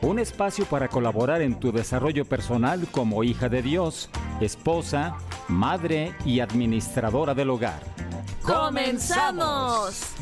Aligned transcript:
un 0.00 0.18
espacio 0.18 0.64
para 0.66 0.88
colaborar 0.88 1.42
en 1.42 1.58
tu 1.58 1.72
desarrollo 1.72 2.24
personal 2.24 2.86
como 2.90 3.24
hija 3.24 3.48
de 3.48 3.62
Dios, 3.62 4.10
esposa, 4.40 5.16
madre 5.48 6.14
y 6.24 6.40
administradora 6.40 7.34
del 7.34 7.50
hogar. 7.50 7.80
¡Comenzamos! 8.42 10.14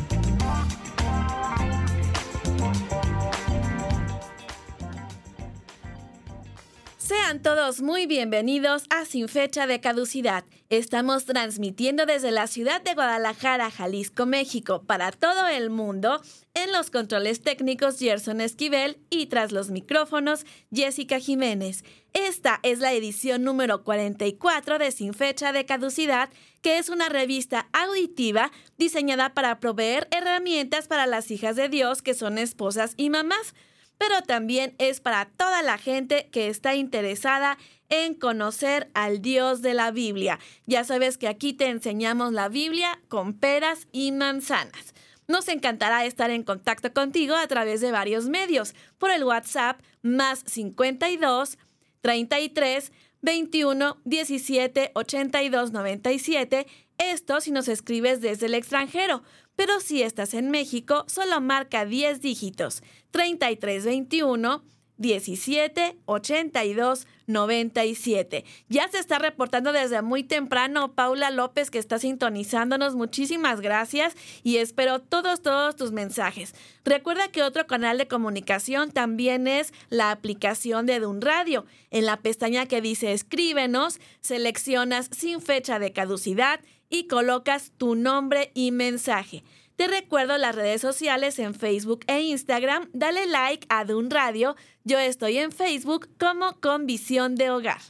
Sean 6.97 7.41
todos 7.41 7.83
muy 7.83 8.07
bienvenidos 8.07 8.85
a 8.91 9.05
Sin 9.05 9.29
Fecha 9.29 9.67
de 9.67 9.81
Caducidad. 9.81 10.45
Estamos 10.69 11.27
transmitiendo 11.27 12.07
desde 12.07 12.33
la 12.33 12.49
ciudad 12.49 12.83
de 12.83 12.95
Guadalajara, 12.95 13.71
Jalisco, 13.71 14.27
México, 14.27 14.83
para 14.83 15.13
todo 15.13 15.47
el 15.47 15.71
mundo, 15.71 16.21
en 16.55 16.73
los 16.73 16.91
controles 16.91 17.41
técnicos 17.41 18.01
Gerson 18.01 18.41
Esquivel 18.41 18.99
y 19.09 19.27
tras 19.27 19.53
los 19.53 19.71
micrófonos 19.71 20.45
Jessica 20.75 21.21
Jiménez. 21.21 21.85
Esta 22.15 22.59
es 22.65 22.81
la 22.81 22.93
edición 22.95 23.45
número 23.45 23.85
44 23.85 24.81
de 24.81 24.91
Sin 24.91 25.15
Fecha 25.15 25.53
de 25.53 25.67
Caducidad, 25.67 26.31
que 26.63 26.79
es 26.79 26.89
una 26.89 27.09
revista 27.09 27.69
auditiva 27.73 28.51
diseñada 28.77 29.35
para 29.35 29.61
proveer 29.61 30.09
herramientas 30.11 30.89
para 30.89 31.07
las 31.07 31.31
hijas 31.31 31.55
de 31.55 31.69
Dios 31.69 32.03
que 32.03 32.15
son 32.15 32.39
esposas 32.39 32.95
y 32.97 33.09
mamás 33.09 33.55
pero 33.99 34.23
también 34.23 34.75
es 34.79 35.01
para 35.01 35.27
toda 35.27 35.63
la 35.63 35.79
gente 35.79 36.29
que 36.31 36.49
está 36.49 36.75
interesada 36.75 37.57
en 37.89 38.15
conocer 38.15 38.91
al 38.95 39.23
Dios 39.23 39.63
de 39.63 39.75
la 39.75 39.91
Biblia. 39.91 40.39
Ya 40.67 40.85
sabes 40.85 41.19
que 41.19 41.29
aquí 41.29 41.53
te 41.53 41.67
enseñamos 41.67 42.33
la 42.33 42.49
Biblia 42.49 43.01
con 43.09 43.35
peras 43.35 43.89
y 43.93 44.13
manzanas. 44.13 44.95
Nos 45.29 45.49
encantará 45.49 46.05
estar 46.05 46.31
en 46.31 46.45
contacto 46.45 46.93
contigo 46.93 47.35
a 47.35 47.47
través 47.49 47.81
de 47.81 47.91
varios 47.91 48.29
medios, 48.29 48.75
por 48.99 49.11
el 49.11 49.25
WhatsApp 49.25 49.81
más 50.03 50.45
52 50.47 51.59
33 52.01 52.93
21 53.23 53.99
17 54.05 54.93
82 54.95 55.73
97. 55.73 56.67
Esto 56.99 57.41
si 57.41 57.51
nos 57.51 57.69
escribes 57.69 58.21
desde 58.21 58.47
el 58.47 58.55
extranjero 58.55 59.23
pero 59.57 59.81
si 59.81 60.03
estás 60.03 60.35
en 60.35 60.51
México, 60.51 61.05
solo 61.09 61.41
marca 61.41 61.87
10 61.87 62.21
dígitos, 62.21 62.83
3321 63.11 64.63
17 64.99 65.97
82 66.05 67.07
97. 67.27 68.45
Ya 68.69 68.89
se 68.89 68.99
está 68.99 69.19
reportando 69.19 69.73
desde 69.73 70.01
muy 70.03 70.23
temprano 70.23 70.95
Paula 70.95 71.31
López 71.31 71.71
que 71.71 71.79
está 71.79 71.99
sintonizándonos. 71.99 72.95
Muchísimas 72.95 73.61
gracias 73.61 74.15
y 74.43 74.59
espero 74.59 75.01
todos, 75.01 75.43
todos 75.43 75.77
tus 75.77 75.93
mensajes. 75.93 76.55
Recuerda 76.85 77.29
que 77.29 77.43
otro 77.43 77.67
canal 77.67 77.99
de 77.99 78.09
comunicación 78.09 78.91
también 78.93 79.49
es 79.49 79.73
la 79.91 80.11
aplicación 80.11 80.87
de 80.87 81.01
Dun 81.01 81.21
Radio. 81.21 81.67
En 81.91 82.07
la 82.07 82.19
pestaña 82.19 82.67
que 82.67 82.81
dice 82.81 83.13
escríbenos, 83.13 84.01
seleccionas 84.21 85.11
sin 85.13 85.41
fecha 85.41 85.79
de 85.79 85.93
caducidad 85.93 86.61
y 86.89 87.09
colocas 87.09 87.73
tu 87.77 87.97
nombre 87.97 88.53
y 88.55 88.71
mensaje. 88.71 89.43
Te 89.77 89.89
recuerdo 89.89 90.39
las 90.39 90.55
redes 90.55 90.81
sociales 90.81 91.39
en 91.39 91.55
Facebook 91.55 92.01
e 92.07 92.23
Instagram. 92.23 92.89
Dale 92.95 93.27
like 93.27 93.67
a 93.69 93.85
Dun 93.85 94.11
Radio. 94.11 94.57
Yo 94.85 94.99
estoy 94.99 95.37
en 95.37 95.53
Facebook 95.53 96.09
como 96.19 96.59
Con 96.61 96.87
Visión 96.87 97.35
de 97.35 97.51
Hogar. 97.51 97.81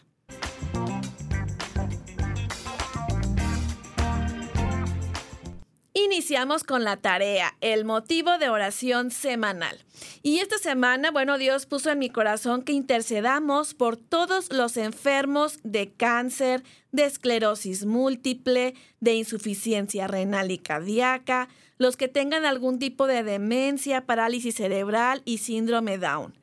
Iniciamos 5.95 6.65
con 6.65 6.83
la 6.83 6.97
tarea, 6.97 7.57
el 7.61 7.85
motivo 7.85 8.37
de 8.39 8.49
oración 8.49 9.11
semanal. 9.11 9.79
Y 10.23 10.41
esta 10.41 10.59
semana, 10.59 11.11
bueno, 11.11 11.39
Dios 11.39 11.67
puso 11.67 11.91
en 11.91 12.01
mi 12.01 12.11
corazón 12.11 12.63
que 12.63 12.73
intercedamos 12.73 13.75
por 13.75 13.97
todos 13.97 14.53
los 14.53 14.77
enfermos 14.77 15.59
de 15.63 15.93
cáncer, 15.93 16.65
de 16.91 17.05
esclerosis 17.05 17.87
múltiple, 17.87 18.75
de 19.01 19.15
insuficiencia 19.15 20.07
renal 20.07 20.51
y 20.51 20.59
cardíaca, 20.59 21.49
los 21.79 21.97
que 21.97 22.09
tengan 22.09 22.45
algún 22.45 22.79
tipo 22.79 23.07
de 23.07 23.23
demencia, 23.23 24.07
parálisis 24.07 24.55
cerebral 24.55 25.23
y 25.25 25.39
síndrome 25.39 25.99
Down, 25.99 26.35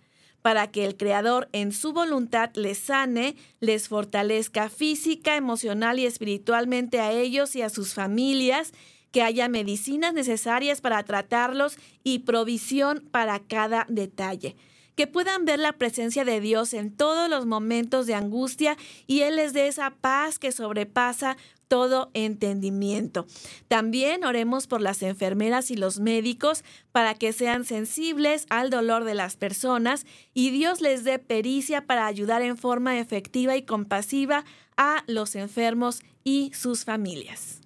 para 0.42 0.72
que 0.72 0.86
el 0.86 0.98
Creador 0.98 1.50
en 1.54 1.72
su 1.72 1.94
voluntad 1.94 2.52
les 2.56 2.78
sane, 2.78 3.36
les 3.60 3.88
fortalezca 3.88 4.70
física, 4.70 5.36
emocional 5.36 6.00
y 6.00 6.06
espiritualmente 6.06 7.00
a 7.00 7.12
ellos 7.12 7.56
y 7.56 7.62
a 7.62 7.70
sus 7.70 7.94
familias, 7.94 8.74
que 9.14 9.22
haya 9.22 9.48
medicinas 9.48 10.14
necesarias 10.14 10.82
para 10.82 11.04
tratarlos 11.04 11.78
y 12.04 12.20
provisión 12.20 13.08
para 13.12 13.40
cada 13.40 13.86
detalle. 13.88 14.56
Que 14.96 15.06
puedan 15.08 15.46
ver 15.46 15.60
la 15.60 15.74
presencia 15.74 16.26
de 16.26 16.42
Dios 16.42 16.74
en 16.74 16.96
todos 16.96 17.30
los 17.30 17.46
momentos 17.46 18.08
de 18.08 18.16
angustia 18.16 18.76
y 19.06 19.22
Él 19.22 19.36
les 19.36 19.54
dé 19.54 19.68
esa 19.68 19.92
paz 19.92 20.40
que 20.40 20.52
sobrepasa 20.52 21.38
todo 21.74 22.12
entendimiento. 22.14 23.26
También 23.68 24.26
oremos 24.26 24.68
por 24.68 24.80
las 24.80 25.02
enfermeras 25.02 25.72
y 25.72 25.76
los 25.76 26.00
médicos 26.00 26.64
para 26.92 27.16
que 27.16 27.34
sean 27.34 27.66
sensibles 27.66 28.46
al 28.52 28.70
dolor 28.70 29.06
de 29.06 29.16
las 29.16 29.38
personas 29.38 30.06
y 30.36 30.52
Dios 30.52 30.82
les 30.82 31.04
dé 31.04 31.18
pericia 31.18 31.88
para 31.88 32.06
ayudar 32.06 32.44
en 32.44 32.58
forma 32.58 33.00
efectiva 33.00 33.56
y 33.58 33.64
compasiva 33.64 34.46
a 34.78 35.04
los 35.08 35.34
enfermos 35.34 36.04
y 36.24 36.52
sus 36.54 36.86
familias. 36.86 37.62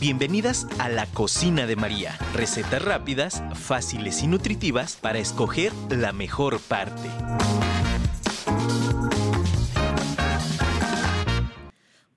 Bienvenidas 0.00 0.66
a 0.78 0.88
la 0.88 1.04
cocina 1.04 1.66
de 1.66 1.76
María. 1.76 2.16
Recetas 2.32 2.82
rápidas, 2.82 3.42
fáciles 3.52 4.22
y 4.22 4.26
nutritivas 4.26 4.96
para 4.96 5.18
escoger 5.18 5.74
la 5.90 6.14
mejor 6.14 6.60
parte. 6.60 7.10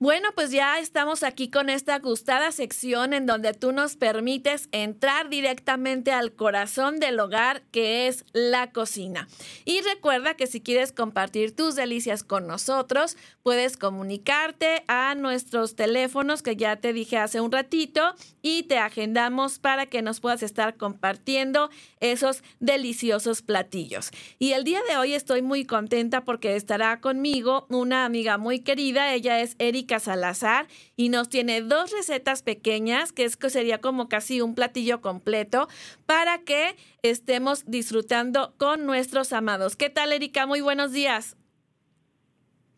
Bueno, 0.02 0.30
pues 0.34 0.50
ya 0.50 0.80
estamos 0.80 1.22
aquí 1.22 1.48
con 1.48 1.70
esta 1.70 1.96
gustada 2.00 2.50
sección 2.50 3.14
en 3.14 3.24
donde 3.24 3.54
tú 3.54 3.70
nos 3.70 3.94
permites 3.94 4.68
entrar 4.72 5.28
directamente 5.28 6.10
al 6.10 6.32
corazón 6.32 6.98
del 6.98 7.20
hogar 7.20 7.62
que 7.70 8.08
es 8.08 8.24
la 8.32 8.72
cocina. 8.72 9.28
Y 9.64 9.80
recuerda 9.82 10.34
que 10.34 10.48
si 10.48 10.60
quieres 10.60 10.90
compartir 10.90 11.54
tus 11.54 11.76
delicias 11.76 12.24
con 12.24 12.48
nosotros, 12.48 13.16
puedes 13.44 13.76
comunicarte 13.76 14.82
a 14.88 15.14
nuestros 15.14 15.76
teléfonos 15.76 16.42
que 16.42 16.56
ya 16.56 16.74
te 16.74 16.92
dije 16.92 17.16
hace 17.18 17.40
un 17.40 17.52
ratito 17.52 18.16
y 18.42 18.64
te 18.64 18.78
agendamos 18.78 19.60
para 19.60 19.86
que 19.86 20.02
nos 20.02 20.18
puedas 20.18 20.42
estar 20.42 20.76
compartiendo 20.76 21.70
esos 22.00 22.42
deliciosos 22.58 23.40
platillos. 23.40 24.10
Y 24.40 24.50
el 24.54 24.64
día 24.64 24.80
de 24.88 24.96
hoy 24.96 25.14
estoy 25.14 25.42
muy 25.42 25.64
contenta 25.64 26.24
porque 26.24 26.56
estará 26.56 27.00
conmigo 27.00 27.66
una 27.68 28.04
amiga 28.04 28.36
muy 28.36 28.58
querida, 28.58 29.14
ella 29.14 29.38
es 29.40 29.54
Erika 29.60 29.91
Salazar 29.98 30.66
y 30.96 31.08
nos 31.08 31.28
tiene 31.28 31.60
dos 31.60 31.92
recetas 31.92 32.42
pequeñas, 32.42 33.12
que 33.12 33.24
es 33.24 33.36
que 33.36 33.50
sería 33.50 33.80
como 33.80 34.08
casi 34.08 34.40
un 34.40 34.54
platillo 34.54 35.00
completo, 35.00 35.68
para 36.06 36.38
que 36.38 36.76
estemos 37.02 37.64
disfrutando 37.66 38.54
con 38.58 38.86
nuestros 38.86 39.32
amados. 39.32 39.76
¿Qué 39.76 39.90
tal, 39.90 40.12
Erika? 40.12 40.46
Muy 40.46 40.60
buenos 40.60 40.92
días. 40.92 41.36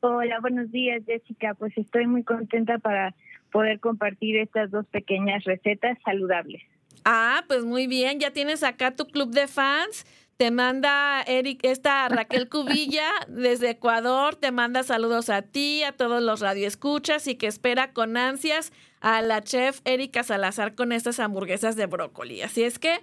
Hola, 0.01 0.39
buenos 0.41 0.71
días, 0.71 1.03
Jessica. 1.07 1.55
Pues 1.55 1.73
estoy 1.79 2.07
muy 2.07 2.25
contenta 2.25 2.79
para 2.79 3.15
poder 3.51 3.81
compartir 3.81 4.37
estas 4.37 4.71
dos 4.71 4.87
pequeñas 4.87 5.45
recetas 5.45 5.97
saludables. 6.05 6.63
Ah, 7.05 7.45
pues 7.49 7.65
muy 7.65 7.87
bien, 7.87 8.19
ya 8.19 8.31
tienes 8.31 8.63
acá 8.63 8.97
tu 8.97 9.07
club 9.07 9.31
de 9.31 9.47
fans. 9.47 10.07
Te 10.37 10.51
manda 10.51 11.23
Eric, 11.23 11.61
esta 11.63 12.09
Raquel 12.09 12.49
Cubilla 12.49 13.09
desde 13.29 13.71
Ecuador, 13.71 14.35
te 14.35 14.51
manda 14.51 14.83
saludos 14.83 15.31
a 15.31 15.43
ti, 15.43 15.85
a 15.85 15.93
todos 15.93 16.21
los 16.23 16.41
radioescuchas 16.41 17.29
y 17.29 17.37
que 17.37 17.47
espera 17.47 17.93
con 17.93 18.17
ansias 18.17 18.73
a 19.01 19.23
la 19.23 19.43
chef 19.43 19.81
Erika 19.85 20.25
Salazar 20.25 20.75
con 20.75 20.91
estas 20.91 21.21
hamburguesas 21.21 21.77
de 21.77 21.87
brócoli. 21.87 22.43
Así 22.43 22.65
es 22.65 22.81
que 22.81 22.97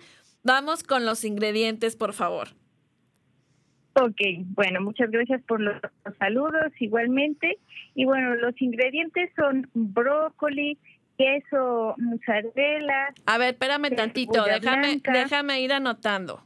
vamos 0.44 0.84
con 0.84 1.06
los 1.06 1.24
ingredientes, 1.24 1.96
por 1.96 2.12
favor. 2.12 2.50
Ok, 3.94 4.20
bueno, 4.48 4.82
muchas 4.82 5.10
gracias 5.10 5.42
por 5.44 5.62
los 5.62 5.80
saludos 6.20 6.72
igualmente. 6.80 7.60
Y 7.96 8.06
bueno, 8.06 8.36
los 8.36 8.62
ingredientes 8.62 9.30
son 9.38 9.70
brócoli, 9.74 10.78
queso, 11.18 11.96
mozzarella. 11.98 13.14
A 13.26 13.38
ver, 13.38 13.54
espérame 13.54 13.96
tantito, 13.96 14.44
déjame, 14.44 15.02
déjame 15.02 15.62
ir 15.62 15.72
anotando. 15.72 16.44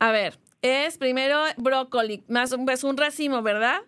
A 0.00 0.10
ver, 0.12 0.38
Es 0.62 0.98
primero 0.98 1.40
brócoli, 1.56 2.22
más 2.28 2.52
un, 2.52 2.68
es 2.68 2.84
un 2.84 2.96
racimo, 2.96 3.40
¿verdad? 3.42 3.80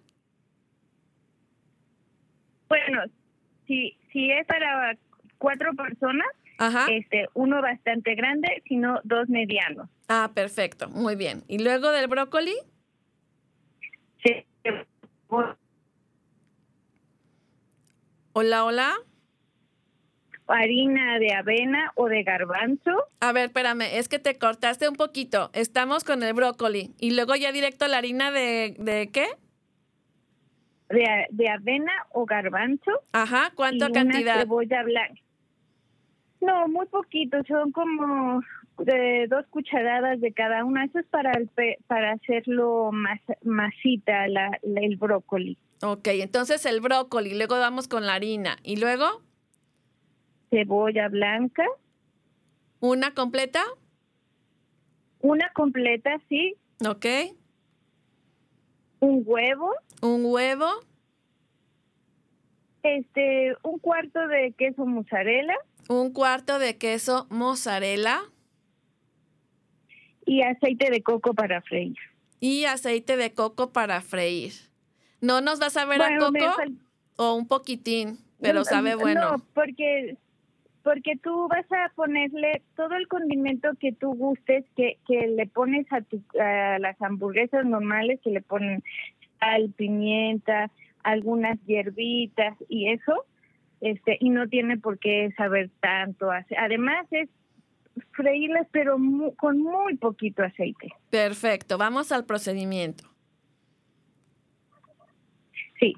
Bueno, 2.69 3.03
si, 3.67 3.99
si 4.11 4.31
es 4.31 4.47
para 4.47 4.97
cuatro 5.39 5.75
personas, 5.75 6.27
Ajá. 6.59 6.87
este, 6.91 7.29
uno 7.35 7.61
bastante 7.61 8.15
grande, 8.15 8.63
sino 8.67 9.01
dos 9.05 9.29
medianos. 9.29 9.89
Ah, 10.09 10.31
perfecto, 10.35 10.89
muy 10.89 11.15
bien. 11.17 11.45
¿Y 11.49 11.59
luego 11.59 11.91
del 11.91 12.07
brócoli? 12.09 12.55
Se- 14.23 14.47
Hola, 18.35 18.65
hola. 18.65 18.95
Harina 20.49 21.19
de 21.19 21.33
avena 21.33 21.93
o 21.95 22.09
de 22.09 22.23
garbanzo, 22.23 22.91
A 23.21 23.33
ver, 23.33 23.47
espérame, 23.47 23.83
es 23.97 24.09
que 24.09 24.19
te 24.19 24.37
cortaste 24.39 24.89
un 24.89 24.97
poquito. 24.97 25.51
Estamos 25.55 26.05
con 26.05 26.23
el 26.23 26.35
brócoli. 26.35 26.91
Y 26.99 27.13
luego 27.13 27.35
ya 27.37 27.53
directo 27.53 27.87
la 27.89 27.99
harina 27.99 28.31
de, 28.31 28.75
¿de 28.79 29.11
qué? 29.11 29.27
de, 30.89 31.27
de 31.31 31.49
avena 31.49 31.93
o 32.11 32.27
garbanzo 32.27 32.91
Ajá, 33.13 33.49
y 33.53 33.55
¿cuánta 33.55 33.87
una 33.87 33.95
cantidad? 33.95 34.41
cebolla 34.41 34.83
blanca. 34.83 35.21
No, 36.41 36.69
muy 36.69 36.87
poquito, 36.87 37.39
son 37.49 37.71
como 37.73 38.43
de 38.79 39.27
dos 39.29 39.47
cucharadas 39.49 40.21
de 40.21 40.33
cada 40.33 40.65
una. 40.65 40.85
Eso 40.85 40.99
es 40.99 41.07
para 41.07 41.31
el 41.33 41.49
pe- 41.49 41.79
para 41.87 42.13
hacerlo 42.13 42.91
más 42.93 43.21
masita 43.45 44.27
la, 44.29 44.51
la- 44.63 44.81
el 44.81 44.97
brócoli. 44.97 45.57
Ok, 45.83 46.09
entonces 46.09 46.67
el 46.67 46.81
brócoli, 46.81 47.35
luego 47.37 47.59
vamos 47.59 47.87
con 47.89 48.07
la 48.07 48.15
harina. 48.15 48.57
¿Y 48.63 48.77
luego? 48.77 49.23
Cebolla 50.63 51.09
blanca, 51.09 51.65
¿Una 52.81 53.15
completa? 53.15 53.63
una 55.21 55.51
completa, 55.55 56.21
sí, 56.29 56.57
Ok. 56.87 57.07
un 59.01 59.23
huevo, 59.25 59.73
Un 60.03 60.25
huevo. 60.27 60.67
este, 62.83 63.55
un 63.63 63.79
cuarto 63.79 64.27
de 64.29 64.53
queso 64.53 64.85
mozzarella 64.85 65.55
Un 65.89 66.13
cuarto 66.13 66.59
de 66.59 66.77
queso 66.77 67.27
mozzarella. 67.31 68.21
y 70.27 70.43
aceite 70.43 70.91
de 70.91 71.03
coco 71.03 71.33
para 71.35 71.63
freír. 71.63 71.97
Y 72.41 72.65
aceite 72.65 73.17
de 73.17 73.33
coco 73.33 73.73
para 73.73 74.01
freír. 74.03 74.53
¿No 75.21 75.41
nos 75.41 75.59
vas 75.61 75.77
a 75.77 75.85
ver 75.87 76.01
a 76.03 76.07
Bueno, 76.09 76.31
me 76.31 76.41
coco? 76.41 76.63
O 77.17 77.35
un 77.35 77.47
poquitín, 77.49 78.19
pero 78.41 78.61
No, 78.61 78.65
sabe 78.65 78.95
bueno. 78.97 79.33
No, 79.33 79.39
porque 79.55 80.17
porque 80.83 81.17
tú 81.17 81.49
vas 81.49 81.67
a 81.73 81.91
ponerle 81.95 82.63
todo 82.77 82.95
el 82.95 83.07
condimento 83.09 83.71
que 83.79 83.93
tú 83.93 84.15
gustes, 84.15 84.65
que, 84.77 84.99
que 85.07 85.27
le 85.29 85.47
pones 85.47 85.87
a, 85.93 86.01
tu, 86.03 86.23
a 86.41 86.79
las 86.79 87.01
hamburguesas 87.01 87.65
normales, 87.65 88.21
que 88.23 88.31
le 88.31 88.41
ponen 88.41 88.83
sal, 89.41 89.73
pimienta, 89.77 90.71
algunas 91.03 91.59
hierbitas 91.67 92.57
y 92.69 92.89
eso, 92.91 93.25
este 93.81 94.17
y 94.21 94.31
no 94.31 94.49
tiene 94.49 94.77
por 94.79 94.99
qué 94.99 95.33
saber 95.37 95.71
tanto. 95.81 96.31
Además 96.57 97.07
es 97.11 97.29
freírlas, 98.13 98.67
pero 98.71 98.99
mu- 98.99 99.35
con 99.35 99.61
muy 99.61 99.97
poquito 99.97 100.43
aceite. 100.43 100.89
Perfecto, 101.11 101.79
vamos 101.79 102.13
al 102.13 102.25
procedimiento. 102.25 103.05
Sí, 105.79 105.97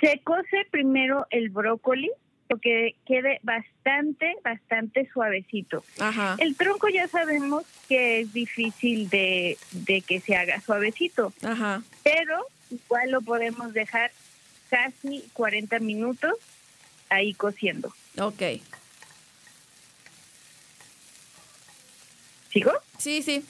se 0.00 0.20
cose 0.20 0.66
primero 0.70 1.26
el 1.30 1.50
brócoli, 1.50 2.10
porque 2.48 2.94
quede 3.06 3.40
bastante, 3.42 4.36
bastante 4.42 5.08
suavecito. 5.12 5.84
Ajá. 5.98 6.36
El 6.38 6.56
tronco 6.56 6.88
ya 6.88 7.06
sabemos 7.08 7.64
que 7.88 8.20
es 8.20 8.32
difícil 8.32 9.08
de, 9.10 9.58
de 9.72 10.00
que 10.00 10.20
se 10.20 10.34
haga 10.34 10.60
suavecito, 10.60 11.32
Ajá. 11.42 11.82
pero 12.02 12.46
igual 12.70 13.10
lo 13.10 13.20
podemos 13.20 13.72
dejar 13.72 14.10
casi 14.70 15.24
40 15.34 15.78
minutos 15.80 16.32
ahí 17.10 17.34
cociendo. 17.34 17.92
Ok. 18.18 18.42
¿Sigo? 22.50 22.72
Sí, 22.98 23.22
sí. 23.22 23.44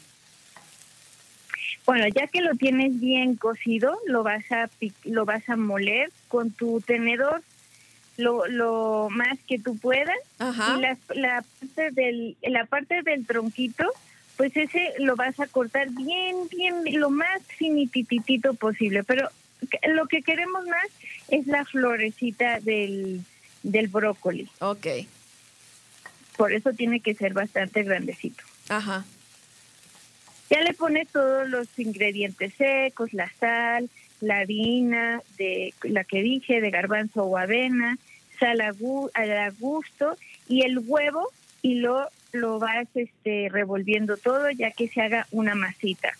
Bueno, 1.86 2.06
ya 2.08 2.26
que 2.26 2.42
lo 2.42 2.54
tienes 2.54 3.00
bien 3.00 3.36
cocido, 3.36 3.98
lo 4.06 4.22
vas 4.22 4.44
a 4.52 4.68
lo 5.04 5.24
vas 5.24 5.48
a 5.48 5.56
moler 5.56 6.10
con 6.28 6.50
tu 6.50 6.82
tenedor 6.82 7.42
lo, 8.18 8.46
lo 8.48 9.08
más 9.10 9.38
que 9.46 9.58
tú 9.58 9.78
puedas 9.78 10.18
Ajá. 10.38 10.74
y 10.76 10.80
la, 10.82 10.98
la 11.14 11.42
parte 11.42 11.90
del 11.92 12.36
la 12.42 12.66
parte 12.66 13.02
del 13.02 13.24
tronquito 13.24 13.84
pues 14.36 14.54
ese 14.56 14.92
lo 14.98 15.16
vas 15.16 15.38
a 15.40 15.46
cortar 15.46 15.88
bien 15.90 16.36
bien 16.50 17.00
lo 17.00 17.10
más 17.10 17.40
finititito 17.56 18.54
posible 18.54 19.04
pero 19.04 19.28
lo 19.94 20.06
que 20.06 20.22
queremos 20.22 20.66
más 20.66 20.86
es 21.28 21.46
la 21.46 21.64
florecita 21.64 22.58
del 22.60 23.22
del 23.62 23.86
brócoli 23.88 24.48
Ok. 24.60 24.86
por 26.36 26.52
eso 26.52 26.72
tiene 26.72 26.98
que 27.00 27.14
ser 27.14 27.34
bastante 27.34 27.84
grandecito 27.84 28.42
Ajá. 28.68 29.04
ya 30.50 30.60
le 30.60 30.74
pones 30.74 31.06
todos 31.08 31.48
los 31.48 31.68
ingredientes 31.78 32.52
secos 32.54 33.12
la 33.14 33.30
sal 33.38 33.88
la 34.20 34.38
harina 34.38 35.22
de 35.36 35.72
la 35.84 36.02
que 36.02 36.20
dije 36.22 36.60
de 36.60 36.70
garbanzo 36.72 37.22
o 37.22 37.38
avena 37.38 37.96
sal 38.38 38.60
a, 38.60 38.72
gu- 38.72 39.10
a 39.14 39.50
gusto 39.58 40.16
y 40.48 40.62
el 40.62 40.78
huevo 40.78 41.30
y 41.62 41.76
lo 41.76 42.08
lo 42.32 42.58
vas 42.58 42.86
este 42.94 43.48
revolviendo 43.50 44.16
todo 44.16 44.50
ya 44.50 44.70
que 44.70 44.86
se 44.88 45.00
haga 45.00 45.26
una 45.30 45.54
masita 45.54 46.10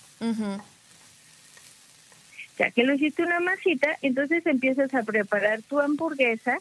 ya 2.59 2.71
que 2.71 2.83
lo 2.83 2.95
hiciste 2.95 3.23
una 3.23 3.41
masita 3.41 3.97
entonces 4.03 4.45
empiezas 4.47 4.93
a 4.95 5.03
preparar 5.03 5.63
tu 5.63 5.81
hamburguesa 5.81 6.59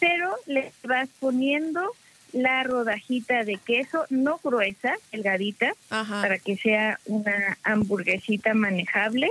pero 0.00 0.34
le 0.46 0.72
vas 0.84 1.08
poniendo 1.20 1.90
la 2.32 2.62
rodajita 2.64 3.44
de 3.44 3.56
queso 3.58 4.06
no 4.10 4.40
gruesa 4.42 4.94
delgadita 5.12 5.74
Ajá. 5.90 6.20
para 6.22 6.38
que 6.38 6.56
sea 6.56 6.98
una 7.06 7.56
hamburguesita 7.62 8.54
manejable. 8.54 9.30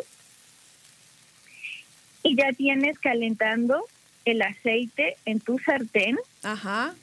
Y 2.24 2.38
ya 2.38 2.54
tienes 2.54 2.98
calentando 3.00 3.86
el 4.26 4.42
aceite 4.42 5.18
en 5.26 5.40
tu 5.40 5.60
sartén 5.60 6.18
Ajá. 6.44 6.94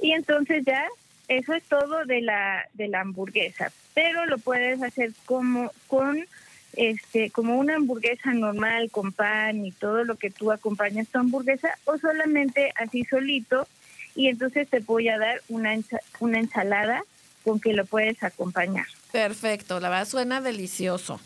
y 0.00 0.12
entonces 0.12 0.64
ya 0.64 0.84
eso 1.28 1.54
es 1.54 1.62
todo 1.64 2.04
de 2.04 2.20
la 2.20 2.66
de 2.74 2.88
la 2.88 3.00
hamburguesa, 3.00 3.72
pero 3.94 4.26
lo 4.26 4.38
puedes 4.38 4.82
hacer 4.82 5.12
como 5.24 5.72
con 5.86 6.26
este 6.74 7.30
como 7.30 7.56
una 7.58 7.76
hamburguesa 7.76 8.32
normal 8.32 8.90
con 8.90 9.12
pan 9.12 9.64
y 9.64 9.72
todo 9.72 10.04
lo 10.04 10.16
que 10.16 10.30
tú 10.30 10.52
acompañas 10.52 11.08
tu 11.08 11.18
hamburguesa 11.18 11.78
o 11.84 11.98
solamente 11.98 12.72
así 12.76 13.04
solito 13.04 13.66
y 14.14 14.28
entonces 14.28 14.68
te 14.68 14.80
voy 14.80 15.08
a 15.08 15.18
dar 15.18 15.40
una 15.48 15.74
ensa- 15.74 16.00
una 16.20 16.38
ensalada 16.38 17.02
con 17.44 17.60
que 17.60 17.72
lo 17.72 17.84
puedes 17.86 18.22
acompañar. 18.22 18.86
Perfecto. 19.10 19.80
La 19.80 19.88
verdad 19.88 20.06
suena 20.06 20.40
delicioso. 20.40 21.20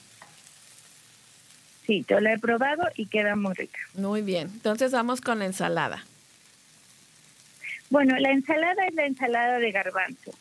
Sí, 1.86 2.04
yo 2.08 2.18
la 2.20 2.32
he 2.32 2.38
probado 2.38 2.82
y 2.96 3.06
queda 3.06 3.36
muy 3.36 3.54
rica. 3.54 3.78
Muy 3.94 4.22
bien. 4.22 4.48
Entonces 4.52 4.90
vamos 4.92 5.20
con 5.20 5.38
la 5.38 5.46
ensalada. 5.46 6.04
Bueno, 7.90 8.16
la 8.18 8.32
ensalada 8.32 8.84
es 8.86 8.94
la 8.94 9.06
ensalada 9.06 9.58
de 9.58 9.70
garbanzo. 9.70 10.34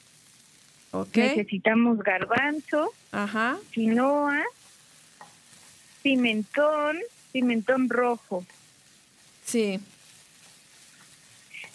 Ok. 0.91 1.15
Necesitamos 1.17 1.99
garbanzo, 1.99 2.93
Ajá. 3.11 3.57
quinoa, 3.71 4.41
pimentón, 6.01 6.97
pimentón 7.31 7.89
rojo. 7.89 8.45
Sí. 9.45 9.79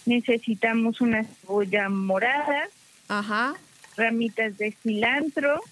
Necesitamos 0.06 1.00
una 1.00 1.24
cebolla 1.24 1.88
morada, 1.88 2.68
Ajá. 3.08 3.54
ramitas 3.96 4.56
de 4.58 4.72
cilantro, 4.82 5.62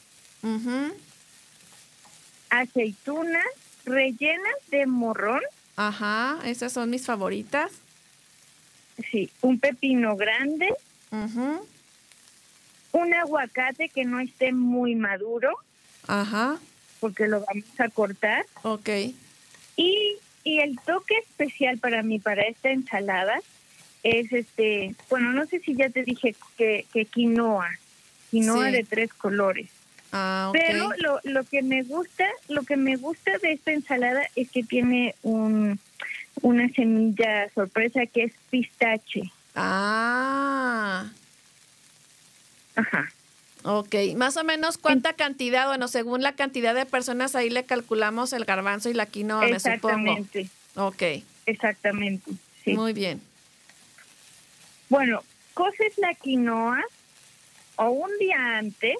Ujú. 0.43 0.93
aceitunas 2.51 3.45
rellenas 3.89 4.55
de 4.71 4.87
morrón, 4.87 5.43
Ajá. 5.77 6.39
Esas 6.45 6.73
son 6.73 6.91
mis 6.91 7.07
favoritas. 7.07 7.71
sí, 9.11 9.31
un 9.43 9.61
pepino 9.61 10.17
grande, 10.17 10.69
Ujú. 11.13 11.65
un 12.93 13.15
aguacate 13.15 13.89
que 13.89 14.05
no 14.05 14.19
esté 14.21 14.53
muy 14.53 14.95
maduro, 14.97 15.57
Ajá. 16.09 16.59
porque 17.01 17.29
lo 17.29 17.45
vamos 17.45 17.65
a 17.79 17.89
cortar. 17.91 18.45
Ok. 18.63 18.89
Y, 19.77 20.17
y 20.43 20.59
el 20.61 20.79
toque 20.85 21.15
especial 21.19 21.79
para 21.79 22.03
mí, 22.03 22.19
para 22.19 22.43
esta 22.43 22.71
ensalada, 22.71 23.39
es 24.03 24.33
este, 24.33 24.95
bueno, 25.11 25.33
no 25.33 25.47
sé 25.47 25.61
si 25.61 25.75
ya 25.77 25.91
te 25.91 26.03
dije 26.03 26.35
que, 26.57 26.87
que 26.93 27.05
quinoa, 27.05 27.71
quinoa 28.33 28.67
Sí. 28.67 28.73
de 28.73 28.85
tres 28.85 29.13
colores. 29.15 29.69
Ah. 30.13 30.51
Pero 30.53 30.91
lo, 30.99 31.21
lo 31.25 31.45
que 31.45 31.63
me 31.63 31.83
gusta, 31.83 32.27
lo 32.49 32.63
que 32.63 32.77
me 32.77 32.97
gusta 32.97 33.33
de 33.39 33.53
esta 33.53 33.73
ensalada 33.73 34.23
es 34.37 34.51
que 34.51 34.63
tiene 34.63 35.15
un, 35.23 35.79
una 36.43 36.69
semilla 36.71 37.51
sorpresa 37.55 38.07
que 38.07 38.25
es 38.25 38.33
pistache. 38.51 39.31
Ah. 39.55 41.07
Ajá. 42.77 43.13
Ok, 43.65 43.95
más 44.17 44.37
o 44.37 44.45
menos 44.45 44.79
cuánta 44.79 45.15
cantidad, 45.15 45.67
bueno, 45.67 45.89
según 45.89 46.23
la 46.23 46.33
cantidad 46.33 46.75
de 46.75 46.87
personas 46.87 47.35
ahí 47.35 47.51
le 47.51 47.65
calculamos 47.65 48.33
el 48.33 48.45
garbanzo 48.45 48.89
y 48.89 48.95
la 48.95 49.07
quinoa, 49.07 49.47
me 49.47 49.59
supongo. 49.59 50.13
Exactamente. 50.13 50.49
Ok, 50.77 51.03
Exactamente. 51.47 52.31
Sí. 52.65 52.75
muy 52.75 52.93
bien. 52.93 53.21
Bueno, 54.89 55.23
coces 55.55 55.99
la 55.99 56.15
quinoa 56.15 56.83
o 57.77 57.91
un 57.91 58.11
día 58.19 58.59
antes 58.59 58.97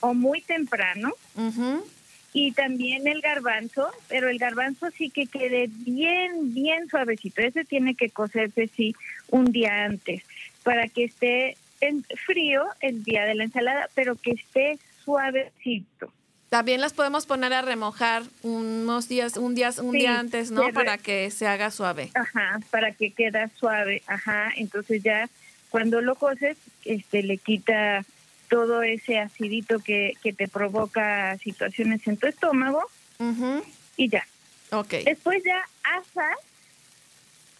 o 0.00 0.14
muy 0.14 0.40
temprano 0.40 1.12
Ujú. 1.36 1.84
y 2.32 2.52
también 2.52 3.06
el 3.06 3.20
garbanzo, 3.20 3.90
pero 4.08 4.28
el 4.28 4.38
garbanzo 4.38 4.90
sí 4.96 5.10
que 5.10 5.26
quede 5.26 5.68
bien, 5.70 6.54
bien 6.54 6.88
suavecito. 6.88 7.42
Ese 7.42 7.64
tiene 7.64 7.94
que 7.94 8.10
cocerse 8.10 8.68
sí 8.76 8.94
un 9.28 9.52
día 9.52 9.84
antes 9.84 10.22
para 10.62 10.88
que 10.88 11.04
esté 11.04 11.56
en 11.80 12.04
frío 12.26 12.64
el 12.80 13.02
día 13.04 13.24
de 13.24 13.34
la 13.34 13.44
ensalada, 13.44 13.88
pero 13.94 14.16
que 14.16 14.32
esté 14.32 14.78
suavecito. 15.04 16.12
También 16.50 16.80
las 16.80 16.92
podemos 16.92 17.26
poner 17.26 17.52
a 17.52 17.62
remojar 17.62 18.24
unos 18.42 19.08
días, 19.08 19.36
un 19.36 19.54
día, 19.54 19.70
un 19.80 19.92
Sí, 19.92 19.98
día 20.00 20.18
antes, 20.18 20.50
¿no? 20.50 20.72
Para 20.72 20.98
que 20.98 21.30
se 21.30 21.46
haga 21.46 21.70
suave. 21.70 22.10
Ajá, 22.14 22.58
para 22.70 22.90
que 22.92 23.12
queda 23.12 23.48
suave. 23.56 24.02
Ajá, 24.08 24.50
entonces 24.56 25.00
ya 25.02 25.28
cuando 25.68 26.00
lo 26.00 26.16
coces, 26.16 26.56
este 26.84 27.22
le 27.22 27.38
quita 27.38 28.04
todo 28.50 28.82
ese 28.82 29.18
acidito 29.18 29.78
que, 29.78 30.14
que 30.22 30.32
te 30.34 30.48
provoca 30.48 31.38
situaciones 31.38 32.06
en 32.06 32.16
tu 32.16 32.26
estómago 32.26 32.82
y 33.96 34.08
ya. 34.08 34.26
Ok. 34.72 34.94
Después 35.04 35.42
ya 35.44 35.62
asas 35.82 36.36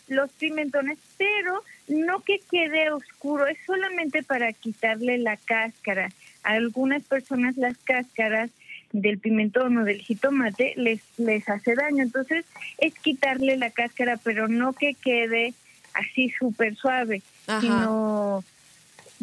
los 0.09 0.31
pimentones, 0.33 0.99
pero 1.17 1.63
no 1.87 2.21
que 2.21 2.41
quede 2.51 2.91
oscuro, 2.91 3.47
es 3.47 3.57
solamente 3.65 4.23
para 4.25 4.53
quitarle 4.53 5.19
la 5.19 5.37
cáscara. 5.37 6.11
A 6.43 6.53
algunas 6.55 7.03
personas 7.05 7.57
las 7.57 7.77
cáscaras 7.79 8.51
del 8.93 9.19
pimentón 9.19 9.79
o 9.79 9.85
del 9.85 10.01
jitomate 10.01 10.75
les, 10.77 11.01
les 11.17 11.49
hace 11.49 11.77
daño, 11.77 12.03
entonces 12.03 12.45
es 12.79 12.95
quitarle 12.95 13.57
la 13.57 13.71
cáscara, 13.71 14.17
pero 14.17 14.49
no 14.49 14.73
que 14.73 14.95
quede 14.95 15.55
así 15.95 16.31
súper 16.31 16.75
suave, 16.75 17.23
Ajá. 17.47 17.61
sino 17.61 18.45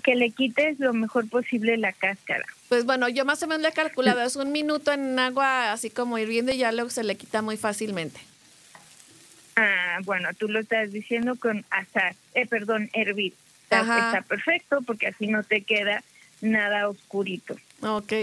que 0.04 0.16
le 0.16 0.32
quites 0.32 0.80
lo 0.80 0.94
mejor 0.94 1.28
posible 1.30 1.78
la 1.78 1.92
cáscara. 1.94 2.46
Pues 2.70 2.86
bueno, 2.86 3.10
yo 3.10 3.26
más 3.26 3.42
o 3.44 3.48
menos 3.48 3.62
le 3.64 3.70
he 3.70 3.74
calculado, 3.74 4.22
es 4.22 4.36
un 4.36 4.52
minuto 4.52 4.92
en 4.92 5.18
agua 5.20 5.72
así 5.72 5.90
como 5.90 6.18
hirviendo 6.18 6.52
y 6.52 6.58
ya 6.58 6.72
luego 6.72 6.90
se 6.90 7.04
le 7.04 7.16
quita 7.16 7.42
muy 7.42 7.58
fácilmente. 7.58 8.20
Ah, 9.56 10.00
bueno, 10.04 10.30
tú 10.38 10.48
lo 10.48 10.60
estás 10.60 10.92
diciendo 10.92 11.36
con 11.36 11.66
asar, 11.72 12.16
eh, 12.36 12.46
perdón, 12.46 12.90
hervir. 12.94 13.34
Está, 13.64 13.82
está 13.82 14.22
perfecto 14.22 14.82
porque 14.84 15.08
así 15.08 15.28
no 15.28 15.44
te 15.44 15.62
queda 15.62 16.04
nada 16.42 16.88
oscurito. 16.88 17.56
Ok. 17.82 18.14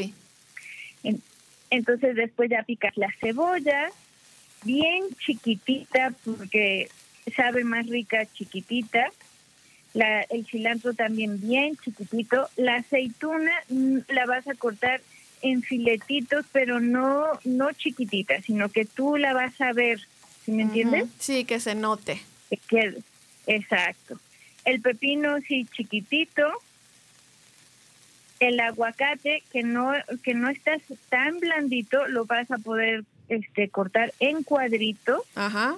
En- 1.02 1.22
Entonces 1.70 2.14
después 2.14 2.48
ya 2.50 2.62
picas 2.62 2.96
la 2.96 3.12
cebolla 3.20 3.90
bien 4.62 5.04
chiquitita 5.18 6.12
porque 6.24 6.88
sabe 7.36 7.64
más 7.64 7.86
rica 7.88 8.26
chiquitita. 8.32 9.08
La, 9.94 10.22
el 10.22 10.44
cilantro 10.46 10.92
también 10.92 11.40
bien 11.40 11.76
chiquitito. 11.76 12.48
La 12.56 12.76
aceituna 12.76 13.52
mm, 13.68 13.98
la 14.08 14.26
vas 14.26 14.46
a 14.48 14.54
cortar 14.54 15.00
en 15.40 15.62
filetitos, 15.62 16.46
pero 16.52 16.80
no 16.80 17.26
no 17.44 17.72
chiquitita, 17.72 18.40
sino 18.42 18.68
que 18.68 18.84
tú 18.84 19.16
la 19.16 19.34
vas 19.34 19.60
a 19.60 19.72
ver, 19.72 20.00
¿sí 20.44 20.52
me 20.52 20.62
entiendes? 20.62 21.06
Sí, 21.18 21.44
que 21.44 21.60
se 21.60 21.74
note. 21.74 22.20
que 22.50 22.56
quede. 22.56 23.02
Exacto. 23.46 24.18
El 24.64 24.80
pepino 24.80 25.38
sí 25.46 25.66
chiquitito. 25.72 26.42
El 28.40 28.58
aguacate 28.58 29.42
que 29.52 29.62
no 29.62 29.92
que 30.22 30.34
no 30.34 30.48
está 30.48 30.72
tan 31.08 31.38
blandito 31.38 32.06
lo 32.08 32.24
vas 32.24 32.50
a 32.50 32.58
poder 32.58 33.04
este 33.28 33.68
cortar 33.68 34.12
en 34.18 34.42
cuadritos 34.42 35.22
Ajá. 35.34 35.76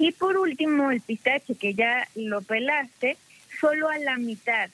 Y 0.00 0.12
por 0.12 0.38
último 0.38 0.90
el 0.90 1.02
pistache 1.02 1.54
que 1.54 1.74
ya 1.74 2.08
lo 2.14 2.40
pelaste 2.40 3.16
solo 3.60 3.88
a 3.90 3.98
la 3.98 4.16
mitad 4.16 4.70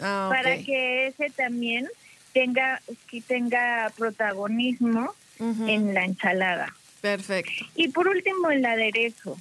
Ah, 0.00 0.28
para 0.32 0.56
que 0.56 1.08
ese 1.08 1.28
también 1.28 1.86
tenga 2.32 2.80
que 3.10 3.20
tenga 3.20 3.92
protagonismo 3.98 5.14
en 5.38 5.92
la 5.92 6.04
ensalada. 6.06 6.74
Perfecto. 7.02 7.66
Y 7.74 7.88
por 7.88 8.08
último 8.08 8.50
el 8.50 8.64
aderezo. 8.64 9.38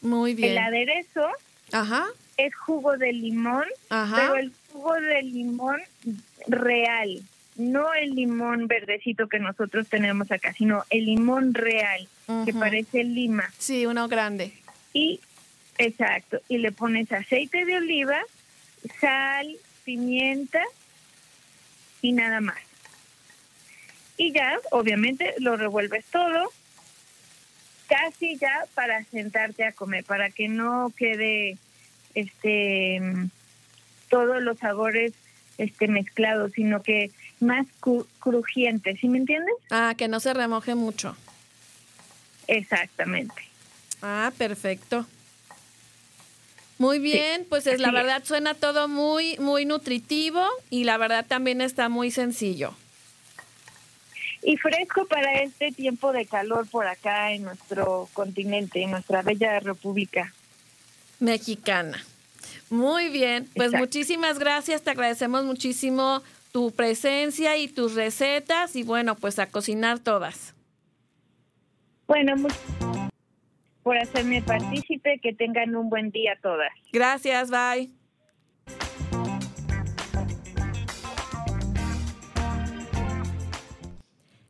Muy 0.00 0.34
bien. 0.34 0.52
El 0.52 0.58
aderezo 0.58 1.26
Ajá. 1.72 2.06
es 2.36 2.54
jugo 2.54 2.96
de 2.96 3.12
limón, 3.12 3.64
Ajá. 3.90 4.14
pero 4.16 4.36
el 4.36 4.52
jugo 4.72 4.94
de 4.94 5.22
limón 5.22 5.80
real, 6.46 7.20
no 7.56 7.94
el 7.94 8.14
limón 8.14 8.66
verdecito 8.66 9.28
que 9.28 9.38
nosotros 9.38 9.88
tenemos 9.88 10.30
acá, 10.30 10.52
sino 10.52 10.84
el 10.90 11.06
limón 11.06 11.54
real, 11.54 12.08
que 12.44 12.52
parece 12.52 13.04
lima. 13.04 13.52
Sí, 13.58 13.86
uno 13.86 14.08
grande. 14.08 14.52
Y, 14.92 15.20
exacto, 15.78 16.40
y 16.48 16.58
le 16.58 16.72
pones 16.72 17.12
aceite 17.12 17.64
de 17.64 17.76
oliva, 17.76 18.18
sal, 19.00 19.56
pimienta 19.84 20.62
y 22.02 22.12
nada 22.12 22.40
más. 22.40 22.58
Y 24.16 24.32
ya, 24.32 24.58
obviamente, 24.70 25.34
lo 25.38 25.56
revuelves 25.56 26.04
todo, 26.06 26.52
casi 27.88 28.36
ya 28.36 28.64
para 28.74 29.04
sentarte 29.04 29.64
a 29.64 29.72
comer, 29.72 30.04
para 30.04 30.30
que 30.30 30.48
no 30.48 30.92
quede 30.96 31.58
este 32.14 33.00
todos 34.08 34.40
los 34.42 34.58
sabores 34.58 35.12
este 35.58 35.88
mezclados, 35.88 36.52
sino 36.52 36.82
que 36.82 37.10
más 37.44 37.66
cru- 37.80 38.06
crujiente, 38.18 38.96
¿sí 38.96 39.08
me 39.08 39.18
entiendes? 39.18 39.54
Ah, 39.70 39.94
que 39.96 40.08
no 40.08 40.18
se 40.20 40.34
remoje 40.34 40.74
mucho. 40.74 41.16
Exactamente. 42.46 43.34
Ah, 44.02 44.32
perfecto. 44.36 45.06
Muy 46.78 46.98
bien, 46.98 47.46
pues 47.48 47.66
es, 47.66 47.80
la 47.80 47.88
es. 47.88 47.94
verdad 47.94 48.22
suena 48.24 48.54
todo 48.54 48.88
muy, 48.88 49.38
muy 49.38 49.64
nutritivo 49.64 50.44
y 50.70 50.84
la 50.84 50.96
verdad 50.98 51.24
también 51.26 51.60
está 51.60 51.88
muy 51.88 52.10
sencillo. 52.10 52.74
Y 54.42 54.58
fresco 54.58 55.06
para 55.06 55.40
este 55.40 55.72
tiempo 55.72 56.12
de 56.12 56.26
calor 56.26 56.66
por 56.68 56.86
acá 56.86 57.32
en 57.32 57.44
nuestro 57.44 58.08
continente, 58.12 58.82
en 58.82 58.90
nuestra 58.90 59.22
bella 59.22 59.58
república. 59.60 60.34
Mexicana. 61.20 62.04
Muy 62.68 63.08
bien, 63.08 63.44
pues 63.54 63.68
Exacto. 63.68 63.78
muchísimas 63.78 64.38
gracias, 64.38 64.82
te 64.82 64.90
agradecemos 64.90 65.44
muchísimo 65.44 66.22
tu 66.54 66.70
presencia 66.70 67.56
y 67.56 67.66
tus 67.66 67.96
recetas 67.96 68.76
y 68.76 68.84
bueno, 68.84 69.16
pues 69.16 69.40
a 69.40 69.50
cocinar 69.50 69.98
todas. 69.98 70.54
Bueno, 72.06 72.36
muchas 72.36 72.60
por 73.82 73.98
hacerme 73.98 74.40
partícipe, 74.40 75.18
que 75.18 75.34
tengan 75.34 75.74
un 75.76 75.90
buen 75.90 76.10
día 76.10 76.38
todas. 76.40 76.70
Gracias, 76.92 77.50
bye. 77.50 77.90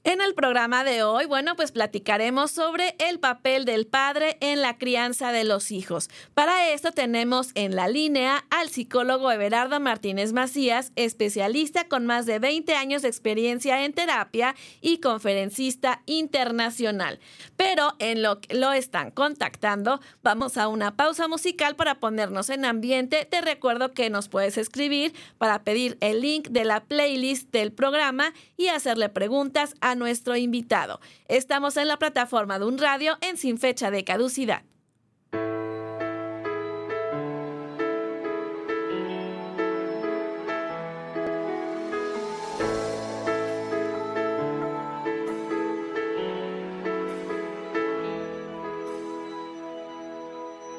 En 0.06 0.20
el 0.20 0.34
programa 0.34 0.84
de 0.84 1.02
hoy, 1.02 1.24
bueno, 1.24 1.56
pues 1.56 1.72
platicaremos 1.72 2.50
sobre 2.50 2.94
el 2.98 3.20
papel 3.20 3.64
del 3.64 3.86
padre 3.86 4.36
en 4.40 4.60
la 4.60 4.76
crianza 4.76 5.32
de 5.32 5.44
los 5.44 5.70
hijos. 5.70 6.10
Para 6.34 6.68
esto 6.68 6.92
tenemos 6.92 7.52
en 7.54 7.74
la 7.74 7.88
línea 7.88 8.44
al 8.50 8.68
psicólogo 8.68 9.32
Everardo 9.32 9.80
Martínez 9.80 10.34
Macías, 10.34 10.92
especialista 10.94 11.88
con 11.88 12.04
más 12.04 12.26
de 12.26 12.38
20 12.38 12.74
años 12.74 13.00
de 13.00 13.08
experiencia 13.08 13.82
en 13.82 13.94
terapia 13.94 14.54
y 14.82 14.98
conferencista 14.98 16.02
internacional. 16.04 17.18
Pero 17.56 17.94
en 17.98 18.22
lo 18.22 18.42
que 18.42 18.56
lo 18.56 18.74
están 18.74 19.10
contactando, 19.10 20.02
vamos 20.22 20.58
a 20.58 20.68
una 20.68 20.96
pausa 20.96 21.28
musical 21.28 21.76
para 21.76 21.94
ponernos 21.94 22.50
en 22.50 22.66
ambiente. 22.66 23.24
Te 23.24 23.40
recuerdo 23.40 23.94
que 23.94 24.10
nos 24.10 24.28
puedes 24.28 24.58
escribir 24.58 25.14
para 25.38 25.64
pedir 25.64 25.96
el 26.02 26.20
link 26.20 26.48
de 26.48 26.66
la 26.66 26.84
playlist 26.84 27.50
del 27.52 27.72
programa 27.72 28.34
y 28.58 28.68
hacerle 28.68 29.08
preguntas 29.08 29.74
a 29.80 29.93
nuestro 29.94 30.36
invitado. 30.36 31.00
Estamos 31.28 31.76
en 31.76 31.88
la 31.88 31.98
plataforma 31.98 32.58
de 32.58 32.66
un 32.66 32.78
radio 32.78 33.16
en 33.20 33.36
sin 33.36 33.58
fecha 33.58 33.90
de 33.90 34.04
caducidad. 34.04 34.62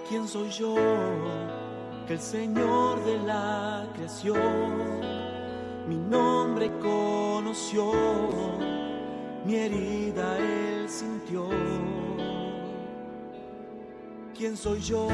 ¿Quién 0.07 0.27
soy 0.27 0.49
yo? 0.51 0.75
Que 2.07 2.13
el 2.13 2.19
Señor 2.19 3.03
de 3.03 3.17
la 3.19 3.87
creación 3.95 5.25
mi 5.87 5.97
nombre 5.97 6.71
conoció, 6.79 7.91
mi 9.45 9.55
herida 9.55 10.37
él 10.37 10.89
sintió. 10.89 11.49
¿Quién 14.37 14.57
soy 14.57 14.81
yo? 14.81 15.07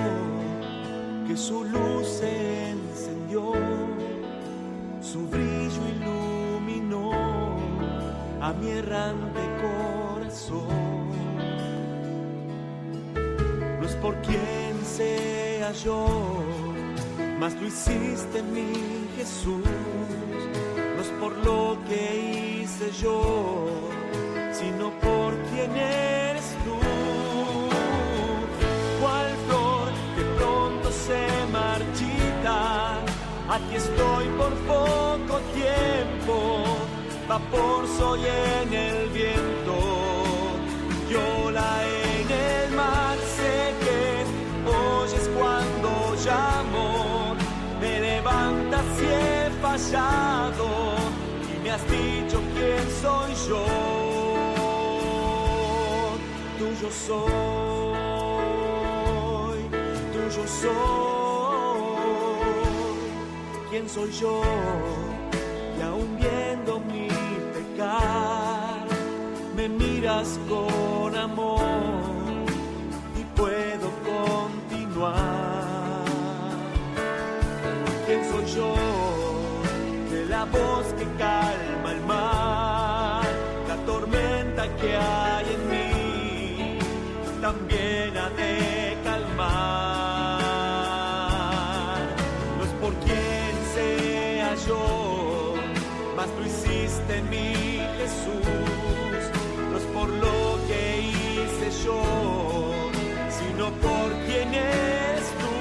Que 1.28 1.36
su 1.38 1.64
luz 1.66 2.08
se 2.08 2.70
encendió, 2.70 3.54
su 5.02 5.28
brillo 5.28 5.82
iluminó 5.96 7.12
a 8.42 8.54
mi 8.54 8.70
errante 8.70 9.42
corazón. 9.62 11.12
No 13.80 13.86
es 13.86 13.96
por 13.96 14.16
quien 14.22 14.74
sea 14.86 15.72
yo, 15.74 16.08
mas 17.40 17.54
lo 17.56 17.68
hiciste 17.68 18.40
en 18.40 18.54
mí, 18.54 18.74
Jesús. 19.18 19.64
No 20.96 21.02
es 21.02 21.10
por 21.20 21.38
lo 21.46 21.78
que 21.88 22.62
hice 22.64 22.92
yo, 23.02 23.66
sino 24.62 24.92
por 25.06 25.34
quien 25.50 25.76
eres 25.76 26.48
tú. 26.64 26.78
Cual 29.02 29.28
flor 29.48 29.88
que 30.16 30.24
pronto 30.38 30.92
se 30.92 31.22
marchita, 31.52 33.00
aquí 33.50 33.76
estoy 33.76 34.26
por 34.40 34.54
poco 34.74 35.40
tiempo, 35.62 36.38
vapor 37.28 37.88
soy 37.98 38.22
en 38.22 38.74
el 38.74 39.10
viento, 39.10 39.78
viola 41.10 41.70
en 42.06 42.28
el 42.50 42.76
mar, 42.76 43.18
sé 43.38 43.74
que 43.84 44.02
oyes 44.70 45.28
cuando 45.40 45.90
llamo, 46.26 47.36
me 47.82 48.00
levantas 48.00 48.86
si 48.96 49.06
he 49.06 49.50
fallado 49.60 50.68
y 51.52 51.64
me 51.64 51.72
has 51.72 51.84
dicho 51.90 52.40
quién 52.54 52.84
soy 53.02 53.32
yo, 53.50 53.66
tuyo 56.82 56.94
soy, 56.94 57.22
tuyo 60.14 60.48
soy, 60.48 60.72
quién 63.70 63.88
soy 63.88 64.12
yo, 64.14 64.42
y 65.78 65.82
aún 65.84 66.18
viendo 66.18 66.80
mi 66.80 67.08
pecar, 67.54 68.88
me 69.56 69.70
miras 69.70 70.40
con 70.50 71.16
amor 71.16 71.62
y 73.16 73.24
puedo 73.40 73.92
continuar. 74.04 75.12
¿Quién 78.08 78.22
soy 78.26 78.46
yo? 78.56 78.74
De 80.10 80.26
la 80.26 80.46
voz 80.46 80.94
mas 96.22 96.30
lo 96.38 96.46
hiciste 96.46 97.18
en 97.18 97.30
mí, 97.32 97.80
Jesús. 97.98 99.22
No 99.70 99.78
es 99.78 99.88
por 99.96 100.08
lo 100.08 100.60
que 100.68 100.82
hice 101.10 101.68
yo, 101.86 102.02
sino 103.38 103.66
por 103.86 104.08
quien 104.26 104.48
eres 104.54 105.26
tú. 105.42 105.54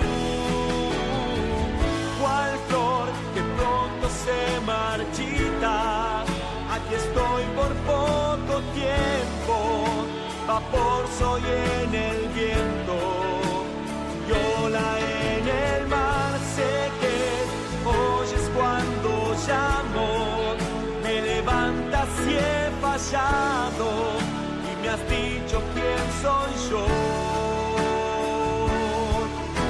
Cual 2.20 2.52
flor 2.68 3.06
que 3.34 3.42
pronto 3.56 4.06
se 4.24 4.40
marchita, 4.72 6.22
aquí 6.74 6.94
estoy 7.04 7.42
por 7.58 7.72
poco 7.94 8.54
tiempo, 8.80 9.56
vapor 10.46 11.02
soy 11.18 11.42
en 11.82 11.94
el 11.94 12.20
viento, 12.38 12.79
si 22.30 22.36
he 22.36 22.70
fallado 22.80 23.90
y 24.70 24.82
me 24.82 24.88
has 24.88 25.00
dicho 25.08 25.60
quién 25.74 26.04
soy 26.22 26.70
yo, 26.70 26.86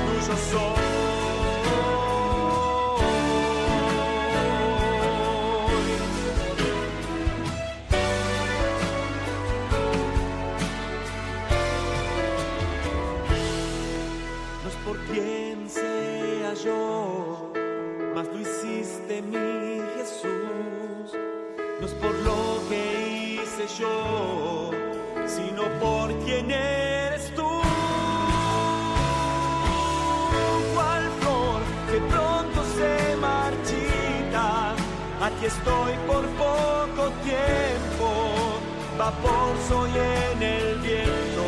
tuyo 0.07 0.37
soy. 0.51 0.80
Aquí 35.41 35.47
estoy 35.47 35.95
por 36.07 36.27
poco 36.37 37.11
tiempo, 37.25 38.61
vapor 38.99 39.57
soy 39.69 39.91
en 39.91 40.43
el 40.43 40.79
viento. 40.81 41.45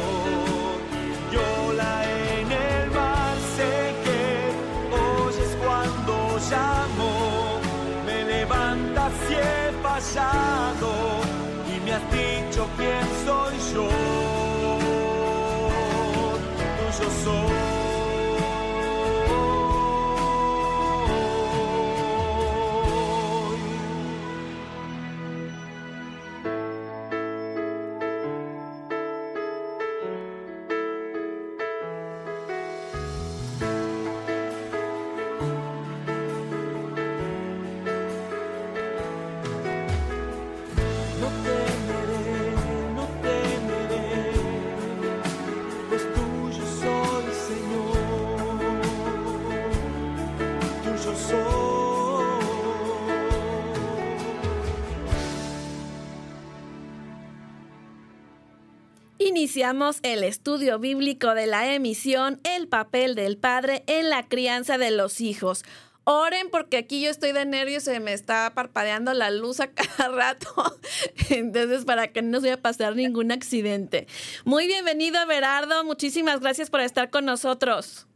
Viola 1.31 2.05
en 2.05 2.53
el 2.53 2.91
mar, 2.91 3.37
sé 3.57 3.95
que 4.05 5.27
oyes 5.27 5.57
cuando 5.63 6.39
llamo, 6.51 7.61
me 8.07 8.25
levantas 8.25 9.13
si 9.29 9.35
he 9.35 9.73
fallado 9.83 10.93
y 11.69 11.81
me 11.85 11.93
has 11.93 12.11
dicho 12.11 12.67
quién 12.79 13.07
soy 13.27 13.55
yo, 13.75 13.89
tuyo 16.79 17.11
soy. 17.25 17.62
Iniciamos 59.35 59.99
el 60.03 60.25
estudio 60.25 60.79
bíblico 60.79 61.35
de 61.35 61.47
la 61.47 61.73
emisión 61.73 62.39
El 62.45 62.69
papel 62.69 63.15
del 63.15 63.39
padre 63.39 63.83
en 63.87 64.11
la 64.11 64.29
crianza 64.29 64.77
de 64.77 64.91
los 64.91 65.23
hijos. 65.23 65.65
Oren 66.05 66.51
porque 66.51 66.77
aquí 66.77 67.01
yo 67.01 67.09
estoy 67.09 67.33
de 67.33 67.47
nervios, 67.47 67.85
se 67.85 67.99
me 67.99 68.13
está 68.13 68.53
parpadeando 68.55 69.15
la 69.15 69.31
luz 69.31 69.61
a 69.61 69.69
cada 69.73 70.11
rato. 70.15 70.79
Entonces, 71.31 71.87
para 71.87 72.09
que 72.09 72.21
no 72.21 72.33
nos 72.33 72.43
vaya 72.43 72.57
a 72.57 72.61
pasar 72.61 72.95
ningún 72.95 73.33
accidente. 73.33 74.07
Muy 74.45 74.67
bienvenido, 74.67 75.27
Berardo. 75.27 75.83
Muchísimas 75.83 76.41
gracias 76.41 76.69
por 76.69 76.81
estar 76.81 77.09
con 77.09 77.25
nosotros. 77.25 78.07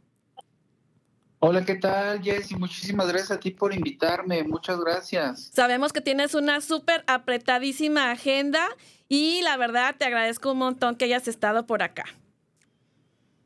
Hola, 1.39 1.65
¿qué 1.65 1.75
tal, 1.77 2.21
Jessy? 2.21 2.55
Muchísimas 2.55 3.07
gracias 3.07 3.31
a 3.31 3.39
ti 3.39 3.49
por 3.49 3.73
invitarme. 3.73 4.43
Muchas 4.43 4.79
gracias. 4.79 5.49
Sabemos 5.51 5.93
que 5.93 6.01
tienes 6.01 6.35
una 6.35 6.61
súper 6.61 7.03
apretadísima 7.07 8.11
agenda 8.11 8.69
y 9.09 9.41
la 9.41 9.57
verdad 9.57 9.95
te 9.97 10.05
agradezco 10.05 10.51
un 10.51 10.57
montón 10.59 10.95
que 10.95 11.05
hayas 11.05 11.27
estado 11.27 11.65
por 11.65 11.81
acá. 11.83 12.05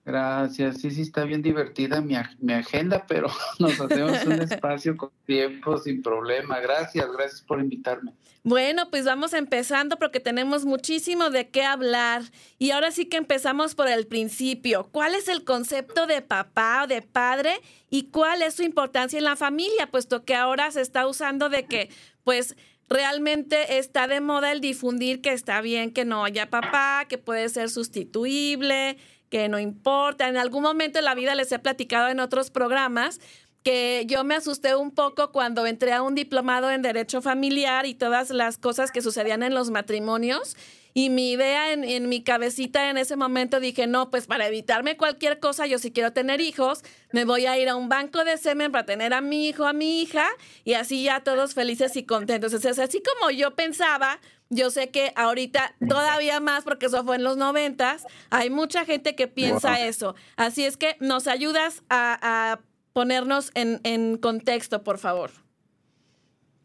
Gracias. 0.03 0.81
Sí, 0.81 0.89
sí, 0.89 1.01
está 1.03 1.25
bien 1.25 1.43
divertida 1.43 2.01
mi, 2.01 2.15
ag- 2.15 2.35
mi 2.39 2.53
agenda, 2.53 3.05
pero 3.07 3.27
nos 3.59 3.79
hacemos 3.79 4.23
un 4.25 4.31
espacio 4.41 4.97
con 4.97 5.11
tiempo 5.27 5.77
sin 5.77 6.01
problema. 6.01 6.59
Gracias, 6.59 7.05
gracias 7.15 7.41
por 7.41 7.59
invitarme. 7.59 8.11
Bueno, 8.43 8.89
pues 8.89 9.05
vamos 9.05 9.33
empezando 9.33 9.97
porque 9.99 10.19
tenemos 10.19 10.65
muchísimo 10.65 11.29
de 11.29 11.49
qué 11.49 11.63
hablar. 11.63 12.23
Y 12.57 12.71
ahora 12.71 12.89
sí 12.89 13.05
que 13.05 13.17
empezamos 13.17 13.75
por 13.75 13.87
el 13.87 14.07
principio. 14.07 14.89
¿Cuál 14.91 15.13
es 15.13 15.27
el 15.27 15.43
concepto 15.43 16.07
de 16.07 16.23
papá 16.23 16.81
o 16.83 16.87
de 16.87 17.03
padre 17.03 17.53
y 17.91 18.05
cuál 18.09 18.41
es 18.41 18.55
su 18.55 18.63
importancia 18.63 19.19
en 19.19 19.25
la 19.25 19.35
familia? 19.35 19.91
Puesto 19.91 20.25
que 20.25 20.33
ahora 20.33 20.71
se 20.71 20.81
está 20.81 21.05
usando 21.05 21.49
de 21.49 21.65
que, 21.67 21.91
pues, 22.23 22.55
realmente 22.91 23.77
está 23.77 24.07
de 24.07 24.19
moda 24.19 24.51
el 24.51 24.59
difundir 24.59 25.21
que 25.21 25.31
está 25.31 25.61
bien 25.61 25.91
que 25.91 26.03
no 26.03 26.25
haya 26.25 26.49
papá, 26.49 27.05
que 27.07 27.17
puede 27.17 27.47
ser 27.47 27.69
sustituible, 27.69 28.97
que 29.29 29.47
no 29.47 29.59
importa. 29.59 30.27
En 30.27 30.35
algún 30.35 30.61
momento 30.61 30.99
de 30.99 31.03
la 31.03 31.15
vida 31.15 31.33
les 31.33 31.51
he 31.53 31.59
platicado 31.59 32.09
en 32.09 32.19
otros 32.19 32.51
programas 32.51 33.21
que 33.63 34.05
yo 34.07 34.23
me 34.23 34.35
asusté 34.35 34.75
un 34.75 34.91
poco 34.91 35.31
cuando 35.31 35.65
entré 35.67 35.93
a 35.93 36.01
un 36.01 36.15
diplomado 36.15 36.69
en 36.69 36.81
Derecho 36.81 37.21
Familiar 37.21 37.85
y 37.85 37.93
todas 37.93 38.29
las 38.29 38.57
cosas 38.57 38.91
que 38.91 39.01
sucedían 39.01 39.43
en 39.43 39.53
los 39.53 39.69
matrimonios. 39.69 40.57
Y 40.93 41.09
mi 41.09 41.31
idea 41.31 41.71
en, 41.71 41.83
en, 41.83 42.09
mi 42.09 42.21
cabecita 42.21 42.89
en 42.89 42.97
ese 42.97 43.15
momento 43.15 43.59
dije, 43.59 43.87
no, 43.87 44.09
pues 44.09 44.27
para 44.27 44.47
evitarme 44.47 44.97
cualquier 44.97 45.39
cosa, 45.39 45.65
yo 45.65 45.79
si 45.79 45.91
quiero 45.91 46.11
tener 46.11 46.41
hijos, 46.41 46.83
me 47.11 47.23
voy 47.23 47.45
a 47.45 47.57
ir 47.57 47.69
a 47.69 47.75
un 47.75 47.87
banco 47.87 48.23
de 48.25 48.37
semen 48.37 48.71
para 48.71 48.85
tener 48.85 49.13
a 49.13 49.21
mi 49.21 49.47
hijo, 49.47 49.65
a 49.65 49.73
mi 49.73 50.01
hija, 50.01 50.25
y 50.65 50.73
así 50.73 51.03
ya 51.03 51.21
todos 51.21 51.53
felices 51.53 51.95
y 51.95 52.03
contentos. 52.03 52.53
Entonces, 52.53 52.79
así 52.79 53.01
como 53.01 53.31
yo 53.31 53.55
pensaba, 53.55 54.19
yo 54.49 54.69
sé 54.69 54.89
que 54.89 55.13
ahorita 55.15 55.75
todavía 55.87 56.41
más, 56.41 56.65
porque 56.65 56.87
eso 56.87 57.03
fue 57.05 57.15
en 57.15 57.23
los 57.23 57.37
noventas, 57.37 58.05
hay 58.29 58.49
mucha 58.49 58.83
gente 58.83 59.15
que 59.15 59.27
piensa 59.27 59.79
eso. 59.85 60.15
Así 60.35 60.65
es 60.65 60.75
que 60.75 60.97
nos 60.99 61.27
ayudas 61.27 61.83
a, 61.89 62.19
a 62.21 62.59
ponernos 62.91 63.51
en, 63.53 63.79
en 63.83 64.17
contexto, 64.17 64.83
por 64.83 64.97
favor. 64.97 65.31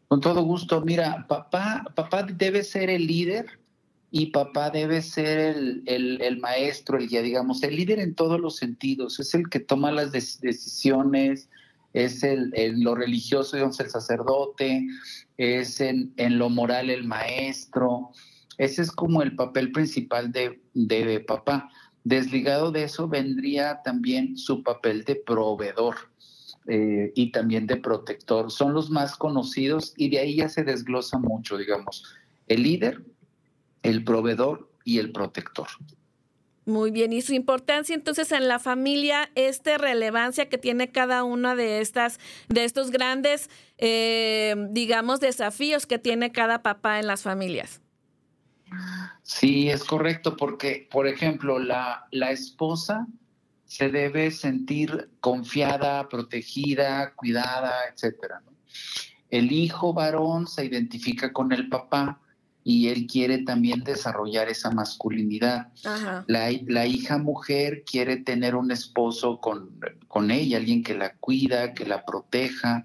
Con 0.09 0.19
todo 0.19 0.41
gusto. 0.43 0.81
Mira, 0.81 1.25
papá, 1.27 1.85
papá 1.95 2.23
debe 2.23 2.63
ser 2.63 2.89
el 2.89 3.07
líder 3.07 3.59
y 4.19 4.31
papá 4.31 4.71
debe 4.71 5.03
ser 5.03 5.37
el, 5.85 6.19
el, 6.21 6.39
maestro, 6.39 6.97
el 6.97 7.07
guía, 7.07 7.21
digamos, 7.21 7.61
el 7.61 7.75
líder 7.75 7.99
en 7.99 8.15
todos 8.15 8.39
los 8.39 8.55
sentidos. 8.55 9.19
Es 9.19 9.35
el 9.35 9.47
que 9.47 9.59
toma 9.59 9.91
las 9.91 10.11
decisiones, 10.11 11.49
es 11.93 12.23
el, 12.23 12.51
el, 12.55 12.79
lo 12.79 12.95
religioso, 12.95 13.55
digamos, 13.55 13.79
el 13.79 13.91
sacerdote, 13.91 14.87
es 15.37 15.79
en, 15.81 16.13
en, 16.17 16.39
lo 16.39 16.49
moral 16.49 16.89
el 16.89 17.03
maestro. 17.03 18.09
Ese 18.57 18.81
es 18.81 18.91
como 18.91 19.21
el 19.21 19.35
papel 19.35 19.71
principal 19.71 20.31
de, 20.31 20.63
de 20.73 21.19
papá. 21.19 21.69
Desligado 22.03 22.71
de 22.71 22.85
eso 22.85 23.07
vendría 23.07 23.83
también 23.83 24.35
su 24.35 24.63
papel 24.63 25.03
de 25.03 25.17
proveedor 25.17 25.95
eh, 26.65 27.11
y 27.13 27.31
también 27.31 27.67
de 27.67 27.77
protector. 27.77 28.49
Son 28.49 28.73
los 28.73 28.89
más 28.89 29.15
conocidos 29.15 29.93
y 29.95 30.09
de 30.09 30.17
ahí 30.17 30.37
ya 30.37 30.49
se 30.49 30.63
desglosa 30.63 31.19
mucho, 31.19 31.55
digamos, 31.55 32.03
el 32.47 32.63
líder, 32.63 33.03
el 33.83 34.03
proveedor 34.03 34.71
y 34.83 34.99
el 34.99 35.11
protector. 35.11 35.67
Muy 36.65 36.91
bien, 36.91 37.13
y 37.13 37.21
su 37.21 37.33
importancia 37.33 37.95
entonces 37.95 38.31
en 38.33 38.49
la 38.49 38.59
familia, 38.59 39.31
esta 39.35 39.77
relevancia 39.77 40.49
que 40.49 40.57
tiene 40.57 40.91
cada 40.91 41.23
una 41.23 41.55
de 41.55 41.79
estas, 41.79 42.19
de 42.49 42.65
estos 42.65 42.91
grandes, 42.91 43.49
eh, 43.77 44.53
digamos, 44.71 45.21
desafíos 45.21 45.85
que 45.85 45.97
tiene 45.97 46.33
cada 46.33 46.63
papá 46.63 46.99
en 46.99 47.07
las 47.07 47.21
familias. 47.21 47.81
Sí, 49.23 49.69
es 49.69 49.85
correcto, 49.85 50.35
porque, 50.35 50.89
por 50.91 51.07
ejemplo, 51.07 51.57
la, 51.57 52.05
la 52.11 52.31
esposa 52.31 53.07
se 53.63 53.89
debe 53.89 54.31
sentir 54.31 55.09
confiada, 55.21 56.09
protegida, 56.09 57.13
cuidada, 57.15 57.73
etcétera. 57.93 58.41
¿no? 58.45 58.51
El 59.29 59.51
hijo 59.51 59.93
varón 59.93 60.47
se 60.47 60.65
identifica 60.65 61.33
con 61.33 61.51
el 61.51 61.69
papá 61.69 62.21
y 62.69 62.89
él 62.89 63.07
quiere 63.07 63.37
también 63.37 63.85
desarrollar 63.85 64.49
esa 64.49 64.71
masculinidad. 64.71 65.69
La, 66.27 66.51
la, 66.65 66.85
hija 66.85 67.17
mujer 67.17 67.85
quiere 67.89 68.17
tener 68.17 68.55
un 68.55 68.71
esposo 68.71 69.39
con, 69.39 69.79
con, 70.09 70.31
ella, 70.31 70.57
alguien 70.57 70.83
que 70.83 70.93
la 70.93 71.13
cuida, 71.13 71.73
que 71.73 71.85
la 71.85 72.03
proteja, 72.03 72.83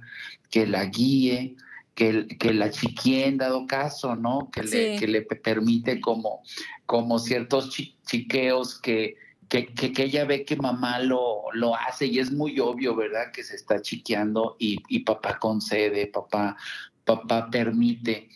que 0.51 0.69
la 0.69 0.85
guíe, 0.85 1.57
que, 1.97 2.29
que 2.29 2.55
la 2.55 2.71
chiquie 2.71 3.27
en 3.27 3.39
dado 3.39 3.67
caso, 3.67 4.15
¿no? 4.15 4.53
Que, 4.53 4.69
sí. 4.69 4.77
le, 4.77 4.99
que 5.01 5.09
le 5.09 5.23
permite 5.23 6.01
como, 6.01 6.45
como 6.87 7.19
ciertos 7.19 7.77
chiqueos 8.07 8.79
que, 8.79 9.17
que, 9.49 9.67
que, 9.67 9.93
que, 9.93 10.05
ella 10.05 10.25
ve 10.27 10.45
que 10.45 10.55
mamá 10.55 11.01
lo, 11.01 11.43
lo 11.55 11.75
hace 11.75 12.07
y 12.07 12.21
es 12.21 12.31
muy 12.31 12.61
obvio, 12.61 12.95
¿verdad? 12.95 13.33
Que 13.33 13.43
se 13.43 13.57
está 13.57 13.83
chiqueando 13.83 14.55
y, 14.61 14.81
y 14.87 15.01
papá 15.01 15.41
concede, 15.41 16.07
papá, 16.07 16.57
papá 17.05 17.51
permite 17.51 18.29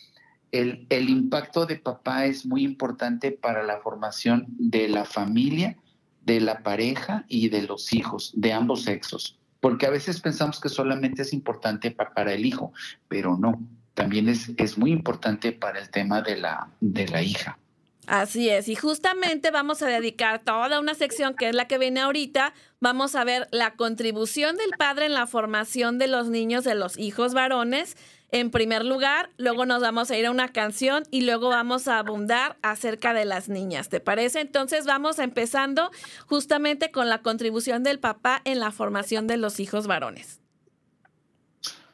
el, 0.52 0.86
el, 0.90 1.10
impacto 1.10 1.66
de 1.66 1.76
papá 1.76 2.26
es 2.26 2.46
muy 2.46 2.64
importante 2.64 3.32
para 3.32 3.62
la 3.62 3.78
formación 3.78 4.46
de 4.48 4.88
la 4.88 5.04
familia, 5.04 5.76
de 6.24 6.40
la 6.40 6.62
pareja 6.62 7.24
y 7.28 7.48
de 7.48 7.62
los 7.62 7.92
hijos, 7.92 8.32
de 8.34 8.52
ambos 8.52 8.82
sexos. 8.82 9.38
Porque 9.60 9.86
a 9.86 9.90
veces 9.90 10.20
pensamos 10.20 10.60
que 10.60 10.68
solamente 10.68 11.22
es 11.22 11.32
importante 11.32 11.90
pa, 11.90 12.12
para 12.12 12.32
el 12.32 12.46
hijo, 12.46 12.72
pero 13.08 13.36
no, 13.36 13.60
también 13.94 14.28
es, 14.28 14.50
es 14.56 14.76
muy 14.78 14.92
importante 14.92 15.52
para 15.52 15.80
el 15.80 15.90
tema 15.90 16.22
de 16.22 16.36
la, 16.36 16.68
de 16.80 17.08
la 17.08 17.22
hija. 17.22 17.58
Así 18.06 18.48
es, 18.48 18.68
y 18.68 18.76
justamente 18.76 19.50
vamos 19.50 19.82
a 19.82 19.88
dedicar 19.88 20.40
toda 20.40 20.78
una 20.78 20.94
sección 20.94 21.34
que 21.34 21.48
es 21.48 21.56
la 21.56 21.66
que 21.66 21.76
viene 21.76 22.00
ahorita. 22.00 22.54
Vamos 22.78 23.16
a 23.16 23.24
ver 23.24 23.48
la 23.50 23.74
contribución 23.74 24.56
del 24.56 24.70
padre 24.78 25.06
en 25.06 25.12
la 25.12 25.26
formación 25.26 25.98
de 25.98 26.06
los 26.06 26.28
niños, 26.28 26.62
de 26.62 26.76
los 26.76 26.98
hijos 26.98 27.34
varones 27.34 27.96
en 28.32 28.50
primer 28.50 28.84
lugar, 28.84 29.30
luego 29.38 29.66
nos 29.66 29.80
vamos 29.80 30.10
a 30.10 30.16
ir 30.16 30.26
a 30.26 30.30
una 30.30 30.48
canción 30.48 31.04
y 31.10 31.22
luego 31.22 31.48
vamos 31.48 31.86
a 31.86 31.98
abundar 31.98 32.56
acerca 32.62 33.14
de 33.14 33.24
las 33.24 33.48
niñas. 33.48 33.88
¿Te 33.88 34.00
parece? 34.00 34.40
Entonces 34.40 34.84
vamos 34.84 35.18
empezando 35.18 35.90
justamente 36.26 36.90
con 36.90 37.08
la 37.08 37.22
contribución 37.22 37.84
del 37.84 38.00
papá 38.00 38.42
en 38.44 38.58
la 38.58 38.72
formación 38.72 39.26
de 39.26 39.36
los 39.36 39.60
hijos 39.60 39.86
varones. 39.86 40.40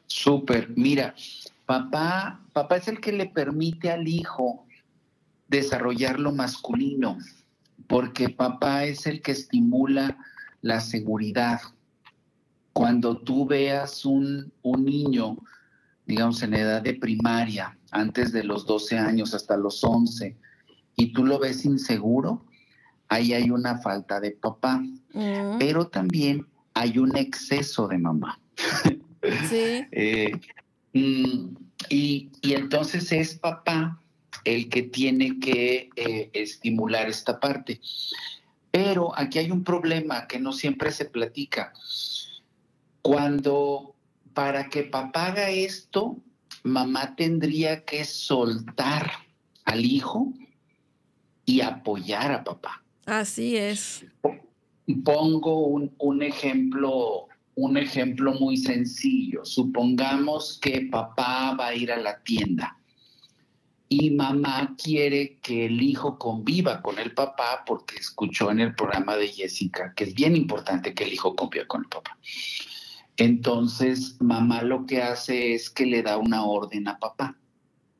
Súper, 0.07 0.69
mira, 0.75 1.13
papá, 1.65 2.41
papá 2.51 2.77
es 2.77 2.87
el 2.87 2.99
que 2.99 3.11
le 3.11 3.27
permite 3.27 3.91
al 3.91 4.07
hijo 4.07 4.65
desarrollar 5.47 6.19
lo 6.19 6.31
masculino, 6.31 7.17
porque 7.87 8.29
papá 8.29 8.85
es 8.85 9.05
el 9.05 9.21
que 9.21 9.33
estimula 9.33 10.17
la 10.61 10.81
seguridad. 10.81 11.61
Cuando 12.73 13.17
tú 13.17 13.45
veas 13.45 14.03
un, 14.03 14.51
un 14.63 14.85
niño 14.85 15.37
digamos, 16.05 16.41
en 16.43 16.53
edad 16.53 16.81
de 16.81 16.93
primaria, 16.95 17.77
antes 17.91 18.31
de 18.31 18.43
los 18.43 18.65
12 18.65 18.97
años 18.97 19.33
hasta 19.33 19.57
los 19.57 19.83
11, 19.83 20.35
y 20.95 21.13
tú 21.13 21.25
lo 21.25 21.39
ves 21.39 21.65
inseguro, 21.65 22.45
ahí 23.09 23.33
hay 23.33 23.49
una 23.49 23.77
falta 23.77 24.19
de 24.19 24.31
papá, 24.31 24.77
mm. 25.13 25.57
pero 25.59 25.87
también 25.87 26.47
hay 26.73 26.97
un 26.97 27.15
exceso 27.15 27.87
de 27.87 27.97
mamá. 27.97 28.39
Sí. 29.49 29.87
eh, 29.93 30.33
y, 30.91 31.49
y, 31.89 32.29
entonces 32.41 33.09
es 33.13 33.35
papá 33.35 34.01
el 34.43 34.67
que 34.67 34.83
tiene 34.83 35.39
que 35.39 35.89
eh, 35.95 36.29
estimular 36.33 37.07
esta 37.07 37.39
parte. 37.39 37.79
Pero 38.69 39.17
aquí 39.17 39.39
hay 39.39 39.49
un 39.49 39.63
problema 39.63 40.27
que 40.27 40.39
no 40.39 40.51
siempre 40.51 40.91
se 40.91 41.05
platica. 41.05 41.71
Cuando 43.01 43.92
para 44.33 44.69
que 44.69 44.83
papá 44.83 45.27
haga 45.27 45.49
esto, 45.49 46.17
mamá 46.63 47.15
tendría 47.15 47.83
que 47.85 48.05
soltar 48.05 49.11
al 49.65 49.85
hijo 49.85 50.33
y 51.45 51.61
apoyar 51.61 52.31
a 52.31 52.43
papá. 52.43 52.83
Así 53.05 53.57
es. 53.57 54.05
Pongo 55.03 55.67
un, 55.67 55.93
un, 55.97 56.21
ejemplo, 56.21 57.27
un 57.55 57.77
ejemplo 57.77 58.33
muy 58.33 58.57
sencillo. 58.57 59.45
Supongamos 59.45 60.59
que 60.61 60.87
papá 60.91 61.55
va 61.59 61.67
a 61.67 61.75
ir 61.75 61.91
a 61.91 61.97
la 61.97 62.21
tienda 62.21 62.77
y 63.89 64.09
mamá 64.09 64.75
quiere 64.81 65.37
que 65.37 65.67
el 65.67 65.81
hijo 65.81 66.17
conviva 66.17 66.81
con 66.81 66.97
el 66.97 67.13
papá 67.13 67.63
porque 67.65 67.97
escuchó 67.97 68.49
en 68.49 68.59
el 68.59 68.73
programa 68.73 69.15
de 69.15 69.27
Jessica 69.27 69.93
que 69.95 70.05
es 70.05 70.15
bien 70.15 70.35
importante 70.35 70.95
que 70.95 71.03
el 71.03 71.13
hijo 71.13 71.35
conviva 71.35 71.65
con 71.67 71.83
el 71.83 71.89
papá. 71.89 72.17
Entonces, 73.17 74.17
mamá 74.19 74.63
lo 74.63 74.85
que 74.85 75.01
hace 75.01 75.53
es 75.53 75.69
que 75.69 75.85
le 75.85 76.01
da 76.01 76.17
una 76.17 76.45
orden 76.45 76.87
a 76.87 76.97
papá 76.97 77.37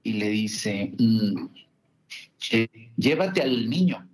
y 0.02 0.13
le 0.13 0.30
dice, 0.30 0.93
mmm, 0.97 1.47
llévate 2.97 3.41
al 3.41 3.69
niño. 3.69 4.08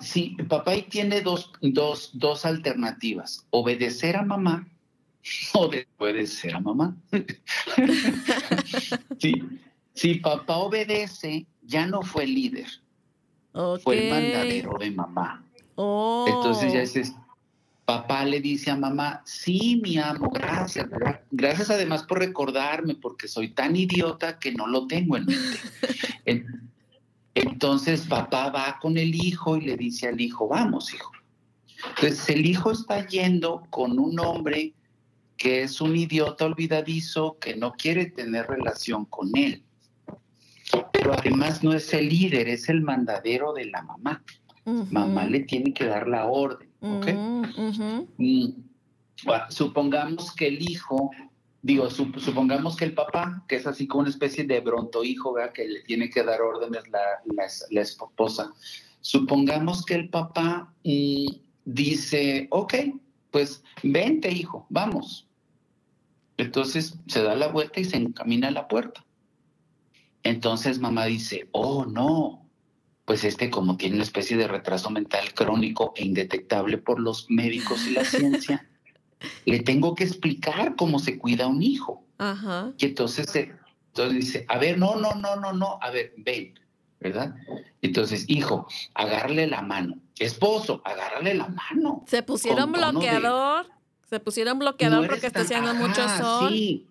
Sí, 0.00 0.36
papá 0.48 0.72
ahí 0.72 0.82
tiene 0.82 1.20
dos, 1.20 1.52
dos, 1.60 2.10
dos 2.14 2.44
alternativas, 2.44 3.46
obedecer 3.50 4.16
a 4.16 4.22
mamá 4.22 4.66
o 5.54 5.68
desobedecer 5.68 6.56
a 6.56 6.60
mamá. 6.60 6.96
sí, 9.18 9.34
si 9.94 10.14
papá 10.16 10.56
obedece, 10.56 11.46
ya 11.62 11.86
no 11.86 12.02
fue 12.02 12.26
líder, 12.26 12.66
okay. 13.52 13.82
fue 13.82 14.04
el 14.04 14.10
mandadero 14.10 14.76
de 14.78 14.90
mamá. 14.90 15.44
Oh. 15.76 16.26
Entonces 16.28 16.72
ya 16.72 16.82
es 16.82 17.14
papá 17.90 18.24
le 18.24 18.40
dice 18.40 18.70
a 18.70 18.76
mamá, 18.76 19.20
sí, 19.24 19.80
mi 19.82 19.98
amo, 19.98 20.30
gracias, 20.30 20.86
gracias 21.32 21.70
además 21.70 22.04
por 22.04 22.20
recordarme, 22.20 22.94
porque 22.94 23.26
soy 23.26 23.48
tan 23.48 23.74
idiota 23.74 24.38
que 24.38 24.52
no 24.52 24.68
lo 24.68 24.86
tengo 24.86 25.16
en 25.16 25.26
mente. 25.26 26.48
Entonces 27.34 28.02
papá 28.02 28.50
va 28.50 28.78
con 28.80 28.96
el 28.96 29.12
hijo 29.12 29.56
y 29.56 29.62
le 29.62 29.76
dice 29.76 30.06
al 30.06 30.20
hijo, 30.20 30.46
vamos, 30.46 30.94
hijo. 30.94 31.10
Entonces 31.96 32.28
el 32.30 32.46
hijo 32.46 32.70
está 32.70 33.04
yendo 33.08 33.66
con 33.70 33.98
un 33.98 34.20
hombre 34.20 34.72
que 35.36 35.62
es 35.62 35.80
un 35.80 35.96
idiota 35.96 36.44
olvidadizo 36.44 37.38
que 37.40 37.56
no 37.56 37.72
quiere 37.72 38.06
tener 38.06 38.46
relación 38.46 39.04
con 39.04 39.36
él. 39.36 39.64
Pero 40.92 41.12
además 41.12 41.64
no 41.64 41.72
es 41.72 41.92
el 41.92 42.08
líder, 42.08 42.48
es 42.48 42.68
el 42.68 42.82
mandadero 42.82 43.52
de 43.52 43.64
la 43.64 43.82
mamá. 43.82 44.22
Mamá 44.64 45.24
le 45.24 45.40
tiene 45.40 45.74
que 45.74 45.86
dar 45.86 46.06
la 46.06 46.26
orden, 46.26 46.69
¿ok? 46.80 47.06
Mm, 48.16 48.48
supongamos 49.50 50.34
que 50.34 50.48
el 50.48 50.62
hijo, 50.62 51.10
digo, 51.62 51.88
supongamos 51.90 52.76
que 52.76 52.86
el 52.86 52.94
papá, 52.94 53.44
que 53.48 53.56
es 53.56 53.66
así 53.66 53.86
como 53.86 54.02
una 54.02 54.10
especie 54.10 54.44
de 54.44 54.60
bronto 54.60 55.04
hijo, 55.04 55.34
que 55.54 55.68
le 55.68 55.82
tiene 55.82 56.10
que 56.10 56.22
dar 56.22 56.40
órdenes 56.40 56.82
la, 56.90 57.00
la, 57.70 57.80
esposa. 57.80 58.52
Supongamos 59.00 59.84
que 59.84 59.94
el 59.94 60.08
papá 60.08 60.72
mm, 60.84 61.26
dice, 61.64 62.48
ok, 62.50 62.74
pues 63.30 63.62
vente 63.82 64.30
hijo, 64.30 64.66
vamos. 64.68 65.26
Entonces 66.36 66.94
se 67.06 67.22
da 67.22 67.34
la 67.34 67.48
vuelta 67.48 67.80
y 67.80 67.84
se 67.84 67.96
encamina 67.96 68.48
a 68.48 68.52
la 68.52 68.68
puerta. 68.68 69.04
Entonces 70.22 70.78
mamá 70.78 71.06
dice, 71.06 71.48
oh 71.52 71.84
no, 71.84 72.49
pues 73.10 73.24
este 73.24 73.50
como 73.50 73.76
tiene 73.76 73.96
una 73.96 74.04
especie 74.04 74.36
de 74.36 74.46
retraso 74.46 74.88
mental 74.88 75.34
crónico 75.34 75.92
e 75.96 76.04
indetectable 76.04 76.78
por 76.78 77.00
los 77.00 77.28
médicos 77.28 77.84
y 77.88 77.90
la 77.90 78.04
ciencia, 78.04 78.68
le 79.46 79.58
tengo 79.58 79.96
que 79.96 80.04
explicar 80.04 80.76
cómo 80.76 81.00
se 81.00 81.18
cuida 81.18 81.48
un 81.48 81.60
hijo. 81.60 82.04
Ajá. 82.18 82.72
Y 82.78 82.86
entonces, 82.86 83.34
entonces 83.34 84.14
dice, 84.14 84.44
a 84.46 84.58
ver, 84.58 84.78
no, 84.78 84.94
no, 84.94 85.12
no, 85.16 85.34
no, 85.34 85.52
no, 85.52 85.80
a 85.82 85.90
ver, 85.90 86.14
ven, 86.18 86.54
¿verdad? 87.00 87.34
Entonces, 87.82 88.26
hijo, 88.28 88.68
agarrarle 88.94 89.48
la 89.48 89.62
mano. 89.62 89.96
Esposo, 90.16 90.80
agárrale 90.84 91.34
la 91.34 91.48
mano. 91.48 92.04
Se 92.06 92.22
pusieron 92.22 92.70
bloqueador. 92.70 93.66
Se 94.08 94.20
pusieron 94.20 94.60
bloqueador 94.60 95.08
porque 95.08 95.26
está 95.26 95.40
haciendo 95.40 95.74
mucho 95.74 96.08
sol. 96.16 96.50
Sí, 96.50 96.86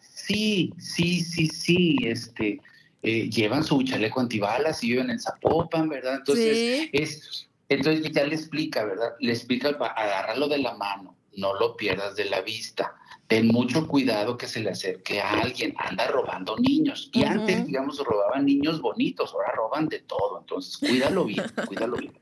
sí, 0.00 0.74
sí, 0.76 1.20
sí, 1.20 1.46
sí. 1.46 1.96
Este, 2.02 2.60
eh, 3.02 3.28
llevan 3.30 3.64
su 3.64 3.82
chaleco 3.82 4.20
antibalas 4.20 4.82
y 4.82 4.90
viven 4.90 5.10
en 5.10 5.20
Zapopan, 5.20 5.88
¿verdad? 5.88 6.16
Entonces, 6.16 6.88
es, 6.92 7.48
entonces 7.68 8.10
ya 8.12 8.24
le 8.24 8.34
explica, 8.34 8.84
¿verdad? 8.84 9.14
Le 9.20 9.32
explica, 9.32 9.68
agárralo 9.68 10.48
de 10.48 10.58
la 10.58 10.74
mano, 10.74 11.16
no 11.36 11.54
lo 11.54 11.76
pierdas 11.76 12.16
de 12.16 12.26
la 12.26 12.40
vista 12.40 12.94
ten 13.26 13.48
mucho 13.48 13.88
cuidado 13.88 14.36
que 14.36 14.46
se 14.46 14.60
le 14.60 14.70
acerque 14.70 15.20
a 15.20 15.40
alguien, 15.40 15.74
anda 15.78 16.06
robando 16.06 16.56
niños. 16.58 17.10
Y 17.12 17.24
antes, 17.24 17.66
digamos, 17.66 17.98
robaban 17.98 18.46
niños 18.46 18.80
bonitos, 18.80 19.32
ahora 19.32 19.52
roban 19.52 19.88
de 19.88 20.00
todo. 20.00 20.38
Entonces, 20.40 20.76
cuídalo 20.78 21.24
bien, 21.24 21.44
cuídalo 21.66 21.96
bien. 21.96 22.18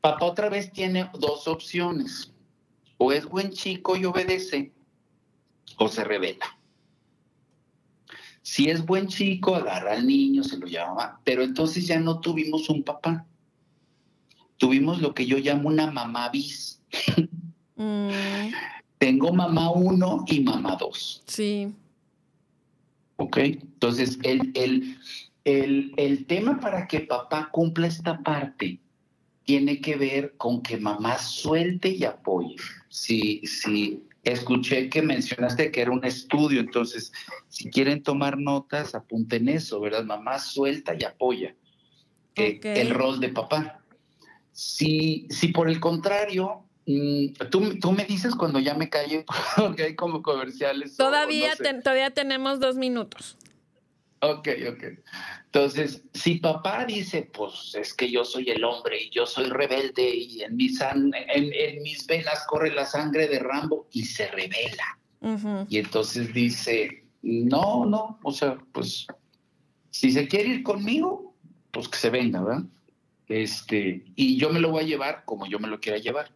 Papá 0.00 0.24
otra 0.24 0.48
vez 0.48 0.72
tiene 0.72 1.10
dos 1.18 1.48
opciones. 1.48 2.32
O 2.98 3.12
es 3.12 3.24
buen 3.26 3.52
chico 3.52 3.96
y 3.96 4.04
obedece, 4.04 4.72
o 5.76 5.88
se 5.88 6.04
revela. 6.04 6.57
Si 8.48 8.70
es 8.70 8.86
buen 8.86 9.08
chico, 9.08 9.54
agarra 9.54 9.92
al 9.92 10.06
niño, 10.06 10.42
se 10.42 10.56
lo 10.56 10.66
llama, 10.66 11.20
pero 11.22 11.42
entonces 11.42 11.86
ya 11.86 12.00
no 12.00 12.18
tuvimos 12.18 12.70
un 12.70 12.82
papá. 12.82 13.26
Tuvimos 14.56 15.02
lo 15.02 15.12
que 15.12 15.26
yo 15.26 15.36
llamo 15.36 15.68
una 15.68 15.90
mamá 15.90 16.30
bis. 16.30 16.80
Mm. 17.76 18.08
Tengo 18.96 19.32
mamá 19.34 19.70
uno 19.70 20.24
y 20.26 20.40
mamá 20.40 20.76
dos. 20.76 21.22
Sí. 21.26 21.72
¿Ok? 23.16 23.36
Entonces, 23.36 24.18
el, 24.22 24.50
el, 24.54 24.98
el, 25.44 25.92
el 25.98 26.24
tema 26.24 26.58
para 26.58 26.88
que 26.88 27.00
papá 27.00 27.50
cumpla 27.52 27.86
esta 27.86 28.18
parte 28.18 28.80
tiene 29.44 29.80
que 29.80 29.94
ver 29.96 30.36
con 30.38 30.62
que 30.62 30.78
mamá 30.78 31.18
suelte 31.18 31.90
y 31.90 32.02
apoye. 32.04 32.56
Si, 32.88 33.42
si 33.46 34.07
escuché 34.32 34.88
que 34.88 35.02
mencionaste 35.02 35.70
que 35.70 35.80
era 35.80 35.90
un 35.90 36.04
estudio, 36.04 36.60
entonces, 36.60 37.12
si 37.48 37.70
quieren 37.70 38.02
tomar 38.02 38.38
notas, 38.38 38.94
apunten 38.94 39.48
eso, 39.48 39.80
¿verdad? 39.80 40.04
Mamá 40.04 40.38
suelta 40.38 40.94
y 40.98 41.04
apoya 41.04 41.54
eh, 42.36 42.60
el 42.62 42.90
rol 42.90 43.20
de 43.20 43.30
papá. 43.30 43.82
Si, 44.52 45.26
si 45.30 45.48
por 45.48 45.68
el 45.68 45.80
contrario, 45.80 46.64
mm, 46.86 47.32
tú, 47.50 47.78
tú, 47.78 47.92
me 47.92 48.04
dices 48.04 48.34
cuando 48.34 48.58
ya 48.58 48.74
me 48.74 48.88
calle, 48.88 49.24
porque 49.56 49.82
hay 49.84 49.94
como 49.94 50.22
comerciales. 50.22 50.96
Todavía, 50.96 51.54
todavía 51.82 52.10
tenemos 52.10 52.60
dos 52.60 52.76
minutos. 52.76 53.36
Ok, 54.20 54.48
ok. 54.68 54.84
Entonces, 55.44 56.02
si 56.12 56.36
papá 56.36 56.84
dice, 56.84 57.30
pues 57.32 57.74
es 57.74 57.94
que 57.94 58.10
yo 58.10 58.24
soy 58.24 58.50
el 58.50 58.64
hombre 58.64 59.02
y 59.02 59.10
yo 59.10 59.26
soy 59.26 59.46
rebelde 59.46 60.14
y 60.14 60.42
en 60.42 60.56
mis, 60.56 60.80
en, 60.80 61.82
mis 61.82 62.06
venas 62.06 62.44
corre 62.48 62.72
la 62.72 62.84
sangre 62.84 63.28
de 63.28 63.38
Rambo 63.38 63.88
y 63.92 64.04
se 64.04 64.28
revela. 64.28 64.98
Y 65.68 65.78
entonces 65.78 66.32
dice, 66.32 67.04
no, 67.22 67.84
no, 67.86 68.18
o 68.22 68.32
sea, 68.32 68.56
pues 68.72 69.06
si 69.90 70.12
se 70.12 70.28
quiere 70.28 70.50
ir 70.50 70.62
conmigo, 70.62 71.34
pues 71.70 71.88
que 71.88 71.98
se 71.98 72.10
venga, 72.10 72.42
¿verdad? 72.42 72.64
Este, 73.28 74.04
y 74.14 74.36
yo 74.36 74.50
me 74.50 74.60
lo 74.60 74.70
voy 74.70 74.84
a 74.84 74.86
llevar 74.86 75.24
como 75.24 75.46
yo 75.46 75.58
me 75.58 75.68
lo 75.68 75.80
quiera 75.80 75.98
llevar 75.98 76.30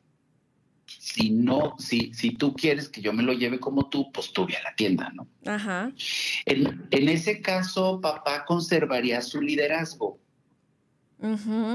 si 0.98 1.30
no, 1.30 1.74
si, 1.78 2.12
si 2.14 2.30
tú 2.30 2.54
quieres 2.54 2.88
que 2.88 3.00
yo 3.00 3.12
me 3.12 3.22
lo 3.22 3.32
lleve 3.32 3.60
como 3.60 3.88
tú, 3.88 4.10
pues 4.12 4.32
tú 4.32 4.46
ve 4.46 4.56
a 4.56 4.62
la 4.62 4.74
tienda, 4.74 5.10
¿no? 5.14 5.26
Ajá. 5.46 5.92
En, 6.46 7.08
ese 7.08 7.40
caso, 7.40 8.00
papá 8.00 8.44
conservaría 8.44 9.20
su 9.20 9.40
liderazgo, 9.40 10.18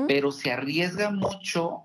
pero 0.08 0.32
se 0.32 0.52
arriesga 0.52 1.12
mucho 1.12 1.84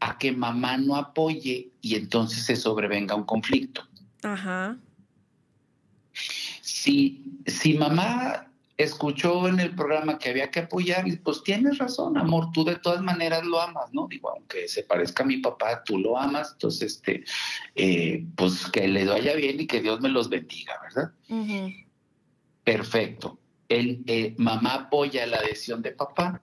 a 0.00 0.18
que 0.18 0.32
mamá 0.32 0.76
no 0.76 0.96
apoye 0.96 1.70
y 1.80 1.94
entonces 1.96 2.44
se 2.44 2.56
sobrevenga 2.56 3.14
un 3.14 3.24
conflicto. 3.24 3.82
Ajá. 4.22 4.78
Si, 6.60 7.24
si 7.46 7.74
mamá 7.74 8.47
escuchó 8.78 9.48
en 9.48 9.58
el 9.58 9.74
programa 9.74 10.18
que 10.18 10.30
había 10.30 10.52
que 10.52 10.60
apoyar 10.60 11.06
y 11.08 11.16
pues 11.16 11.42
tienes 11.42 11.78
razón, 11.78 12.16
amor, 12.16 12.52
tú 12.52 12.64
de 12.64 12.76
todas 12.76 13.02
maneras 13.02 13.44
lo 13.44 13.60
amas, 13.60 13.92
¿no? 13.92 14.06
Digo, 14.06 14.30
aunque 14.30 14.68
se 14.68 14.84
parezca 14.84 15.24
a 15.24 15.26
mi 15.26 15.38
papá, 15.38 15.82
tú 15.84 15.98
lo 15.98 16.16
amas, 16.16 16.52
entonces, 16.52 16.94
este, 16.94 17.24
eh, 17.74 18.24
pues 18.36 18.66
que 18.70 18.86
le 18.86 19.04
vaya 19.04 19.34
bien 19.34 19.60
y 19.60 19.66
que 19.66 19.82
Dios 19.82 20.00
me 20.00 20.08
los 20.08 20.28
bendiga, 20.28 20.74
¿verdad? 20.80 21.12
Perfecto. 22.62 23.40
El, 23.68 24.04
eh, 24.06 24.36
mamá 24.38 24.74
apoya 24.74 25.26
la 25.26 25.42
decisión 25.42 25.82
de 25.82 25.90
papá, 25.90 26.40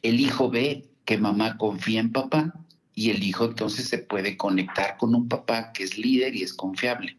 el 0.00 0.18
hijo 0.18 0.50
ve 0.50 0.88
que 1.04 1.18
mamá 1.18 1.58
confía 1.58 2.00
en 2.00 2.12
papá 2.12 2.54
y 2.94 3.10
el 3.10 3.22
hijo 3.22 3.44
entonces 3.44 3.88
se 3.88 3.98
puede 3.98 4.38
conectar 4.38 4.96
con 4.96 5.14
un 5.14 5.28
papá 5.28 5.72
que 5.74 5.84
es 5.84 5.98
líder 5.98 6.34
y 6.34 6.42
es 6.42 6.54
confiable. 6.54 7.18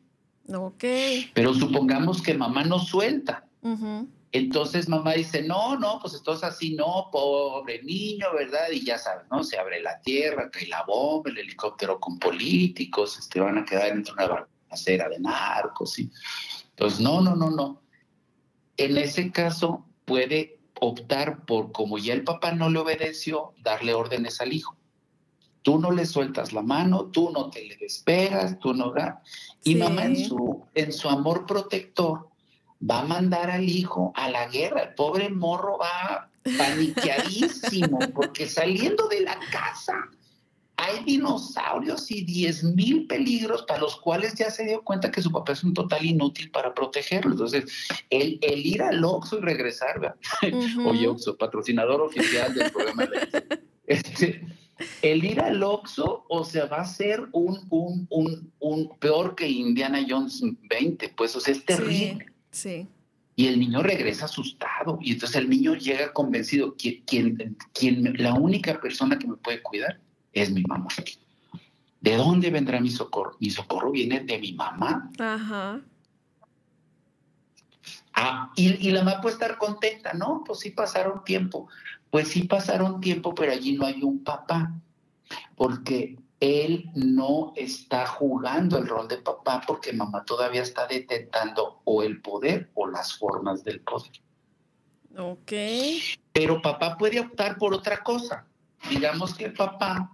Ok. 0.51 0.83
Pero 1.33 1.53
supongamos 1.53 2.21
que 2.21 2.33
mamá 2.33 2.63
no 2.63 2.79
suelta 2.79 3.46
entonces 4.31 4.89
mamá 4.89 5.13
dice, 5.13 5.41
no, 5.41 5.77
no, 5.79 5.99
pues 6.01 6.13
esto 6.13 6.33
es 6.33 6.43
así, 6.43 6.75
no, 6.75 7.09
pobre 7.11 7.81
niño, 7.83 8.27
¿verdad? 8.33 8.69
Y 8.71 8.85
ya 8.85 8.97
sabes, 8.97 9.25
¿no? 9.31 9.43
Se 9.43 9.57
abre 9.57 9.81
la 9.81 9.99
tierra, 10.01 10.51
cae 10.51 10.67
la 10.67 10.83
bomba, 10.83 11.29
el 11.29 11.37
helicóptero 11.37 11.99
con 11.99 12.19
políticos, 12.19 13.17
este, 13.17 13.39
van 13.39 13.57
a 13.57 13.65
quedar 13.65 13.89
entre 13.89 14.13
una 14.13 14.47
acera 14.69 15.07
de 15.09 15.19
narcos. 15.19 15.97
Y... 15.99 16.11
Entonces, 16.71 16.99
no, 16.99 17.21
no, 17.21 17.35
no, 17.35 17.49
no. 17.49 17.81
En 18.75 18.97
ese 18.97 19.31
caso 19.31 19.85
puede 20.05 20.59
optar 20.79 21.45
por, 21.45 21.71
como 21.71 21.97
ya 21.97 22.13
el 22.13 22.23
papá 22.23 22.51
no 22.51 22.69
le 22.69 22.79
obedeció, 22.79 23.53
darle 23.63 23.93
órdenes 23.93 24.41
al 24.41 24.53
hijo. 24.53 24.75
Tú 25.61 25.79
no 25.79 25.91
le 25.91 26.05
sueltas 26.05 26.53
la 26.53 26.61
mano, 26.61 27.07
tú 27.07 27.31
no 27.31 27.49
te 27.49 27.65
le 27.65 27.75
despegas, 27.77 28.59
tú 28.59 28.73
no... 28.73 28.93
Y 29.63 29.75
mamá 29.75 30.05
en 30.05 30.15
su, 30.15 30.65
en 30.75 30.93
su 30.93 31.09
amor 31.09 31.45
protector 31.45 32.29
va 32.79 33.01
a 33.01 33.05
mandar 33.05 33.49
al 33.49 33.67
hijo 33.67 34.11
a 34.15 34.29
la 34.29 34.47
guerra. 34.47 34.83
El 34.83 34.95
pobre 34.95 35.29
morro 35.29 35.77
va 35.77 36.29
paniqueadísimo 36.57 37.99
porque 38.15 38.47
saliendo 38.47 39.07
de 39.07 39.21
la 39.21 39.39
casa 39.51 40.09
hay 40.77 41.03
dinosaurios 41.03 42.09
y 42.11 42.23
diez 42.23 42.63
mil 42.63 43.07
peligros 43.07 43.63
para 43.63 43.79
los 43.79 43.99
cuales 43.99 44.35
ya 44.35 44.51
se 44.51 44.63
dio 44.63 44.83
cuenta 44.83 45.11
que 45.11 45.23
su 45.23 45.31
papá 45.31 45.53
es 45.53 45.63
un 45.63 45.73
total 45.73 46.05
inútil 46.05 46.51
para 46.51 46.73
protegerlo. 46.75 47.31
Entonces, 47.31 47.65
el, 48.11 48.37
el 48.41 48.65
ir 48.65 48.83
al 48.83 49.03
Oxxo 49.03 49.39
y 49.39 49.41
regresar, 49.41 50.15
oye 50.85 51.07
Oxxo, 51.07 51.35
patrocinador 51.35 52.01
oficial 52.01 52.53
del 52.53 52.71
programa 52.71 53.09
este, 53.87 54.45
el 55.01 55.25
ir 55.25 55.41
al 55.41 55.63
Oxxo, 55.63 56.25
o 56.29 56.45
sea, 56.45 56.65
va 56.65 56.81
a 56.81 56.85
ser 56.85 57.27
un, 57.31 57.65
un, 57.71 58.05
un, 58.11 58.53
un, 58.59 58.99
peor 58.99 59.35
que 59.35 59.49
Indiana 59.49 60.05
Jones 60.07 60.43
20, 60.69 61.09
pues, 61.17 61.35
o 61.35 61.39
sea, 61.39 61.53
es 61.53 61.65
terrible. 61.65 62.25
Sí. 62.27 62.36
Y 63.35 63.47
el 63.47 63.59
niño 63.59 63.83
regresa 63.83 64.25
asustado. 64.25 64.97
Y 65.01 65.13
entonces 65.13 65.37
el 65.37 65.49
niño 65.49 65.75
llega 65.75 66.11
convencido, 66.13 66.75
quien, 66.75 67.57
quien, 67.73 68.13
la 68.17 68.33
única 68.33 68.79
persona 68.81 69.19
que 69.19 69.27
me 69.27 69.35
puede 69.35 69.61
cuidar 69.61 69.99
es 70.33 70.51
mi 70.51 70.63
mamá. 70.63 70.87
¿De 72.01 72.15
dónde 72.15 72.49
vendrá 72.49 72.79
mi 72.79 72.89
socorro? 72.89 73.37
Mi 73.39 73.49
socorro 73.49 73.91
viene 73.91 74.21
de 74.21 74.39
mi 74.39 74.53
mamá. 74.53 75.11
Ajá. 75.19 75.81
Ah, 78.13 78.51
y, 78.55 78.87
y, 78.87 78.91
la 78.91 79.03
mamá 79.03 79.21
puede 79.21 79.33
estar 79.33 79.59
contenta, 79.59 80.13
¿no? 80.13 80.43
Pues 80.43 80.59
sí 80.59 80.71
pasaron 80.71 81.23
tiempo. 81.23 81.67
Pues 82.09 82.29
sí 82.29 82.43
pasaron 82.43 82.99
tiempo, 82.99 83.35
pero 83.35 83.51
allí 83.51 83.73
no 83.73 83.85
hay 83.85 84.01
un 84.01 84.23
papá. 84.23 84.73
Porque 85.55 86.17
él 86.39 86.89
no 86.93 87.53
está 87.55 88.05
jugando 88.05 88.77
el 88.77 88.87
rol 88.87 89.07
de 89.07 89.17
papá 89.17 89.63
porque 89.65 89.93
mamá 89.93 90.23
todavía 90.23 90.61
está 90.61 90.85
detentando 90.85 91.81
o 91.83 92.03
el 92.03 92.21
poder 92.21 92.69
o 92.75 92.87
las 92.87 93.17
formas 93.17 93.63
del 93.63 93.81
poder. 93.81 94.11
Ok. 95.17 95.51
Pero 96.31 96.61
papá 96.61 96.97
puede 96.97 97.19
optar 97.19 97.57
por 97.57 97.73
otra 97.73 98.03
cosa. 98.03 98.45
Digamos 98.89 99.33
que 99.33 99.49
papá 99.49 100.11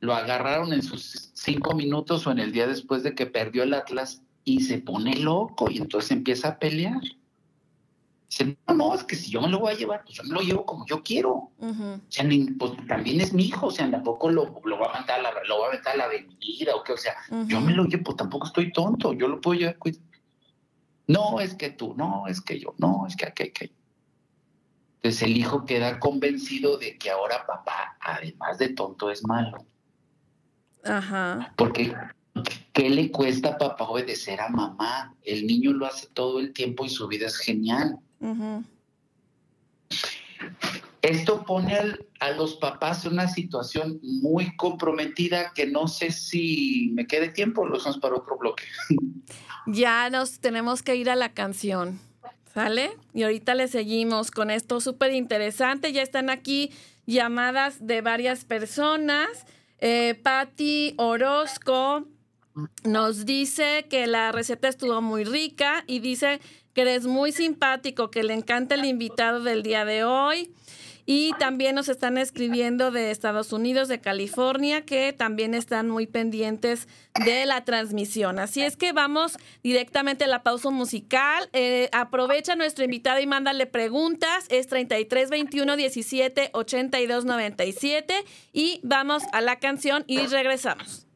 lo 0.00 0.14
agarraron 0.14 0.72
en 0.72 0.82
sus 0.82 1.30
cinco 1.34 1.74
minutos 1.74 2.26
o 2.26 2.32
en 2.32 2.40
el 2.40 2.52
día 2.52 2.66
después 2.66 3.02
de 3.04 3.14
que 3.14 3.26
perdió 3.26 3.62
el 3.62 3.74
Atlas 3.74 4.22
y 4.44 4.60
se 4.60 4.78
pone 4.78 5.16
loco 5.16 5.70
y 5.70 5.78
entonces 5.78 6.10
empieza 6.10 6.48
a 6.48 6.58
pelear. 6.58 7.00
Dice, 8.36 8.58
no, 8.66 8.74
no, 8.74 8.94
es 8.94 9.04
que 9.04 9.14
si 9.14 9.30
yo 9.30 9.40
me 9.40 9.48
lo 9.48 9.60
voy 9.60 9.74
a 9.74 9.76
llevar, 9.76 10.02
pues 10.02 10.16
yo 10.16 10.24
me 10.24 10.30
lo 10.30 10.40
llevo 10.40 10.66
como 10.66 10.84
yo 10.86 11.04
quiero. 11.04 11.52
O 11.60 12.00
sea, 12.08 12.28
pues, 12.58 12.72
también 12.88 13.20
es 13.20 13.32
mi 13.32 13.44
hijo, 13.44 13.66
o 13.66 13.70
sea, 13.70 13.88
tampoco 13.88 14.28
lo, 14.28 14.60
lo 14.64 14.76
va 14.76 14.86
a 14.86 14.94
aventar 14.94 15.20
a 15.20 15.22
la, 15.22 15.30
lo 15.46 15.60
va 15.60 15.66
a 15.66 15.68
aventar 15.68 15.94
a 15.94 15.98
la 15.98 16.04
avenida 16.06 16.74
o 16.74 16.82
qué, 16.82 16.94
o 16.94 16.96
sea, 16.96 17.14
yo 17.46 17.60
me 17.60 17.72
lo 17.72 17.84
llevo, 17.84 18.02
pues 18.02 18.16
tampoco 18.16 18.48
estoy 18.48 18.72
tonto, 18.72 19.12
yo 19.12 19.28
lo 19.28 19.40
puedo 19.40 19.60
llevar. 19.60 19.78
No, 21.06 21.38
es 21.38 21.54
que 21.54 21.70
tú, 21.70 21.94
no, 21.96 22.26
es 22.26 22.40
que 22.40 22.58
yo, 22.58 22.74
no, 22.78 23.06
es 23.06 23.14
que 23.14 23.26
aquel, 23.26 23.52
que. 23.52 23.72
Entonces 24.96 25.22
el 25.22 25.36
hijo 25.36 25.64
queda 25.64 26.00
convencido 26.00 26.76
de 26.76 26.98
que 26.98 27.10
ahora 27.10 27.46
papá, 27.46 27.96
además 28.00 28.58
de 28.58 28.70
tonto, 28.70 29.10
es 29.10 29.24
malo. 29.24 29.64
Ajá. 30.82 31.52
Porque 31.56 31.94
¿qué 32.72 32.90
le 32.90 33.12
cuesta 33.12 33.50
a 33.50 33.58
papá 33.58 33.84
obedecer 33.84 34.40
a 34.40 34.48
mamá? 34.48 35.14
El 35.22 35.46
niño 35.46 35.72
lo 35.72 35.86
hace 35.86 36.08
todo 36.08 36.40
el 36.40 36.52
tiempo 36.52 36.84
y 36.84 36.88
su 36.88 37.06
vida 37.06 37.26
es 37.26 37.36
genial. 37.36 38.00
Esto 41.02 41.44
pone 41.44 41.78
a 42.20 42.30
los 42.30 42.56
papás 42.56 43.04
en 43.04 43.12
una 43.12 43.28
situación 43.28 44.00
muy 44.02 44.56
comprometida 44.56 45.52
que 45.54 45.66
no 45.66 45.86
sé 45.86 46.10
si 46.10 46.90
me 46.94 47.06
quede 47.06 47.28
tiempo, 47.28 47.66
lo 47.66 47.76
dejamos 47.76 47.98
para 47.98 48.16
otro 48.16 48.38
bloque. 48.38 48.64
Ya 49.66 50.10
nos 50.10 50.40
tenemos 50.40 50.82
que 50.82 50.94
ir 50.94 51.08
a 51.08 51.16
la 51.16 51.32
canción, 51.32 51.98
¿sale? 52.52 52.90
Y 53.14 53.22
ahorita 53.22 53.54
le 53.54 53.66
seguimos 53.66 54.30
con 54.30 54.50
esto 54.50 54.78
súper 54.78 55.14
interesante. 55.14 55.90
Ya 55.90 56.02
están 56.02 56.28
aquí 56.28 56.70
llamadas 57.06 57.86
de 57.86 58.02
varias 58.02 58.44
personas. 58.44 59.46
Eh, 59.78 60.20
Patti 60.22 60.92
Orozco 60.98 62.06
nos 62.84 63.26
dice 63.26 63.86
que 63.88 64.06
la 64.06 64.32
receta 64.32 64.68
estuvo 64.68 65.00
muy 65.02 65.24
rica 65.24 65.84
y 65.86 66.00
dice 66.00 66.40
que 66.72 66.82
eres 66.82 67.06
muy 67.06 67.32
simpático, 67.32 68.10
que 68.10 68.22
le 68.22 68.34
encanta 68.34 68.74
el 68.74 68.84
invitado 68.84 69.42
del 69.42 69.62
día 69.62 69.84
de 69.84 70.04
hoy. 70.04 70.52
Y 71.06 71.34
también 71.38 71.74
nos 71.74 71.90
están 71.90 72.16
escribiendo 72.16 72.90
de 72.90 73.10
Estados 73.10 73.52
Unidos, 73.52 73.88
de 73.88 74.00
California, 74.00 74.86
que 74.86 75.12
también 75.12 75.52
están 75.52 75.90
muy 75.90 76.06
pendientes 76.06 76.88
de 77.26 77.44
la 77.44 77.62
transmisión. 77.64 78.38
Así 78.38 78.62
es 78.62 78.78
que 78.78 78.92
vamos 78.92 79.36
directamente 79.62 80.24
a 80.24 80.28
la 80.28 80.42
pausa 80.42 80.70
musical. 80.70 81.50
Eh, 81.52 81.90
aprovecha 81.92 82.56
nuestro 82.56 82.84
invitado 82.84 83.20
y 83.20 83.26
mándale 83.26 83.66
preguntas. 83.66 84.46
Es 84.48 84.66
33 84.68 85.28
21 85.28 85.76
17 85.76 86.50
82 86.54 87.24
97. 87.26 88.24
Y 88.54 88.80
vamos 88.82 89.24
a 89.32 89.42
la 89.42 89.56
canción 89.56 90.04
y 90.06 90.26
regresamos. 90.26 91.06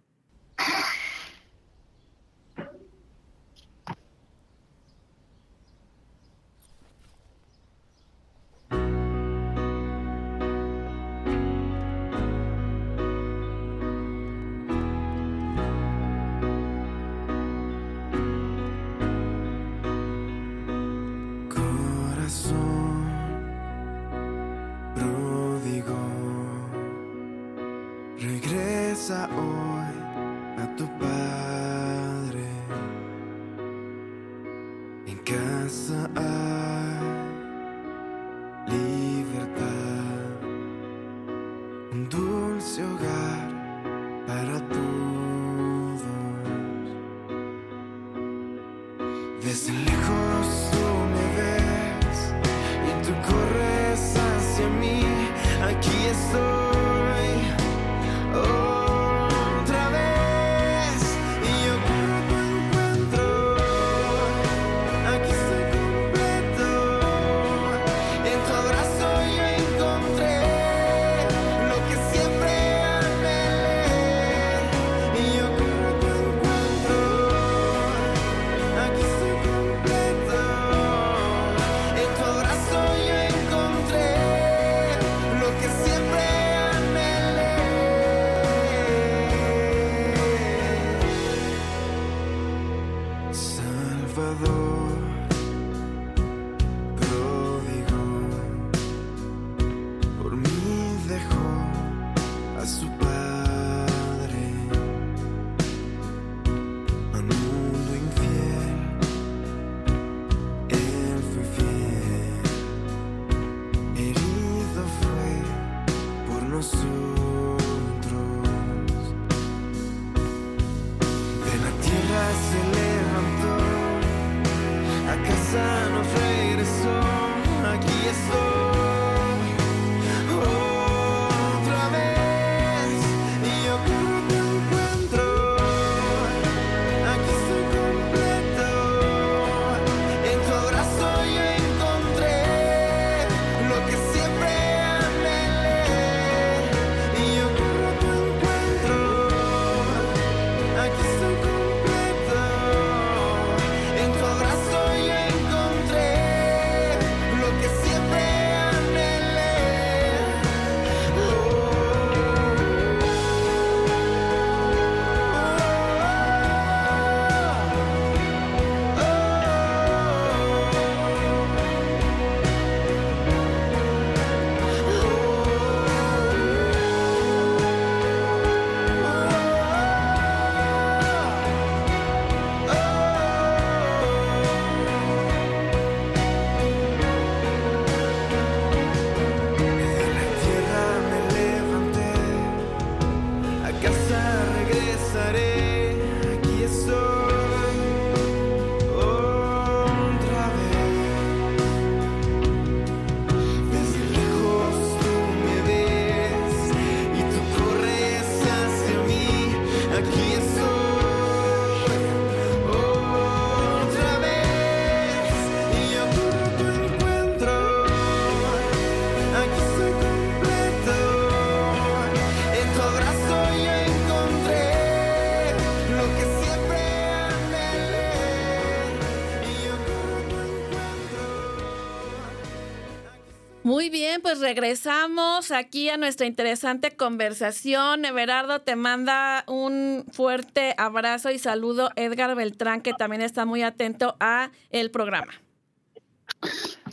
Pues 234.38 234.50
regresamos 234.50 235.50
aquí 235.50 235.88
a 235.88 235.96
nuestra 235.96 236.26
interesante 236.26 236.96
conversación. 236.96 238.04
Everardo 238.04 238.60
te 238.60 238.76
manda 238.76 239.42
un 239.48 240.04
fuerte 240.12 240.74
abrazo 240.78 241.30
y 241.30 241.38
saludo 241.38 241.90
Edgar 241.96 242.36
Beltrán, 242.36 242.80
que 242.80 242.92
también 242.92 243.22
está 243.22 243.46
muy 243.46 243.62
atento 243.62 244.16
a 244.20 244.50
el 244.70 244.92
programa. 244.92 245.32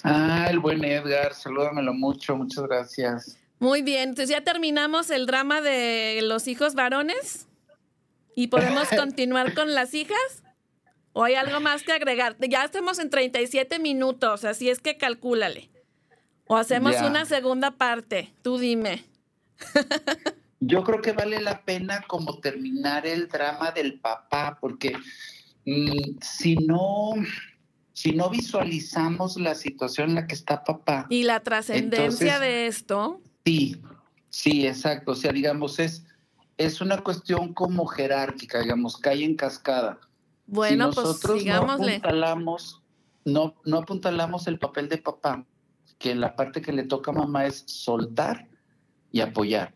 Ah, 0.03 0.47
el 0.49 0.57
buen 0.57 0.83
Edgar, 0.83 1.35
salúdamelo 1.35 1.93
mucho, 1.93 2.35
muchas 2.35 2.63
gracias. 2.65 3.37
Muy 3.59 3.83
bien, 3.83 4.09
entonces 4.09 4.29
ya 4.29 4.43
terminamos 4.43 5.11
el 5.11 5.27
drama 5.27 5.61
de 5.61 6.21
los 6.23 6.47
hijos 6.47 6.73
varones 6.73 7.47
y 8.35 8.47
podemos 8.47 8.87
continuar 8.97 9.53
con 9.53 9.75
las 9.75 9.93
hijas. 9.93 10.43
¿O 11.13 11.23
hay 11.23 11.35
algo 11.35 11.59
más 11.59 11.83
que 11.83 11.93
agregar? 11.93 12.37
Ya 12.39 12.65
estamos 12.65 12.97
en 12.97 13.09
37 13.09 13.77
minutos, 13.79 14.45
así 14.45 14.69
es 14.69 14.79
que 14.79 14.97
calcúlale. 14.97 15.74
O 16.47 16.55
hacemos 16.55 16.95
una 17.01 17.25
segunda 17.25 17.71
parte, 17.71 18.31
tú 18.41 18.57
dime. 18.57 19.03
Yo 20.59 20.83
creo 20.83 21.01
que 21.01 21.11
vale 21.11 21.41
la 21.41 21.61
pena 21.61 22.03
como 22.07 22.39
terminar 22.39 23.05
el 23.05 23.27
drama 23.27 23.71
del 23.71 23.99
papá, 23.99 24.57
porque 24.61 24.95
mm, 25.65 26.19
si 26.21 26.55
no, 26.55 27.13
si 27.93 28.11
no 28.11 28.29
visualizamos 28.29 29.37
la 29.37 29.55
situación 29.55 30.09
en 30.09 30.15
la 30.15 30.27
que 30.27 30.35
está 30.35 30.63
papá. 30.63 31.07
Y 31.09 31.23
la 31.23 31.41
trascendencia 31.41 32.39
de 32.39 32.67
esto. 32.67 33.21
Sí, 33.43 33.81
sí, 34.29 34.67
exacto. 34.67 35.11
O 35.11 35.15
sea, 35.15 35.31
digamos, 35.31 35.79
es, 35.79 36.03
es 36.57 36.79
una 36.79 37.03
cuestión 37.03 37.53
como 37.53 37.85
jerárquica, 37.87 38.59
digamos, 38.59 38.97
cae 38.97 39.23
en 39.23 39.35
cascada. 39.35 39.99
Bueno, 40.47 40.91
si 40.91 40.95
pues 40.95 41.07
nosotros 41.07 41.43
pues 41.43 41.45
No 41.45 41.71
apuntalamos, 41.71 42.81
no, 43.23 43.55
no 43.65 43.77
apuntalamos 43.77 44.45
el 44.47 44.59
papel 44.59 44.89
de 44.89 44.99
papá 44.99 45.43
que 45.97 46.15
la 46.15 46.35
parte 46.35 46.61
que 46.61 46.73
le 46.73 46.83
toca 46.83 47.11
a 47.11 47.15
mamá 47.15 47.45
es 47.45 47.63
soltar 47.67 48.47
y 49.11 49.21
apoyar. 49.21 49.73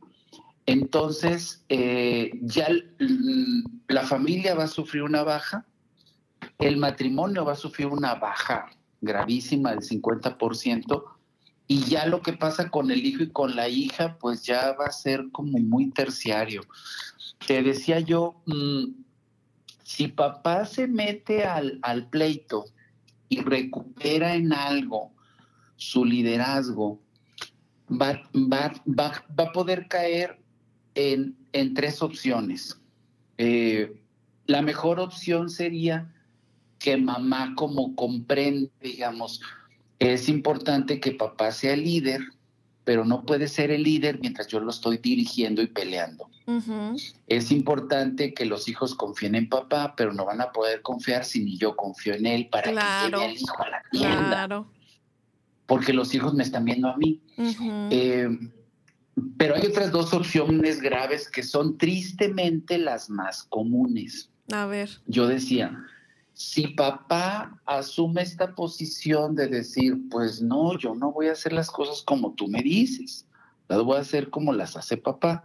Entonces, 0.65 1.63
eh, 1.69 2.31
ya 2.41 2.67
la 3.87 4.03
familia 4.03 4.53
va 4.53 4.65
a 4.65 4.67
sufrir 4.67 5.03
una 5.03 5.23
baja, 5.23 5.65
el 6.59 6.77
matrimonio 6.77 7.45
va 7.45 7.53
a 7.53 7.55
sufrir 7.55 7.87
una 7.87 8.15
baja 8.15 8.69
gravísima 9.01 9.71
del 9.71 9.79
50%, 9.79 11.03
y 11.67 11.83
ya 11.85 12.05
lo 12.07 12.21
que 12.21 12.33
pasa 12.33 12.69
con 12.69 12.91
el 12.91 13.05
hijo 13.05 13.23
y 13.23 13.29
con 13.29 13.55
la 13.55 13.69
hija, 13.69 14.17
pues 14.19 14.43
ya 14.43 14.73
va 14.73 14.85
a 14.85 14.91
ser 14.91 15.29
como 15.31 15.59
muy 15.59 15.91
terciario. 15.91 16.63
Te 17.45 17.61
decía 17.61 17.99
yo, 17.99 18.41
mm, 18.45 18.85
si 19.83 20.07
papá 20.07 20.65
se 20.65 20.87
mete 20.87 21.45
al, 21.45 21.79
al 21.83 22.09
pleito 22.09 22.65
y 23.27 23.41
recupera 23.41 24.35
en 24.35 24.51
algo 24.51 25.13
su 25.79 26.03
liderazgo, 26.03 26.99
va, 27.89 28.21
a 29.37 29.51
poder 29.53 29.87
caer 29.87 30.37
en, 30.93 31.35
tres 31.73 32.01
opciones. 32.01 32.79
Eh, 33.37 33.97
la 34.45 34.61
mejor 34.61 34.99
opción 34.99 35.49
sería 35.49 36.13
que 36.79 36.97
mamá 36.97 37.53
como 37.55 37.95
comprende, 37.95 38.69
digamos, 38.81 39.41
es 39.99 40.27
importante 40.27 40.99
que 40.99 41.11
papá 41.11 41.51
sea 41.53 41.73
el 41.73 41.83
líder, 41.85 42.21
pero 42.83 43.05
no 43.05 43.25
puede 43.25 43.47
ser 43.47 43.71
el 43.71 43.83
líder 43.83 44.19
mientras 44.19 44.47
yo 44.47 44.59
lo 44.59 44.71
estoy 44.71 44.97
dirigiendo 44.97 45.61
y 45.61 45.67
peleando. 45.67 46.29
Es 47.27 47.51
importante 47.51 48.33
que 48.33 48.45
los 48.45 48.67
hijos 48.67 48.95
confíen 48.95 49.35
en 49.35 49.47
papá, 49.47 49.93
pero 49.95 50.13
no 50.13 50.25
van 50.25 50.41
a 50.41 50.51
poder 50.51 50.81
confiar 50.81 51.23
si 51.23 51.41
ni 51.41 51.57
yo 51.57 51.75
confío 51.75 52.15
en 52.15 52.25
él 52.25 52.49
para 52.49 52.63
que 52.63 53.11
lleve 53.11 53.25
al 53.25 53.33
hijo 53.33 53.63
a 53.63 53.69
la 53.69 53.83
tienda. 53.91 54.29
Claro 54.29 54.78
porque 55.69 55.93
los 55.93 56.15
hijos 56.15 56.33
me 56.33 56.41
están 56.41 56.65
viendo 56.65 56.89
a 56.89 56.97
mí. 56.97 57.21
Eh, 57.91 58.27
pero 59.37 59.55
hay 59.55 59.67
otras 59.67 59.91
dos 59.91 60.11
opciones 60.15 60.81
graves 60.81 61.29
que 61.29 61.43
son 61.43 61.77
tristemente 61.77 62.79
las 62.79 63.07
más 63.11 63.43
comunes. 63.43 64.31
A 64.51 64.65
ver. 64.65 64.89
Yo 65.05 65.27
decía, 65.27 65.85
si 66.33 66.69
papá 66.69 67.61
asume 67.67 68.23
esta 68.23 68.55
posición 68.55 69.35
de 69.35 69.47
decir, 69.47 69.95
pues 70.09 70.41
no, 70.41 70.75
yo 70.75 70.95
no 70.95 71.11
voy 71.11 71.27
a 71.27 71.33
hacer 71.33 71.53
las 71.53 71.69
cosas 71.69 72.01
como 72.01 72.33
tú 72.33 72.47
me 72.47 72.63
dices, 72.63 73.27
las 73.67 73.83
voy 73.83 73.97
a 73.97 74.01
hacer 74.01 74.31
como 74.31 74.53
las 74.53 74.75
hace 74.75 74.97
papá. 74.97 75.43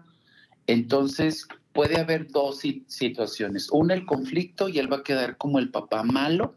Entonces 0.66 1.46
puede 1.74 2.00
haber 2.00 2.30
dos 2.30 2.62
situaciones. 2.86 3.68
Una, 3.70 3.92
el 3.92 4.06
conflicto 4.06 4.70
y 4.70 4.78
él 4.78 4.90
va 4.90 4.98
a 4.98 5.04
quedar 5.04 5.36
como 5.36 5.58
el 5.58 5.70
papá 5.70 6.02
malo 6.02 6.54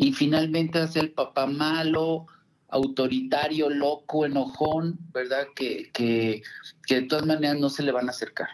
y 0.00 0.14
finalmente 0.14 0.78
hace 0.78 0.98
el 0.98 1.12
papá 1.12 1.46
malo, 1.46 2.26
autoritario, 2.68 3.68
loco, 3.68 4.24
enojón, 4.24 4.98
¿verdad? 5.12 5.48
Que, 5.54 5.90
que, 5.92 6.42
de 6.88 7.02
todas 7.02 7.26
maneras 7.26 7.60
no 7.60 7.68
se 7.68 7.82
le 7.82 7.92
van 7.92 8.08
a 8.08 8.12
acercar. 8.12 8.48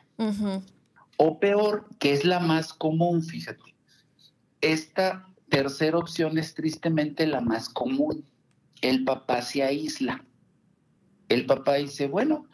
O 1.17 1.39
peor, 1.39 1.89
que 2.01 2.13
es 2.13 2.25
la 2.25 2.41
más 2.41 2.73
común, 2.73 3.23
fíjate. 3.23 3.77
Esta 4.61 5.25
tercera 5.49 5.99
opción 5.99 6.37
es 6.37 6.53
tristemente 6.53 7.29
la 7.29 7.41
más 7.41 7.69
común. 7.69 8.25
El 8.81 9.05
papá 9.05 9.41
se 9.41 9.63
aísla. 9.63 10.25
El 11.29 11.47
papá 11.47 11.75
dice, 11.75 12.09
bueno, 12.09 12.49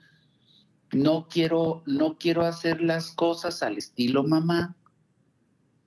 no 0.93 1.29
quiero, 1.31 1.83
no 1.87 2.19
quiero 2.19 2.45
hacer 2.45 2.83
las 2.83 3.11
cosas 3.11 3.63
al 3.63 3.79
estilo 3.79 4.23
mamá, 4.23 4.77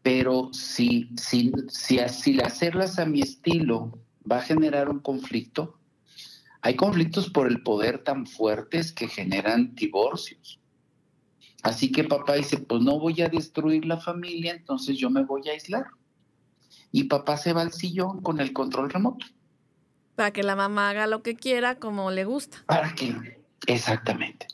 pero 0.06 0.53
si, 0.53 1.10
si, 1.18 1.51
si, 1.68 1.97
si 2.10 2.39
hacerlas 2.39 2.99
a 2.99 3.08
mi 3.08 3.22
estilo 3.22 3.97
va 4.32 4.38
a 4.38 4.41
generar 4.43 4.88
un 4.88 4.99
conflicto, 4.99 5.80
hay 6.62 6.76
conflictos 6.76 7.32
por 7.32 7.47
el 7.47 7.64
poder 7.64 8.03
tan 8.03 8.28
fuertes 8.28 8.91
que 8.91 9.08
generan 9.08 9.74
divorcios. 9.74 10.60
Así 11.64 11.91
que 11.91 12.03
papá 12.03 12.36
dice, 12.36 12.60
pues 12.60 12.84
no 12.84 12.99
voy 12.99 13.20
a 13.24 13.30
destruir 13.30 13.86
la 13.86 13.97
familia, 13.97 14.53
entonces 14.53 14.95
yo 14.95 15.10
me 15.10 15.24
voy 15.24 15.49
a 15.49 15.53
aislar. 15.53 15.88
Y 16.91 17.06
papá 17.06 17.38
se 17.38 17.53
va 17.53 17.62
al 17.62 17.74
sillón 17.74 18.22
con 18.22 18.39
el 18.39 18.53
control 18.53 18.91
remoto. 18.91 19.26
Para 20.14 20.30
que 20.30 20.43
la 20.43 20.56
mamá 20.56 20.91
haga 20.91 21.08
lo 21.08 21.24
que 21.24 21.36
quiera 21.36 21.80
como 21.80 22.12
le 22.12 22.26
gusta. 22.26 22.64
Para 22.68 22.93
que, 22.93 23.41
exactamente. 23.66 24.49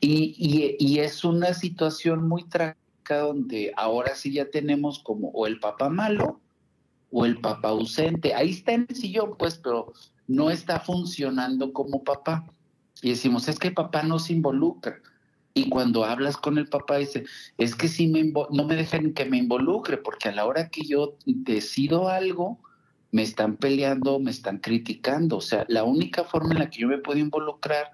Y, 0.00 0.34
y, 0.38 0.76
y 0.78 1.00
es 1.00 1.22
una 1.22 1.52
situación 1.52 2.26
muy 2.26 2.44
trágica 2.44 2.85
donde 3.14 3.72
ahora 3.76 4.14
sí 4.14 4.32
ya 4.32 4.50
tenemos 4.50 4.98
como 4.98 5.28
o 5.28 5.46
el 5.46 5.60
papá 5.60 5.88
malo 5.88 6.40
o 7.10 7.24
el 7.24 7.40
papá 7.40 7.68
ausente. 7.68 8.34
Ahí 8.34 8.50
está 8.50 8.72
en 8.72 8.86
el 8.88 8.96
sillón, 8.96 9.36
pues, 9.38 9.56
pero 9.56 9.92
no 10.26 10.50
está 10.50 10.80
funcionando 10.80 11.72
como 11.72 12.04
papá. 12.04 12.44
Y 13.02 13.10
decimos, 13.10 13.48
es 13.48 13.58
que 13.58 13.70
papá 13.70 14.02
no 14.02 14.18
se 14.18 14.32
involucra. 14.32 15.00
Y 15.54 15.68
cuando 15.70 16.04
hablas 16.04 16.36
con 16.36 16.58
el 16.58 16.68
papá, 16.68 16.98
dice, 16.98 17.24
es 17.56 17.74
que 17.74 17.88
si 17.88 18.08
me 18.08 18.24
no 18.24 18.64
me 18.64 18.76
dejan 18.76 19.14
que 19.14 19.24
me 19.24 19.38
involucre, 19.38 19.96
porque 19.96 20.28
a 20.28 20.32
la 20.32 20.44
hora 20.44 20.68
que 20.68 20.84
yo 20.84 21.16
decido 21.24 22.08
algo, 22.08 22.60
me 23.10 23.22
están 23.22 23.56
peleando, 23.56 24.18
me 24.18 24.30
están 24.30 24.58
criticando. 24.58 25.38
O 25.38 25.40
sea, 25.40 25.64
la 25.68 25.84
única 25.84 26.24
forma 26.24 26.52
en 26.52 26.58
la 26.58 26.68
que 26.68 26.80
yo 26.80 26.88
me 26.88 26.98
puedo 26.98 27.18
involucrar 27.18 27.90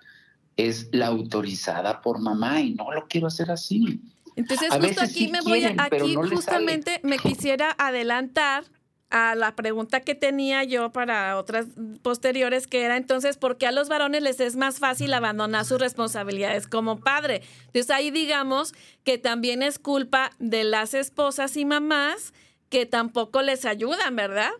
es 0.56 0.88
la 0.92 1.06
autorizada 1.06 2.00
por 2.00 2.18
mamá 2.20 2.60
y 2.60 2.74
no 2.74 2.92
lo 2.92 3.06
quiero 3.06 3.28
hacer 3.28 3.50
así. 3.50 4.00
Entonces, 4.36 4.68
justo 4.70 5.02
aquí 5.02 5.28
me 5.28 5.40
voy, 5.42 5.64
aquí 5.64 6.14
justamente 6.14 7.00
me 7.02 7.18
quisiera 7.18 7.74
adelantar 7.78 8.64
a 9.12 9.34
la 9.34 9.54
pregunta 9.54 10.00
que 10.00 10.14
tenía 10.14 10.64
yo 10.64 10.90
para 10.90 11.36
otras 11.36 11.66
posteriores, 12.00 12.66
que 12.66 12.82
era 12.82 12.96
entonces, 12.96 13.36
¿por 13.36 13.58
qué 13.58 13.66
a 13.66 13.72
los 13.72 13.90
varones 13.90 14.22
les 14.22 14.40
es 14.40 14.56
más 14.56 14.78
fácil 14.78 15.12
abandonar 15.12 15.66
sus 15.66 15.78
responsabilidades 15.78 16.66
como 16.66 16.98
padre? 16.98 17.42
Entonces 17.66 17.90
ahí 17.90 18.10
digamos 18.10 18.72
que 19.04 19.18
también 19.18 19.62
es 19.62 19.78
culpa 19.78 20.30
de 20.38 20.64
las 20.64 20.94
esposas 20.94 21.58
y 21.58 21.66
mamás 21.66 22.32
que 22.70 22.86
tampoco 22.86 23.42
les 23.42 23.66
ayudan, 23.66 24.16
¿verdad? 24.16 24.50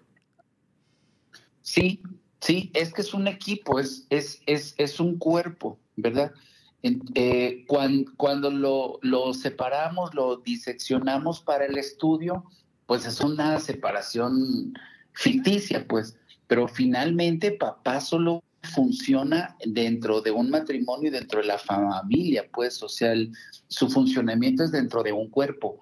Sí, 1.62 2.02
sí, 2.40 2.70
es 2.74 2.92
que 2.92 3.00
es 3.00 3.14
un 3.14 3.28
equipo, 3.28 3.80
es, 3.80 4.06
es, 4.10 4.42
es, 4.44 4.74
es 4.76 5.00
un 5.00 5.16
cuerpo, 5.16 5.78
¿verdad? 5.96 6.30
Eh, 6.82 7.64
cuando, 8.16 8.50
lo, 8.50 9.34
separamos, 9.34 10.14
lo 10.14 10.38
diseccionamos 10.38 11.40
para 11.40 11.66
el 11.66 11.78
estudio, 11.78 12.44
pues 12.86 13.06
es 13.06 13.20
una 13.20 13.60
separación 13.60 14.74
ficticia, 15.12 15.86
pues, 15.86 16.16
pero 16.48 16.66
finalmente 16.66 17.52
papá 17.52 18.00
solo 18.00 18.42
funciona 18.62 19.56
dentro 19.64 20.20
de 20.20 20.32
un 20.32 20.50
matrimonio 20.50 21.08
y 21.08 21.12
dentro 21.12 21.40
de 21.40 21.46
la 21.46 21.58
familia, 21.58 22.48
pues, 22.52 22.82
o 22.82 22.88
sea, 22.88 23.14
su 23.68 23.88
funcionamiento 23.88 24.64
es 24.64 24.72
dentro 24.72 25.04
de 25.04 25.12
un 25.12 25.28
cuerpo. 25.28 25.78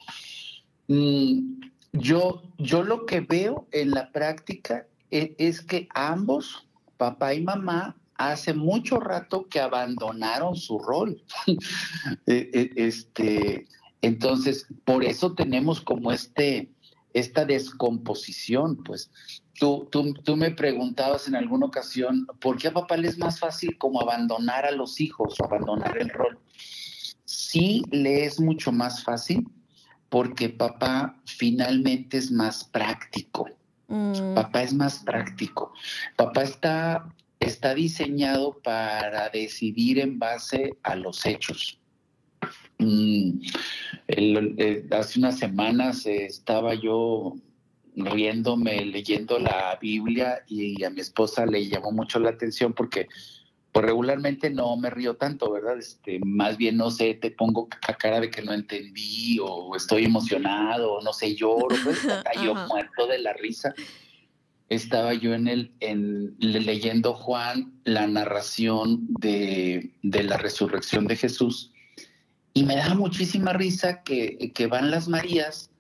Mm, 0.89 1.61
yo, 1.95 2.43
yo 2.59 2.83
lo 2.83 3.07
que 3.07 3.21
veo 3.21 3.67
en 3.73 3.93
la 3.93 4.13
práctica 4.13 4.87
es, 5.11 5.31
es 5.39 5.63
que 5.63 5.89
ambos, 5.95 6.67
papá 6.99 7.33
y 7.33 7.43
mamá, 7.43 7.97
hace 8.29 8.53
mucho 8.55 8.99
rato 8.99 9.49
que 9.49 9.61
abandonaron 9.61 10.57
su 10.57 10.79
rol. 10.79 11.23
E, 11.47 11.57
e, 12.53 12.71
este, 12.77 13.67
entonces, 14.03 14.67
por 14.85 15.05
eso 15.05 15.35
tenemos 15.35 15.81
como 15.81 16.13
este, 16.13 16.73
esta 17.15 17.45
descomposición, 17.45 18.83
pues, 18.85 19.11
Tú, 19.61 19.87
tú, 19.93 20.15
tú, 20.15 20.37
me 20.37 20.53
preguntabas 20.53 21.29
en 21.29 21.37
alguna 21.37 21.67
ocasión, 21.67 22.27
¿por 22.41 22.57
qué 22.57 22.69
a 22.69 22.73
papá 22.73 22.97
le 22.97 23.09
es 23.09 23.19
más 23.19 23.39
fácil 23.39 23.77
como 23.77 24.01
abandonar 24.01 24.65
a 24.65 24.71
los 24.71 25.03
hijos 25.03 25.39
o 25.39 25.45
abandonar 25.45 25.99
el 25.99 26.09
rol? 26.09 26.39
Sí 27.27 27.83
le 27.91 28.25
es 28.25 28.41
mucho 28.41 28.73
más 28.73 29.05
fácil 29.05 29.47
porque 30.09 30.49
papá 30.49 31.21
finalmente 31.27 32.17
es 32.17 32.31
más 32.31 32.65
práctico. 32.65 33.51
Mm. 33.89 34.35
Papá 34.35 34.63
es 34.63 34.73
más 34.73 35.01
práctico. 35.01 35.75
Papá 36.17 36.43
está, 36.43 37.15
está 37.51 37.75
diseñado 37.75 38.59
para 38.63 39.29
decidir 39.29 39.99
en 39.99 40.19
base 40.19 40.77
a 40.83 40.95
los 40.95 41.27
hechos. 41.27 41.79
Mm, 42.79 43.41
hace 44.93 45.19
unas 45.19 45.39
semanas 45.39 46.07
estaba 46.07 46.75
yo 46.75 47.35
riéndome, 47.95 48.85
leyendo 48.85 49.39
la 49.39 49.79
Biblia 49.81 50.43
y 50.47 50.83
a 50.85 50.91
mi 50.91 51.01
esposa 51.01 51.45
le 51.45 51.69
llamó 51.69 51.93
mucho 51.93 52.19
la 52.19 52.31
atención 52.31 52.73
porque 52.73 53.09
pues 53.73 53.87
regularmente 53.87 54.51
no 54.51 54.77
me 54.77 54.91
río 54.91 55.15
tanto, 55.17 55.53
¿verdad? 55.53 55.79
Este, 55.79 56.19
más 56.25 56.57
bien, 56.57 56.77
no 56.77 56.91
sé, 56.91 57.15
te 57.15 57.31
pongo 57.31 57.69
a 57.87 57.95
cara 57.95 58.21
de 58.21 58.31
que 58.31 58.43
no 58.43 58.53
entendí 58.53 59.39
o 59.41 59.77
estoy 59.77 60.05
emocionado, 60.05 60.95
o 60.95 61.03
no 61.03 61.13
sé, 61.13 61.37
lloro, 61.37 61.77
pues, 61.85 62.01
yo 62.45 62.55
muerto 62.55 63.07
de 63.07 63.19
la 63.19 63.33
risa. 63.33 63.73
Estaba 64.71 65.13
yo 65.13 65.35
en 65.35 65.49
el, 65.49 65.73
en, 65.81 66.35
leyendo 66.39 67.13
Juan 67.13 67.75
la 67.85 68.07
narración 68.07 69.07
de, 69.21 69.93
de 70.03 70.23
la 70.23 70.39
resurrección 70.39 71.07
de 71.07 71.17
Jesús 71.17 71.71
y 72.53 72.65
me 72.65 72.77
da 72.77 72.95
muchísima 72.95 73.53
risa 73.53 74.03
que, 74.03 74.53
que 74.55 74.67
van 74.67 74.91
las 74.91 75.09
Marías 75.09 75.71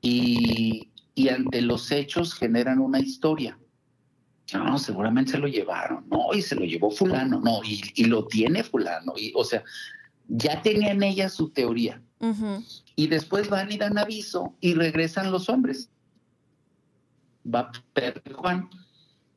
y, 0.00 0.90
y 1.14 1.28
ante 1.28 1.60
los 1.62 1.90
hechos 1.90 2.34
generan 2.34 2.78
una 2.78 3.00
historia. 3.00 3.58
No, 4.54 4.78
seguramente 4.78 5.32
se 5.32 5.38
lo 5.38 5.48
llevaron, 5.48 6.06
no, 6.08 6.32
y 6.32 6.40
se 6.40 6.54
lo 6.54 6.64
llevó 6.64 6.90
fulano, 6.90 7.40
no, 7.40 7.60
y, 7.64 8.04
lo 8.04 8.26
tiene 8.28 8.62
fulano, 8.62 9.14
y, 9.16 9.32
o 9.34 9.42
sea, 9.42 9.64
ya 10.28 10.62
tenían 10.62 11.02
ella 11.02 11.28
su 11.28 11.50
teoría. 11.50 12.00
Y 12.94 13.08
después 13.08 13.48
van 13.48 13.72
y 13.72 13.76
dan 13.76 13.98
aviso 13.98 14.54
y 14.60 14.74
regresan 14.74 15.32
los 15.32 15.48
hombres. 15.48 15.90
Va 17.52 17.70
Pedro 17.92 18.22
y 18.24 18.32
Juan. 18.32 18.68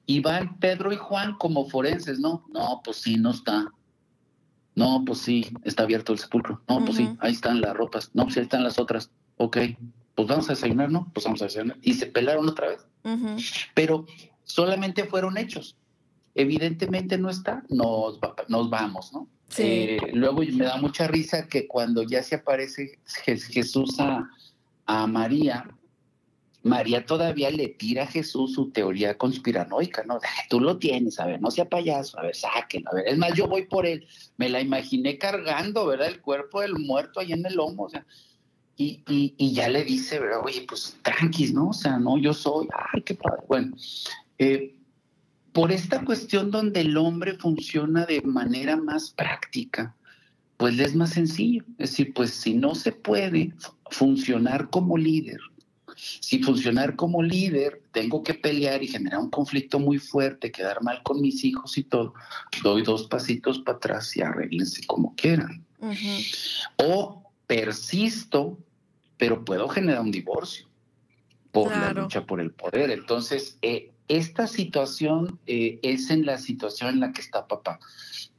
Y 0.05 0.22
van 0.22 0.57
Pedro 0.60 0.91
y 0.91 0.97
Juan 0.97 1.36
como 1.38 1.70
forenses, 1.70 2.20
¿no? 2.20 2.45
No, 2.51 2.82
pues 2.84 2.97
sí, 2.97 3.18
no 3.18 3.32
está. 3.32 3.72
No, 4.76 5.03
pues 5.05 5.20
sí, 5.20 5.47
está 5.64 5.84
abierto 5.84 6.14
el 6.14 6.20
sepulcro. 6.20 6.62
No, 6.68 6.84
pues 6.84 6.97
sí, 6.97 7.10
ahí 7.20 7.34
están 7.34 7.62
las 7.62 7.76
ropas. 7.76 8.12
No, 8.14 8.24
pues 8.24 8.38
ahí 8.38 8.43
están 8.43 8.64
las 8.64 8.80
otras. 8.80 9.12
Ok, 9.38 9.57
pues 10.16 10.28
vamos 10.28 10.49
a 10.49 10.53
desayunar, 10.53 10.91
¿no? 10.91 11.12
Pues 11.14 11.26
vamos 11.26 11.41
a 11.41 11.45
desayunar. 11.45 11.78
Y 11.82 11.93
se 11.93 12.07
pelaron 12.07 12.47
otra 12.49 12.70
vez. 12.70 12.86
Pero 13.74 14.05
solamente 14.43 15.03
fueron 15.03 15.38
hechos. 15.38 15.76
Evidentemente 16.36 17.18
no 17.18 17.30
está, 17.30 17.64
nos, 17.70 18.20
nos 18.47 18.70
vamos, 18.70 19.12
¿no? 19.14 19.28
Eh, 19.57 19.97
luego 20.14 20.41
me 20.41 20.66
da 20.66 20.78
mucha 20.78 21.07
risa 21.07 21.47
que 21.47 21.68
cuando 21.68 22.03
ya 22.03 22.22
se 22.24 22.36
aparece 22.36 22.99
Jesús 23.26 23.99
a, 23.99 24.30
a 24.86 25.07
María, 25.07 25.66
María 26.64 27.05
todavía 27.05 27.49
le 27.51 27.70
tira 27.70 28.03
a 28.03 28.07
Jesús 28.07 28.53
su 28.53 28.70
teoría 28.72 29.18
conspiranoica, 29.18 30.03
¿no? 30.03 30.20
Tú 30.49 30.60
lo 30.60 30.78
tienes, 30.78 31.20
a 31.20 31.26
ver, 31.26 31.41
no 31.41 31.51
sea 31.51 31.70
payaso, 31.70 32.20
a 32.20 32.24
ver, 32.24 32.36
sáquenlo, 32.36 32.91
a 32.91 32.95
ver. 32.95 33.07
Es 33.07 33.18
más, 33.18 33.34
yo 33.34 33.47
voy 33.47 33.66
por 33.66 33.86
él. 33.86 34.05
Me 34.38 34.49
la 34.49 34.60
imaginé 34.60 35.18
cargando, 35.18 35.86
¿verdad? 35.86 36.07
El 36.07 36.22
cuerpo 36.22 36.62
del 36.62 36.78
muerto 36.78 37.20
ahí 37.20 37.32
en 37.32 37.45
el 37.45 37.55
lomo, 37.55 37.84
o 37.84 37.89
sea. 37.89 38.05
Y, 38.76 39.03
y, 39.38 39.53
ya 39.53 39.68
le 39.68 39.84
dice, 39.84 40.20
¿verdad? 40.20 40.39
Oye, 40.45 40.66
pues 40.68 40.97
tranquis, 41.01 41.53
¿no? 41.53 41.70
O 41.70 41.74
sea, 41.74 41.97
no, 41.99 42.18
yo 42.18 42.34
soy, 42.34 42.68
ay, 42.93 43.01
qué 43.01 43.14
padre. 43.14 43.43
Bueno, 43.45 43.76
eh, 44.38 44.74
por 45.51 45.74
esta 45.74 46.05
cuestión 46.05 46.49
donde 46.49 46.82
el 46.82 46.95
hombre 46.95 47.34
funciona 47.34 48.05
de 48.05 48.22
manera 48.22 48.78
más 48.78 49.12
práctica, 49.12 49.97
pues 50.55 50.76
le 50.76 50.84
es 50.84 50.95
más 50.95 51.10
sencillo. 51.10 51.64
Es 51.78 51.91
decir, 51.91 52.14
pues 52.14 52.32
si 52.32 52.53
no 52.53 52.74
se 52.74 52.93
puede 52.93 53.53
funcionar 53.91 54.70
como 54.70 54.97
líder, 54.97 55.39
si 56.19 56.41
funcionar 56.41 56.95
como 56.95 57.21
líder 57.21 57.81
tengo 57.91 58.23
que 58.23 58.33
pelear 58.33 58.81
y 58.83 58.87
generar 58.87 59.19
un 59.19 59.29
conflicto 59.29 59.79
muy 59.79 59.99
fuerte, 59.99 60.51
quedar 60.51 60.81
mal 60.81 61.03
con 61.03 61.21
mis 61.21 61.43
hijos 61.43 61.77
y 61.77 61.83
todo, 61.83 62.13
doy 62.63 62.83
dos 62.83 63.07
pasitos 63.07 63.59
para 63.59 63.77
atrás 63.77 64.15
y 64.15 64.21
arreglense 64.21 64.85
como 64.85 65.15
quieran. 65.15 65.65
O 66.77 67.31
persisto, 67.47 68.57
pero 69.17 69.43
puedo 69.43 69.67
generar 69.67 70.01
un 70.01 70.11
divorcio 70.11 70.67
por 71.51 71.71
la 71.71 71.93
lucha 71.93 72.25
por 72.25 72.39
el 72.39 72.51
poder. 72.51 72.91
Entonces, 72.91 73.57
eh, 73.61 73.91
esta 74.07 74.47
situación 74.47 75.39
eh, 75.47 75.79
es 75.83 76.09
en 76.09 76.25
la 76.25 76.37
situación 76.37 76.89
en 76.89 76.99
la 76.99 77.11
que 77.11 77.21
está 77.21 77.47
papá 77.47 77.79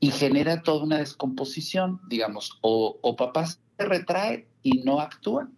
y 0.01 0.11
genera 0.11 0.63
toda 0.63 0.85
una 0.85 0.99
descomposición, 0.99 2.01
digamos, 2.09 2.59
o, 2.61 2.99
o 3.03 3.17
papá 3.17 3.47
se 3.47 3.59
retrae 3.79 4.49
y 4.63 4.83
no 4.83 5.01
actúa, 5.01 5.49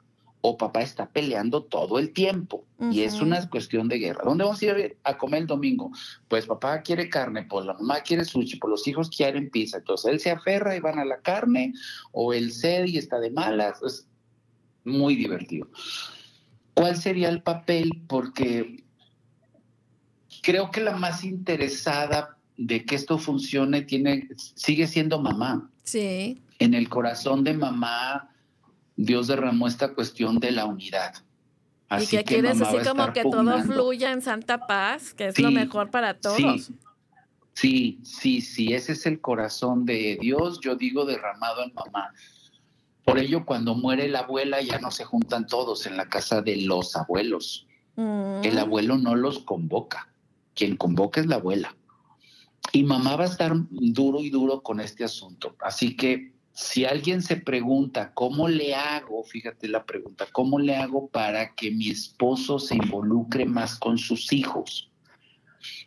o 0.45 0.59
papá 0.59 0.83
está 0.83 1.09
peleando 1.09 1.63
todo 1.63 2.01
el 2.01 2.13
tiempo 2.13 2.65
y 2.91 3.03
es 3.03 3.21
una 3.21 3.49
cuestión 3.49 3.89
de 3.89 3.99
guerra. 3.99 4.25
¿Dónde 4.25 4.43
vamos 4.43 4.61
a 4.61 4.65
ir 4.65 4.99
a 5.05 5.17
comer 5.17 5.43
el 5.43 5.47
domingo? 5.47 5.93
Pues 6.27 6.47
papá 6.47 6.83
quiere 6.83 7.09
carne, 7.09 7.45
pues 7.49 7.65
la 7.65 7.75
mamá 7.75 8.01
quiere 8.01 8.25
sushi, 8.25 8.57
pues 8.57 8.71
los 8.71 8.89
hijos 8.89 9.09
quieren 9.09 9.51
pizza. 9.51 9.79
Entonces 9.79 10.11
él 10.11 10.19
se 10.19 10.33
aferra 10.33 10.75
y 10.75 10.81
van 10.81 10.99
a 10.99 11.05
la 11.05 11.21
carne 11.21 11.73
o 12.11 12.33
él 12.33 12.53
cede 12.53 12.89
y 12.89 12.99
está 12.99 13.21
de 13.21 13.31
malas. 13.31 13.81
Es 13.85 14.09
muy 14.85 15.15
divertido. 15.15 15.69
¿Cuál 16.75 16.97
sería 16.97 17.29
el 17.29 17.41
papel? 17.41 18.03
Porque 18.09 18.83
creo 20.43 20.73
que 20.73 20.81
la 20.81 20.97
más 20.97 21.23
interesada 21.23 22.37
de 22.57 22.85
que 22.85 22.97
esto 22.97 23.17
funcione 23.17 23.83
tiene 23.83 24.29
sigue 24.37 24.89
siendo 24.89 25.21
mamá. 25.21 25.71
Sí. 25.85 26.43
En 26.59 26.75
el 26.75 26.89
corazón 26.89 27.45
de 27.45 27.55
mamá 27.55 28.32
Dios 28.97 29.27
derramó 29.27 29.67
esta 29.67 29.95
cuestión 29.95 30.39
de 30.39 30.53
la 30.53 30.67
unidad. 30.67 31.15
Así 31.89 32.17
y 32.17 32.19
que, 32.19 32.25
quieres 32.25 32.61
así 32.61 32.89
como 32.89 33.13
que 33.13 33.23
todo 33.23 33.63
fluya 33.63 34.13
en 34.13 34.23
santa 34.23 34.67
paz, 34.67 35.13
que 35.15 35.29
es 35.29 35.39
lo 35.39 35.51
mejor 35.51 35.91
para 35.91 36.19
todos. 36.19 36.71
Sí, 37.55 38.01
sí, 38.03 38.41
sí, 38.41 38.73
ese 38.73 38.93
es 38.93 39.05
el 39.05 39.21
corazón 39.21 39.85
de 39.85 40.17
Dios, 40.21 40.61
yo 40.61 40.75
digo 40.75 41.05
derramado 41.05 41.63
en 41.63 41.73
mamá. 41.75 42.13
Por 43.05 43.19
ello, 43.19 43.45
cuando 43.45 43.75
muere 43.75 44.09
la 44.09 44.21
abuela, 44.21 44.63
ya 44.63 44.79
no 44.79 44.91
se 44.91 45.05
juntan 45.05 45.47
todos 45.47 45.87
en 45.87 45.97
la 45.97 46.09
casa 46.09 46.41
de 46.41 46.57
los 46.57 46.97
abuelos. 46.97 47.67
Mm. 47.97 48.45
El 48.45 48.59
abuelo 48.59 48.97
no 48.97 49.15
los 49.17 49.41
convoca. 49.41 50.09
Quien 50.55 50.77
convoca 50.77 51.21
es 51.21 51.27
la 51.27 51.37
abuela. 51.37 51.77
Y 52.73 52.85
mamá 52.85 53.17
va 53.17 53.25
a 53.25 53.29
estar 53.29 53.53
duro 53.71 54.21
y 54.21 54.31
duro 54.31 54.63
con 54.63 54.81
este 54.81 55.05
asunto. 55.05 55.57
Así 55.61 55.97
que 55.97 56.32
si 56.53 56.85
alguien 56.85 57.23
se 57.23 57.37
pregunta, 57.37 58.13
¿cómo 58.13 58.49
le 58.49 58.75
hago? 58.75 59.25
Fíjate 59.25 59.69
la 59.69 59.85
pregunta, 59.85 60.27
¿cómo 60.33 60.59
le 60.59 60.77
hago 60.77 61.09
para 61.09 61.55
que 61.55 61.71
mi 61.71 61.91
esposo 61.91 62.59
se 62.59 62.77
involucre 62.77 63.47
más 63.47 63.79
con 63.79 63.97
sus 63.97 64.33
hijos? 64.33 64.91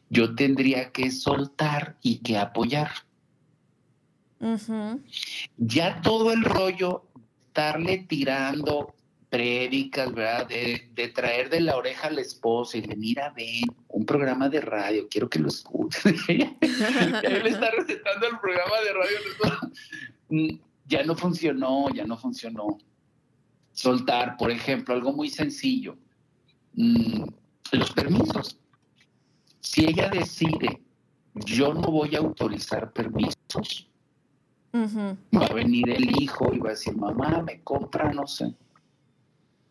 Yo 0.09 0.35
tendría 0.35 0.91
que 0.91 1.11
soltar 1.11 1.97
y 2.01 2.19
que 2.19 2.37
apoyar. 2.37 2.91
Ya 5.57 6.01
todo 6.01 6.31
el 6.31 6.43
rollo, 6.43 7.03
estarle 7.41 7.99
tirando 7.99 8.95
prédicas, 9.29 10.13
¿verdad? 10.13 10.47
De, 10.47 11.07
traer 11.13 11.49
de 11.49 11.59
la 11.59 11.75
oreja 11.75 12.07
al 12.07 12.19
esposo 12.19 12.77
y 12.77 12.81
le 12.81 12.95
mira, 12.95 13.33
ven, 13.35 13.63
un 13.89 14.05
programa 14.05 14.49
de 14.49 14.61
radio, 14.61 15.07
quiero 15.09 15.29
que 15.29 15.39
lo 15.39 15.49
escuche. 15.49 16.09
él 16.27 16.57
está 16.61 17.71
recetando 17.71 18.27
el 18.27 18.39
programa 18.39 18.79
de 18.81 18.93
radio. 18.93 19.17
Mm, 20.35 20.59
ya 20.85 21.03
no 21.03 21.15
funcionó, 21.15 21.89
ya 21.93 22.05
no 22.05 22.17
funcionó. 22.17 22.77
Soltar, 23.71 24.35
por 24.37 24.51
ejemplo, 24.51 24.93
algo 24.93 25.13
muy 25.13 25.29
sencillo, 25.29 25.97
mm, 26.73 27.23
los 27.71 27.91
permisos. 27.91 28.59
Si 29.61 29.85
ella 29.85 30.09
decide, 30.09 30.81
yo 31.33 31.73
no 31.73 31.89
voy 31.89 32.15
a 32.15 32.19
autorizar 32.19 32.91
permisos, 32.91 33.89
va 34.73 35.45
a 35.45 35.53
venir 35.53 35.89
el 35.89 36.21
hijo 36.21 36.53
y 36.53 36.59
va 36.59 36.69
a 36.69 36.71
decir, 36.71 36.95
mamá, 36.97 37.41
me 37.41 37.61
compra, 37.61 38.11
no 38.11 38.27
sé, 38.27 38.53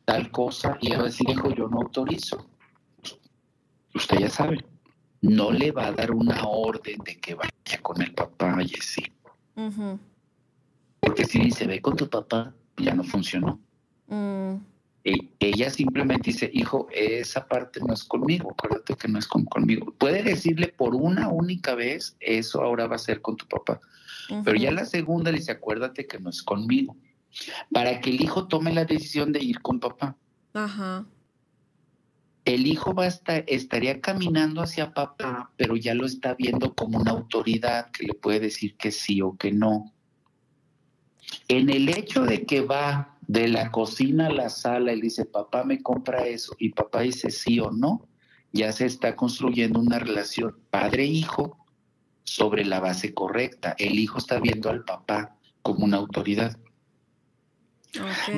tal 0.06 0.30
cosa, 0.30 0.78
y 0.80 0.88
ella 0.88 0.96
va 0.96 1.02
a 1.04 1.06
decir, 1.06 1.28
hijo, 1.28 1.54
yo 1.54 1.68
no 1.68 1.82
autorizo. 1.82 2.46
Usted 3.94 4.18
ya 4.18 4.30
sabe, 4.30 4.64
no 5.20 5.50
le 5.52 5.70
va 5.72 5.86
a 5.88 5.92
dar 5.92 6.10
una 6.10 6.42
orden 6.46 6.98
de 7.04 7.20
que 7.20 7.34
vaya 7.34 7.82
con 7.82 8.00
el 8.02 8.12
papá 8.14 8.56
y 8.62 8.74
así. 8.78 9.04
Porque 11.04 11.24
si 11.24 11.38
dice, 11.38 11.66
ve 11.66 11.80
con 11.80 11.96
tu 11.96 12.08
papá, 12.08 12.54
ya 12.76 12.94
no 12.94 13.04
funcionó. 13.04 13.60
Mm. 14.06 14.54
E, 15.04 15.34
ella 15.38 15.70
simplemente 15.70 16.30
dice, 16.30 16.50
hijo, 16.52 16.88
esa 16.90 17.46
parte 17.46 17.80
no 17.80 17.92
es 17.92 18.04
conmigo, 18.04 18.52
acuérdate 18.52 18.94
que 18.94 19.08
no 19.08 19.18
es 19.18 19.26
conmigo. 19.26 19.92
Puede 19.98 20.22
decirle 20.22 20.68
por 20.68 20.94
una 20.94 21.28
única 21.28 21.74
vez, 21.74 22.16
eso 22.20 22.62
ahora 22.62 22.86
va 22.86 22.96
a 22.96 22.98
ser 22.98 23.20
con 23.20 23.36
tu 23.36 23.46
papá. 23.46 23.80
Pero 24.42 24.56
ya 24.56 24.70
la 24.70 24.86
segunda 24.86 25.30
dice, 25.30 25.52
acuérdate 25.52 26.06
que 26.06 26.18
no 26.18 26.30
es 26.30 26.42
conmigo. 26.42 26.96
Para 27.70 28.00
que 28.00 28.10
el 28.10 28.22
hijo 28.22 28.48
tome 28.48 28.72
la 28.72 28.86
decisión 28.86 29.32
de 29.32 29.40
ir 29.40 29.60
con 29.60 29.80
papá. 29.80 30.16
Ajá. 30.54 31.04
el 32.44 32.66
hijo 32.66 32.94
va 32.94 33.04
a 33.04 33.08
estar, 33.08 33.42
estaría 33.48 34.00
caminando 34.00 34.60
hacia 34.60 34.92
papá, 34.92 35.50
pero 35.56 35.76
ya 35.76 35.94
lo 35.94 36.06
está 36.06 36.34
viendo 36.34 36.74
como 36.74 36.98
una 36.98 37.10
autoridad 37.10 37.90
que 37.90 38.04
le 38.06 38.14
puede 38.14 38.38
decir 38.38 38.76
que 38.76 38.92
sí 38.92 39.20
o 39.20 39.36
que 39.36 39.50
no. 39.50 39.93
En 41.48 41.70
el 41.70 41.88
hecho 41.88 42.22
de 42.24 42.44
que 42.44 42.60
va 42.60 43.16
de 43.26 43.48
la 43.48 43.70
cocina 43.70 44.26
a 44.26 44.32
la 44.32 44.48
sala 44.48 44.92
y 44.92 45.00
dice, 45.00 45.24
papá 45.24 45.64
me 45.64 45.82
compra 45.82 46.26
eso, 46.26 46.54
y 46.58 46.70
papá 46.70 47.00
dice 47.00 47.30
sí 47.30 47.60
o 47.60 47.70
no, 47.70 48.06
ya 48.52 48.72
se 48.72 48.86
está 48.86 49.16
construyendo 49.16 49.80
una 49.80 49.98
relación 49.98 50.56
padre-hijo 50.70 51.58
sobre 52.24 52.64
la 52.64 52.80
base 52.80 53.12
correcta. 53.12 53.74
El 53.78 53.98
hijo 53.98 54.18
está 54.18 54.38
viendo 54.38 54.70
al 54.70 54.84
papá 54.84 55.36
como 55.62 55.84
una 55.84 55.96
autoridad. 55.96 56.56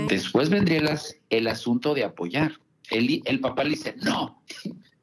Después 0.09 0.49
vendría 0.49 0.79
el, 0.79 0.99
el 1.31 1.49
asunto 1.49 1.95
de 1.95 2.05
apoyar. 2.05 2.53
El, 2.91 3.23
el 3.25 3.41
papá 3.41 3.65
le 3.65 3.71
dice, 3.71 3.95
no. 4.03 4.43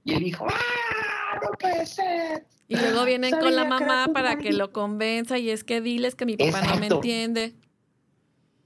Y 0.03 0.13
el 0.13 0.23
hijo, 0.23 0.45
¡ah! 0.47 1.39
No 1.43 1.51
puede 1.59 1.85
ser. 1.85 2.45
Y 2.67 2.75
luego 2.75 3.05
vienen 3.05 3.31
con 3.31 3.55
la 3.55 3.65
mamá 3.65 4.07
para 4.13 4.37
que 4.37 4.53
lo 4.53 4.71
convenza 4.71 5.37
y 5.37 5.49
es 5.49 5.63
que 5.63 5.81
diles 5.81 6.15
que 6.15 6.25
mi 6.25 6.37
papá 6.37 6.61
no 6.63 6.77
me 6.77 6.87
entiende. 6.87 7.55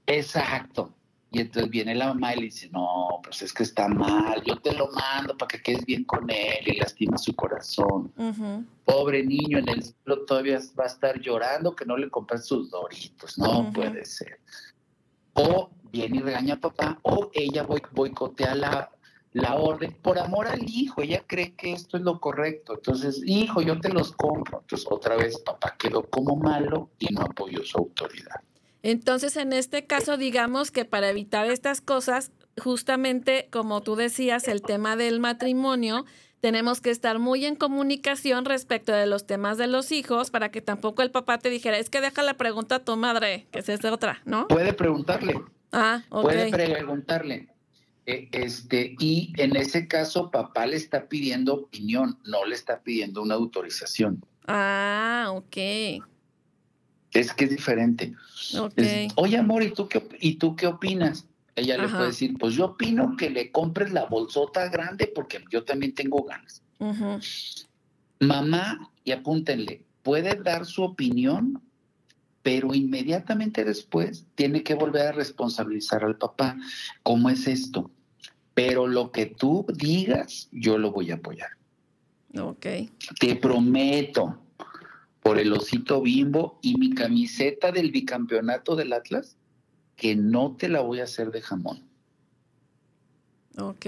Exacto. 0.08 0.94
Y 1.30 1.40
entonces 1.42 1.70
viene 1.70 1.94
la 1.94 2.06
mamá 2.08 2.32
y 2.32 2.36
le 2.36 2.42
dice, 2.46 2.70
no, 2.70 3.20
pues 3.22 3.42
es 3.42 3.52
que 3.52 3.62
está 3.62 3.86
mal, 3.86 4.42
yo 4.44 4.56
te 4.56 4.72
lo 4.72 4.88
mando 4.90 5.36
para 5.36 5.48
que 5.48 5.62
quedes 5.62 5.84
bien 5.84 6.04
con 6.04 6.28
él 6.30 6.66
y 6.66 6.78
lastima 6.78 7.18
su 7.18 7.36
corazón. 7.36 8.10
Pobre 8.86 9.22
niño, 9.22 9.58
en 9.58 9.68
el 9.68 9.82
cielo 9.82 10.24
todavía 10.24 10.58
va 10.78 10.84
a 10.84 10.86
estar 10.86 11.20
llorando 11.20 11.76
que 11.76 11.84
no 11.84 11.98
le 11.98 12.08
compran 12.08 12.42
sus 12.42 12.70
doritos, 12.70 13.36
no 13.36 13.70
puede 13.74 14.06
ser. 14.06 14.40
O 15.34 15.68
viene 15.92 16.16
y 16.16 16.20
regaña 16.20 16.54
a 16.54 16.60
papá, 16.60 16.98
o 17.02 17.30
ella 17.34 17.66
boicotea 17.92 18.54
la, 18.54 18.90
la 19.32 19.56
orden 19.56 19.92
por 20.00 20.18
amor 20.18 20.46
al 20.46 20.62
hijo, 20.66 21.02
ella 21.02 21.22
cree 21.26 21.52
que 21.52 21.72
esto 21.72 21.98
es 21.98 22.04
lo 22.04 22.18
correcto, 22.20 22.76
entonces, 22.76 23.20
hijo, 23.26 23.60
yo 23.60 23.78
te 23.78 23.90
los 23.90 24.12
compro. 24.12 24.60
Entonces 24.62 24.88
otra 24.90 25.16
vez 25.16 25.38
papá 25.40 25.76
quedó 25.78 26.04
como 26.04 26.36
malo 26.36 26.88
y 26.98 27.12
no 27.12 27.20
apoyó 27.20 27.62
su 27.62 27.76
autoridad. 27.76 28.40
Entonces, 28.82 29.36
en 29.36 29.52
este 29.52 29.86
caso, 29.86 30.16
digamos 30.16 30.70
que 30.70 30.84
para 30.84 31.08
evitar 31.08 31.50
estas 31.50 31.80
cosas, 31.80 32.30
justamente 32.58 33.48
como 33.50 33.82
tú 33.82 33.96
decías, 33.96 34.48
el 34.48 34.62
tema 34.62 34.96
del 34.96 35.20
matrimonio, 35.20 36.04
tenemos 36.40 36.80
que 36.80 36.90
estar 36.90 37.18
muy 37.18 37.44
en 37.44 37.56
comunicación 37.56 38.44
respecto 38.44 38.92
de 38.92 39.06
los 39.06 39.26
temas 39.26 39.58
de 39.58 39.66
los 39.66 39.90
hijos 39.90 40.30
para 40.30 40.50
que 40.50 40.60
tampoco 40.60 41.02
el 41.02 41.10
papá 41.10 41.38
te 41.38 41.50
dijera, 41.50 41.78
es 41.78 41.90
que 41.90 42.00
deja 42.00 42.22
la 42.22 42.34
pregunta 42.34 42.76
a 42.76 42.84
tu 42.84 42.96
madre, 42.96 43.46
que 43.50 43.58
es 43.60 43.68
esta 43.68 43.92
otra, 43.92 44.22
¿no? 44.24 44.46
Puede 44.48 44.72
preguntarle. 44.72 45.40
Ah, 45.72 46.02
ok. 46.10 46.22
Puede 46.22 46.50
preguntarle. 46.50 47.48
E, 48.06 48.28
este, 48.32 48.96
y 49.00 49.32
en 49.36 49.56
ese 49.56 49.86
caso, 49.86 50.30
papá 50.30 50.66
le 50.66 50.76
está 50.76 51.08
pidiendo 51.08 51.54
opinión, 51.54 52.18
no 52.24 52.46
le 52.46 52.54
está 52.54 52.80
pidiendo 52.80 53.20
una 53.20 53.34
autorización. 53.34 54.24
Ah, 54.46 55.26
ok. 55.32 55.56
Es 57.12 57.32
que 57.32 57.44
es 57.44 57.50
diferente. 57.50 58.14
Oye, 59.16 59.38
amor, 59.38 59.62
¿y 59.62 59.70
tú, 59.70 59.88
qué, 59.88 60.06
¿y 60.20 60.34
tú 60.34 60.56
qué 60.56 60.66
opinas? 60.66 61.26
Ella 61.56 61.76
le 61.76 61.88
puede 61.88 62.06
decir, 62.06 62.36
pues 62.38 62.54
yo 62.54 62.66
opino 62.66 63.16
que 63.16 63.30
le 63.30 63.50
compres 63.50 63.92
la 63.92 64.04
bolsota 64.04 64.68
grande 64.68 65.10
porque 65.12 65.42
yo 65.50 65.64
también 65.64 65.94
tengo 65.94 66.22
ganas. 66.22 66.62
Mamá, 68.20 68.90
y 69.04 69.12
apúntenle, 69.12 69.82
puede 70.02 70.36
dar 70.36 70.66
su 70.66 70.82
opinión, 70.82 71.62
pero 72.42 72.74
inmediatamente 72.74 73.64
después 73.64 74.26
tiene 74.34 74.62
que 74.62 74.74
volver 74.74 75.08
a 75.08 75.12
responsabilizar 75.12 76.04
al 76.04 76.16
papá. 76.16 76.56
¿Cómo 77.02 77.28
es 77.28 77.46
esto? 77.46 77.90
Pero 78.54 78.86
lo 78.86 79.10
que 79.10 79.26
tú 79.26 79.66
digas, 79.74 80.48
yo 80.52 80.78
lo 80.78 80.92
voy 80.92 81.10
a 81.10 81.14
apoyar. 81.14 81.50
Ok. 82.38 82.66
Te 83.18 83.36
prometo, 83.36 84.40
por 85.28 85.38
el 85.38 85.52
osito 85.52 86.00
bimbo 86.00 86.58
y 86.62 86.78
mi 86.78 86.94
camiseta 86.94 87.70
del 87.70 87.90
bicampeonato 87.90 88.76
del 88.76 88.94
Atlas, 88.94 89.36
que 89.94 90.16
no 90.16 90.56
te 90.56 90.70
la 90.70 90.80
voy 90.80 91.00
a 91.00 91.04
hacer 91.04 91.30
de 91.30 91.42
jamón. 91.42 91.86
Ok. 93.58 93.84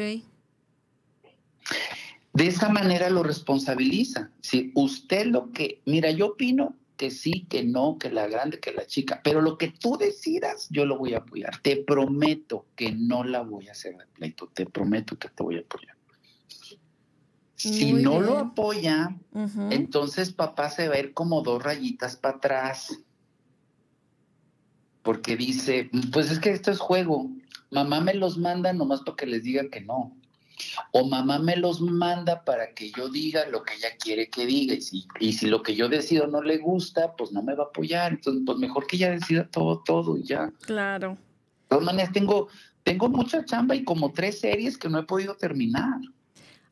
De 2.35 2.47
esa 2.47 2.69
manera 2.69 3.09
lo 3.09 3.23
responsabiliza. 3.23 4.31
Si 4.43 4.71
usted 4.75 5.29
lo 5.29 5.51
que, 5.51 5.81
mira, 5.87 6.11
yo 6.11 6.33
opino 6.33 6.77
que 6.99 7.11
sí, 7.11 7.47
que 7.49 7.65
no, 7.65 7.97
que 7.99 8.11
la 8.11 8.29
grande, 8.29 8.61
que 8.61 8.73
la 8.73 8.87
chica, 8.87 9.23
pero 9.25 9.41
lo 9.41 9.57
que 9.57 9.69
tú 9.69 9.97
decidas, 9.97 10.69
yo 10.69 10.85
lo 10.85 10.99
voy 10.99 11.15
a 11.15 11.19
apoyar. 11.21 11.57
Te 11.63 11.79
prometo 11.79 12.67
que 12.77 12.93
no 12.93 13.25
la 13.25 13.41
voy 13.41 13.69
a 13.69 13.73
hacer 13.73 13.97
de 13.97 14.05
pleito, 14.09 14.51
te 14.53 14.67
prometo 14.67 15.19
que 15.19 15.31
te 15.31 15.43
voy 15.43 15.57
a 15.57 15.61
apoyar. 15.61 15.97
Si 17.69 17.93
no 17.93 18.21
lo 18.21 18.39
apoya, 18.39 19.15
entonces 19.71 20.33
papá 20.33 20.71
se 20.71 20.89
va 20.89 20.95
a 20.95 21.01
ir 21.01 21.13
como 21.13 21.43
dos 21.43 21.63
rayitas 21.63 22.17
para 22.17 22.37
atrás. 22.39 22.99
Porque 25.03 25.37
dice, 25.37 25.91
pues 26.11 26.31
es 26.31 26.39
que 26.39 26.51
esto 26.51 26.71
es 26.71 26.79
juego. 26.79 27.31
Mamá 27.71 28.01
me 28.01 28.15
los 28.15 28.39
manda 28.39 28.73
nomás 28.73 29.03
para 29.03 29.17
que 29.17 29.27
les 29.27 29.43
diga 29.43 29.69
que 29.71 29.83
no. 29.83 30.17
O 30.93 31.07
mamá 31.07 31.39
me 31.39 31.57
los 31.57 31.83
manda 31.83 32.45
para 32.45 32.73
que 32.73 32.93
yo 32.93 33.11
diga 33.11 33.47
lo 33.47 33.63
que 33.63 33.75
ella 33.75 33.89
quiere 33.99 34.31
que 34.31 34.47
diga. 34.47 34.75
Y 34.75 34.81
si, 34.81 35.07
y 35.21 35.33
si 35.35 35.47
lo 35.49 35.63
que 35.63 35.75
yo 35.75 35.91
decido 35.91 36.29
no 36.29 36.41
le 36.43 36.57
gusta, 36.57 37.15
pues 37.15 37.31
no 37.31 37.43
me 37.43 37.55
va 37.55 37.65
a 37.65 37.67
apoyar. 37.67 38.13
Entonces, 38.13 38.43
pues 38.47 38.57
mejor 38.57 38.87
que 38.87 38.97
ella 38.97 39.11
decida 39.11 39.47
todo, 39.47 39.83
todo 39.85 40.17
y 40.17 40.23
ya. 40.23 40.51
Claro. 40.63 41.11
De 41.11 41.69
todas 41.69 41.85
maneras, 41.85 42.13
tengo, 42.13 42.49
tengo 42.85 43.11
mucha 43.11 43.45
chamba 43.45 43.75
y 43.75 43.85
como 43.85 44.13
tres 44.13 44.41
series 44.41 44.79
que 44.79 44.89
no 44.89 44.99
he 44.99 45.03
podido 45.03 45.35
terminar. 45.37 46.01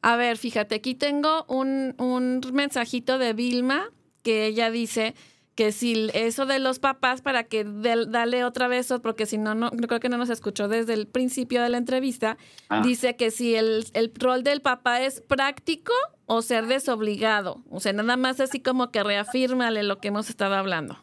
A 0.02 0.16
ver, 0.16 0.36
fíjate, 0.36 0.76
aquí 0.76 0.94
tengo 0.94 1.44
un, 1.48 1.94
un 1.98 2.40
mensajito 2.52 3.18
de 3.18 3.32
Vilma 3.32 3.90
que 4.22 4.46
ella 4.46 4.70
dice 4.70 5.14
que 5.58 5.72
si 5.72 6.08
eso 6.14 6.46
de 6.46 6.60
los 6.60 6.78
papás, 6.78 7.20
para 7.20 7.42
que 7.42 7.64
dale 7.64 8.44
otra 8.44 8.68
vez, 8.68 8.94
porque 9.02 9.26
si 9.26 9.38
no, 9.38 9.56
no, 9.56 9.72
creo 9.72 9.98
que 9.98 10.08
no 10.08 10.16
nos 10.16 10.30
escuchó 10.30 10.68
desde 10.68 10.94
el 10.94 11.08
principio 11.08 11.60
de 11.60 11.68
la 11.68 11.78
entrevista, 11.78 12.38
ah. 12.68 12.80
dice 12.80 13.16
que 13.16 13.32
si 13.32 13.56
el, 13.56 13.84
el, 13.94 14.12
rol 14.14 14.44
del 14.44 14.60
papá 14.60 15.02
es 15.02 15.20
práctico 15.20 15.92
o 16.26 16.42
ser 16.42 16.66
desobligado. 16.68 17.64
O 17.70 17.80
sea, 17.80 17.92
nada 17.92 18.16
más 18.16 18.38
así 18.38 18.60
como 18.60 18.92
que 18.92 19.02
reafírmale 19.02 19.82
lo 19.82 19.98
que 19.98 20.08
hemos 20.08 20.30
estado 20.30 20.54
hablando. 20.54 20.96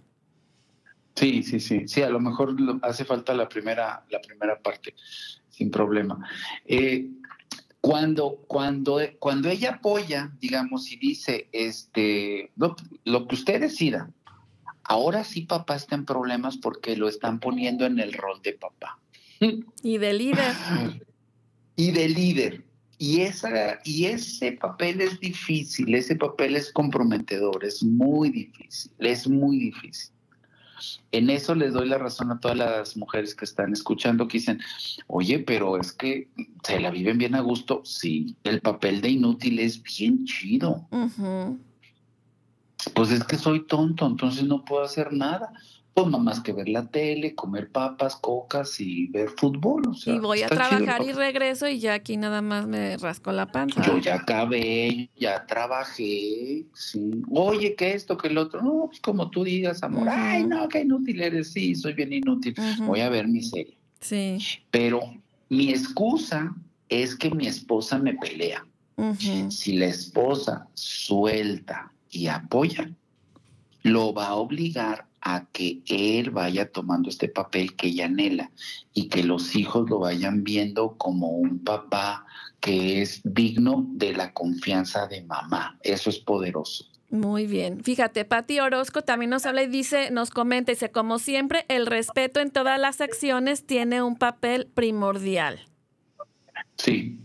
Sí, 1.16 1.44
sí, 1.44 1.60
sí, 1.60 1.86
sí, 1.90 2.02
a 2.02 2.10
lo 2.10 2.22
mejor 2.22 2.56
hace 2.82 3.04
falta 3.04 3.34
la 3.34 3.50
primera, 3.50 4.06
la 4.10 4.22
primera 4.22 4.58
parte, 4.58 4.96
sin 5.50 5.70
problema. 5.70 6.18
Eh, 6.64 7.10
cuando, 7.86 8.44
cuando, 8.48 9.00
cuando 9.20 9.48
ella 9.48 9.74
apoya, 9.74 10.32
digamos, 10.42 10.92
y 10.92 10.96
dice, 10.96 11.50
este, 11.52 12.52
lo, 12.56 12.76
que 13.28 13.36
usted 13.36 13.62
decida, 13.62 14.10
ahora 14.84 15.24
sí 15.24 15.42
papá 15.42 15.76
está 15.76 15.94
en 15.94 16.04
problemas 16.04 16.58
porque 16.58 16.98
lo 16.98 17.08
están 17.08 17.40
poniendo 17.40 17.86
en 17.86 18.00
el 18.00 18.14
rol 18.14 18.42
de 18.42 18.54
papá. 18.54 19.00
Y 19.84 20.00
de 20.00 20.14
líder. 20.14 20.56
Y 21.78 21.92
de 21.92 22.10
líder. 22.10 22.64
Y, 22.98 23.22
esa, 23.22 23.80
y 23.84 24.06
ese 24.06 24.54
papel 24.54 25.02
es 25.02 25.20
difícil, 25.20 25.94
ese 25.94 26.16
papel 26.16 26.56
es 26.56 26.72
comprometedor, 26.72 27.66
es 27.66 27.84
muy 27.84 28.30
difícil, 28.32 28.94
es 28.98 29.28
muy 29.28 29.60
difícil. 29.60 30.15
En 31.12 31.30
eso 31.30 31.56
les 31.56 31.74
doy 31.74 31.88
la 31.88 31.98
razón 31.98 32.32
a 32.32 32.40
todas 32.40 32.58
las 32.58 32.98
mujeres 32.98 33.36
que 33.36 33.46
están 33.46 33.74
escuchando 33.74 34.28
que 34.28 34.40
dicen, 34.40 34.60
oye, 35.08 35.40
pero 35.40 35.80
es 35.80 35.92
que 35.92 36.30
se 36.64 36.80
la 36.80 36.92
viven 36.92 37.18
bien 37.18 37.36
a 37.36 37.42
gusto. 37.42 37.82
Sí, 37.84 38.36
el 38.44 38.62
papel 38.62 39.02
de 39.02 39.10
inútil 39.10 39.60
es 39.60 39.82
bien 39.82 40.26
chido. 40.26 40.88
Pues 42.94 43.12
es 43.12 43.24
que 43.24 43.38
soy 43.38 43.66
tonto, 43.66 44.06
entonces 44.06 44.44
no 44.44 44.64
puedo 44.64 44.84
hacer 44.84 45.12
nada 45.14 45.52
pues 45.96 46.08
más 46.08 46.42
que 46.42 46.52
ver 46.52 46.68
la 46.68 46.86
tele, 46.88 47.36
comer 47.36 47.72
papas, 47.72 48.18
cocas 48.18 48.82
y 48.82 49.08
ver 49.08 49.30
fútbol. 49.30 49.96
y 50.06 50.20
voy 50.20 50.42
a 50.42 50.50
trabajar 50.50 51.02
y 51.02 51.14
regreso 51.14 51.70
y 51.70 51.80
ya 51.80 51.94
aquí 51.94 52.18
nada 52.18 52.42
más 52.42 52.68
me 52.68 52.98
rasco 52.98 53.32
la 53.32 53.50
panza. 53.50 53.82
Yo 53.86 53.98
ya 54.00 54.16
acabé, 54.16 55.10
ya 55.16 55.46
trabajé, 55.46 56.66
sí. 56.74 57.24
Oye, 57.32 57.76
que 57.76 57.94
esto, 57.94 58.18
que 58.18 58.28
el 58.28 58.38
otro. 58.38 58.62
No, 58.62 58.88
pues 58.88 59.00
como 59.00 59.30
tú 59.30 59.46
digas, 59.46 59.84
amor. 59.84 60.10
Ay, 60.10 60.46
no, 60.46 60.68
qué 60.68 60.82
inútil 60.82 61.22
eres. 61.22 61.54
Sí, 61.54 61.74
soy 61.76 61.94
bien 61.94 62.12
inútil. 62.12 62.54
Voy 62.80 63.00
a 63.00 63.10
ver 63.10 63.30
mi 63.30 63.42
serie. 63.42 63.78
Sí. 64.02 64.38
Pero 64.72 65.00
mi 65.48 65.70
excusa 65.70 66.54
es 66.90 67.16
que 67.16 67.32
mi 67.32 67.48
esposa 67.48 67.98
me 67.98 68.16
pelea. 68.16 68.66
Si 69.50 69.78
la 69.78 69.86
esposa 69.86 70.68
suelta 70.74 71.90
y 72.10 72.28
apoya, 72.28 72.92
lo 73.84 74.14
va 74.14 74.28
a 74.28 74.36
obligar 74.36 75.05
a 75.26 75.48
que 75.52 75.82
él 75.88 76.30
vaya 76.30 76.72
tomando 76.72 77.10
este 77.10 77.28
papel 77.28 77.76
que 77.76 77.88
ella 77.88 78.06
anhela 78.06 78.52
y 78.94 79.10
que 79.10 79.24
los 79.24 79.56
hijos 79.56 79.90
lo 79.90 79.98
vayan 80.00 80.44
viendo 80.44 80.96
como 80.98 81.30
un 81.30 81.64
papá 81.64 82.28
que 82.60 83.02
es 83.02 83.22
digno 83.24 83.88
de 83.90 84.14
la 84.14 84.34
confianza 84.34 85.08
de 85.08 85.24
mamá. 85.24 85.80
Eso 85.82 86.12
es 86.12 86.20
poderoso. 86.20 86.86
Muy 87.10 87.48
bien. 87.48 87.84
Fíjate, 87.84 88.24
Patti 88.24 88.60
Orozco 88.60 89.02
también 89.02 89.32
nos 89.32 89.48
habla 89.48 89.64
y 89.64 89.68
dice, 89.68 90.12
nos 90.12 90.30
comenta, 90.30 90.72
dice, 90.72 90.92
como 90.92 91.18
siempre, 91.18 91.66
el 91.70 91.88
respeto 91.88 92.40
en 92.40 92.52
todas 92.52 92.80
las 92.80 93.02
acciones 93.02 93.66
tiene 93.66 94.04
un 94.04 94.18
papel 94.18 94.68
primordial. 94.76 95.60
Sí. 96.78 97.20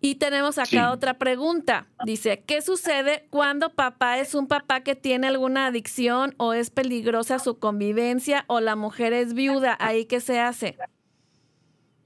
Y 0.00 0.14
tenemos 0.14 0.58
acá 0.58 0.92
otra 0.92 1.18
pregunta. 1.18 1.86
Dice, 2.04 2.42
¿qué 2.46 2.62
sucede 2.62 3.26
cuando 3.30 3.74
papá 3.74 4.18
es 4.18 4.34
un 4.34 4.46
papá 4.46 4.80
que 4.82 4.94
tiene 4.94 5.26
alguna 5.26 5.66
adicción 5.66 6.34
o 6.38 6.54
es 6.54 6.70
peligrosa 6.70 7.38
su 7.38 7.58
convivencia 7.58 8.44
o 8.46 8.60
la 8.60 8.76
mujer 8.76 9.12
es 9.12 9.34
viuda? 9.34 9.76
¿Ahí 9.78 10.06
qué 10.06 10.20
se 10.20 10.40
hace? 10.40 10.76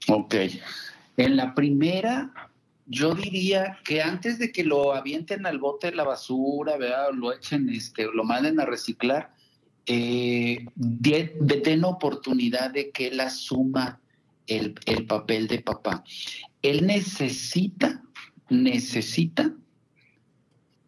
Ok. 0.09 0.35
En 1.17 1.37
la 1.37 1.55
primera, 1.55 2.33
yo 2.85 3.15
diría 3.15 3.79
que 3.85 4.01
antes 4.01 4.39
de 4.39 4.51
que 4.51 4.65
lo 4.65 4.93
avienten 4.93 5.45
al 5.45 5.59
bote 5.59 5.91
de 5.91 5.95
la 5.95 6.03
basura, 6.03 6.77
¿verdad? 6.77 7.11
lo 7.13 7.33
echen, 7.33 7.69
este, 7.69 8.07
lo 8.13 8.25
manden 8.25 8.59
a 8.59 8.65
reciclar, 8.65 9.33
eh, 9.85 10.65
den 10.75 11.83
oportunidad 11.85 12.71
de 12.71 12.91
que 12.91 13.07
él 13.07 13.19
asuma 13.21 14.01
el, 14.47 14.75
el 14.85 15.05
papel 15.05 15.47
de 15.47 15.59
papá. 15.59 16.03
Él 16.69 16.87
necesita, 16.87 18.01
necesita 18.49 19.53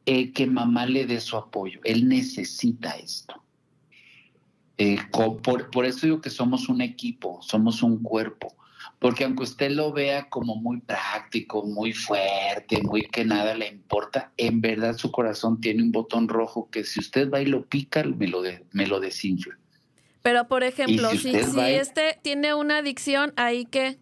eh, 0.05 0.31
que 0.31 0.47
mamá 0.47 0.85
le 0.85 1.05
dé 1.05 1.19
su 1.19 1.37
apoyo. 1.37 1.79
Él 1.83 2.07
necesita 2.07 2.91
esto. 2.97 3.43
Eh, 4.77 4.99
por, 5.11 5.69
por, 5.69 5.85
eso 5.85 6.05
digo 6.05 6.21
que 6.21 6.29
somos 6.29 6.69
un 6.69 6.81
equipo, 6.81 7.39
somos 7.41 7.83
un 7.83 8.01
cuerpo. 8.01 8.55
Porque 8.99 9.25
aunque 9.25 9.43
usted 9.43 9.71
lo 9.71 9.91
vea 9.91 10.29
como 10.29 10.55
muy 10.55 10.79
práctico, 10.79 11.63
muy 11.63 11.93
fuerte, 11.93 12.81
muy 12.81 13.01
que 13.01 13.25
nada 13.25 13.53
le 13.53 13.67
importa, 13.67 14.31
en 14.37 14.61
verdad 14.61 14.97
su 14.97 15.11
corazón 15.11 15.61
tiene 15.61 15.83
un 15.83 15.91
botón 15.91 16.27
rojo 16.27 16.69
que 16.71 16.83
si 16.83 16.99
usted 16.99 17.29
va 17.29 17.41
y 17.41 17.45
lo 17.45 17.65
pica, 17.65 18.03
me 18.03 18.27
lo, 18.27 18.41
de, 18.41 18.65
me 18.71 18.87
lo 18.87 18.99
desinfla. 18.99 19.57
Pero, 20.23 20.47
por 20.47 20.63
ejemplo, 20.63 21.09
si, 21.11 21.31
si, 21.31 21.59
este 21.59 22.19
tiene 22.21 22.53
una 22.53 22.77
adicción, 22.79 23.33
ahí 23.35 23.65
que... 23.65 23.97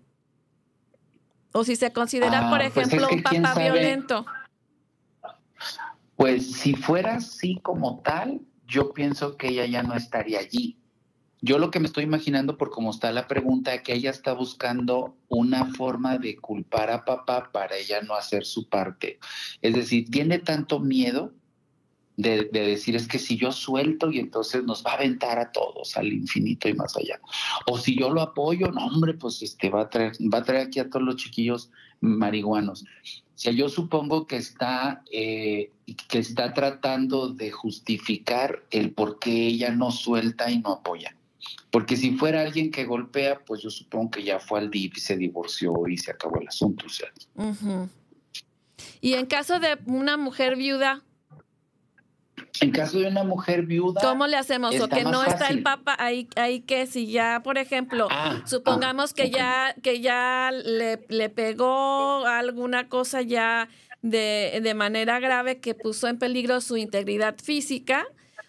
O 1.58 1.64
si 1.64 1.78
se 1.78 1.94
considera, 1.94 2.50
por 2.50 2.62
ah, 2.62 2.70
pues 2.74 2.88
ejemplo, 2.88 3.08
un 3.10 3.24
papá 3.24 3.58
violento. 3.58 4.26
Pues 6.18 6.52
si 6.52 6.74
fuera 6.74 7.16
así 7.16 7.62
como 7.64 8.02
tal, 8.02 8.42
yo 8.68 8.92
pienso 8.92 9.38
que 9.38 9.48
ella 9.48 9.66
ya 9.66 9.82
no 9.82 9.96
estaría 9.96 10.40
allí. 10.40 10.78
Yo 11.40 11.58
lo 11.58 11.72
que 11.72 11.80
me 11.80 11.88
estoy 11.88 12.04
imaginando 12.04 12.58
por 12.58 12.72
cómo 12.72 12.92
está 12.92 13.14
la 13.14 13.30
pregunta, 13.30 13.74
es 13.74 13.84
que 13.84 13.94
ella 13.94 14.10
está 14.10 14.34
buscando 14.34 15.16
una 15.30 15.74
forma 15.76 16.18
de 16.18 16.36
culpar 16.36 16.92
a 16.92 17.06
papá 17.06 17.50
para 17.54 17.78
ella 17.78 18.02
no 18.02 18.16
hacer 18.16 18.44
su 18.44 18.68
parte. 18.68 19.20
Es 19.62 19.76
decir, 19.76 20.10
tiene 20.10 20.40
tanto 20.40 20.82
miedo 20.82 21.32
de, 22.18 22.46
decir 22.52 22.96
es 22.96 23.08
que 23.08 23.20
si 23.20 23.38
yo 23.38 23.52
suelto 23.52 24.12
y 24.12 24.20
entonces 24.20 24.64
nos 24.64 24.86
va 24.86 24.92
a 24.92 24.96
aventar 24.96 25.40
a 25.40 25.52
todos 25.52 25.98
al 25.98 26.12
infinito 26.12 26.70
y 26.70 26.74
más 26.74 26.96
allá. 26.96 27.20
O 27.68 27.78
si 27.78 27.98
yo 27.98 28.10
lo 28.10 28.22
apoyo, 28.22 28.72
no 28.72 28.88
hombre, 28.88 29.14
pues 29.14 29.42
este 29.42 29.70
va 29.70 29.82
a 29.82 29.90
traer, 29.90 30.14
va 30.34 30.40
a 30.40 30.44
traer 30.44 30.68
aquí 30.68 30.80
a 30.80 30.90
todos 30.90 31.06
los 31.06 31.18
chiquillos 31.18 31.70
marihuanos. 32.00 32.84
O 32.84 33.38
sea, 33.38 33.52
yo 33.52 33.68
supongo 33.68 34.28
que 34.28 34.38
está, 34.38 35.04
eh, 35.12 35.72
que 36.08 36.20
está 36.20 36.54
tratando 36.54 37.30
de 37.30 37.52
justificar 37.52 38.64
el 38.72 38.92
por 38.92 39.20
qué 39.20 39.48
ella 39.48 39.72
no 39.72 39.92
suelta 39.92 40.50
y 40.50 40.60
no 40.60 40.70
apoya. 40.70 41.16
Porque 41.70 41.98
si 41.98 42.12
fuera 42.12 42.42
alguien 42.42 42.72
que 42.72 42.86
golpea, 42.86 43.44
pues 43.46 43.62
yo 43.62 43.70
supongo 43.70 44.12
que 44.12 44.24
ya 44.24 44.40
fue 44.40 44.60
al 44.60 44.72
DIP 44.72 44.98
y 44.98 45.00
se 45.02 45.18
divorció 45.18 45.74
y 45.88 45.98
se 45.98 46.12
acabó 46.12 46.40
el 46.40 46.48
asunto. 46.48 46.86
O 46.86 46.90
sea. 46.90 47.10
Y 49.02 49.14
en 49.14 49.26
caso 49.26 49.60
de 49.60 49.78
una 49.86 50.16
mujer 50.16 50.56
viuda, 50.56 51.04
en 52.62 52.72
caso 52.72 53.00
de 53.00 53.08
una 53.08 53.24
mujer 53.24 53.66
viuda. 53.66 54.02
¿Cómo 54.02 54.28
le 54.28 54.38
hacemos? 54.38 54.80
O 54.80 54.88
que 54.88 55.04
no 55.04 55.24
está 55.24 55.48
el 55.48 55.64
papa, 55.64 55.96
ahí, 56.00 56.28
ahí 56.36 56.62
que 56.62 56.88
si 56.88 57.08
ya, 57.08 57.42
por 57.44 57.58
ejemplo, 57.58 58.08
ah, 58.12 58.42
supongamos 58.46 59.14
que 59.14 59.30
ya, 59.30 59.76
que 59.82 60.02
ya 60.02 60.52
le, 60.52 61.06
le, 61.10 61.30
pegó 61.30 62.26
alguna 62.26 62.90
cosa 62.90 63.22
ya 63.22 63.70
de, 64.02 64.60
de 64.62 64.74
manera 64.74 65.20
grave 65.20 65.60
que 65.60 65.74
puso 65.74 66.08
en 66.08 66.18
peligro 66.18 66.62
su 66.62 66.78
integridad 66.78 67.36
física, 67.42 68.06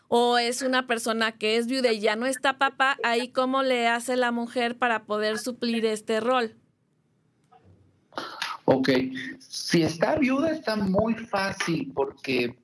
o 0.09 0.39
es 0.39 0.63
una 0.63 0.87
persona 0.87 1.33
que 1.33 1.57
es 1.57 1.67
viuda 1.67 1.93
y 1.93 2.01
ya 2.01 2.17
no 2.17 2.27
está 2.27 2.59
papá, 2.59 2.97
ahí 3.03 3.29
cómo 3.29 3.63
le 3.63 3.89
hace 3.89 4.17
la 4.17 4.31
mujer 4.31 4.79
para 4.79 5.05
poder 5.05 5.39
suplir 5.39 5.85
este 5.85 6.21
rol. 6.21 6.55
Ok, 8.65 8.91
si 9.39 9.83
está 9.83 10.17
viuda 10.17 10.51
está 10.51 10.77
muy 10.77 11.15
fácil 11.15 11.93
porque 11.95 12.57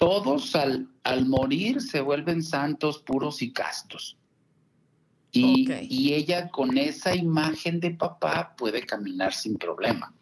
todos 0.00 0.56
al, 0.56 0.88
al 1.04 1.26
morir 1.26 1.82
se 1.82 2.00
vuelven 2.00 2.42
santos, 2.42 3.00
puros 3.00 3.42
y 3.42 3.52
castos. 3.52 4.16
Y, 5.30 5.70
y, 5.88 6.14
ella 6.14 6.48
con 6.48 6.76
esa 6.78 7.14
imagen 7.14 7.78
de 7.78 7.90
papá 7.90 8.54
puede 8.56 8.84
caminar 8.84 9.32
sin 9.34 9.56
problema. 9.56 10.12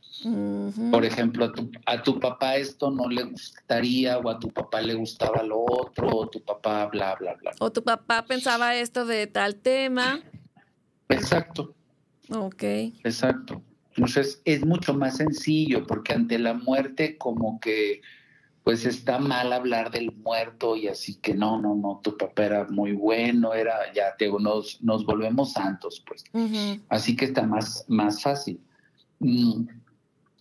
Por 0.90 1.04
ejemplo, 1.04 1.44
a 1.44 1.52
tu, 1.52 1.70
a 1.86 2.02
tu, 2.02 2.18
papá 2.18 2.56
esto 2.56 2.90
no 2.90 3.08
le 3.08 3.22
gustaría 3.22 4.18
o 4.18 4.28
a 4.28 4.38
tu 4.38 4.48
papá 4.48 4.82
le 4.82 4.94
gustaba 4.94 5.44
lo 5.44 5.60
otro 5.60 6.08
o 6.08 6.28
tu 6.28 6.42
papá 6.42 6.86
bla, 6.86 7.14
bla, 7.14 7.34
bla. 7.34 7.52
O 7.60 7.70
tu 7.70 7.82
papá 7.84 8.26
pensaba 8.26 8.74
esto 8.74 9.06
de 9.06 9.28
tal 9.28 9.54
tema. 9.54 10.20
Exacto. 11.08 11.72
Ok. 12.30 12.64
Exacto. 13.04 13.62
Entonces 13.94 14.42
es 14.44 14.66
mucho 14.66 14.92
más 14.92 15.18
sencillo 15.18 15.86
porque 15.86 16.14
ante 16.14 16.38
la 16.38 16.54
muerte 16.54 17.16
como 17.16 17.60
que 17.60 18.02
pues 18.64 18.84
está 18.84 19.18
mal 19.18 19.52
hablar 19.52 19.90
del 19.90 20.12
muerto 20.12 20.76
y 20.76 20.88
así 20.88 21.14
que 21.16 21.34
no, 21.34 21.60
no, 21.60 21.74
no, 21.74 22.00
tu 22.02 22.16
papá 22.16 22.44
era 22.44 22.64
muy 22.68 22.92
bueno, 22.92 23.54
era, 23.54 23.92
ya 23.94 24.14
te 24.16 24.30
nos, 24.30 24.82
nos 24.82 25.06
volvemos 25.06 25.52
santos, 25.52 26.04
pues. 26.06 26.24
Así 26.88 27.16
que 27.16 27.26
está 27.26 27.42
más, 27.44 27.84
más 27.88 28.22
fácil. 28.22 28.60
Mm, 29.20 29.68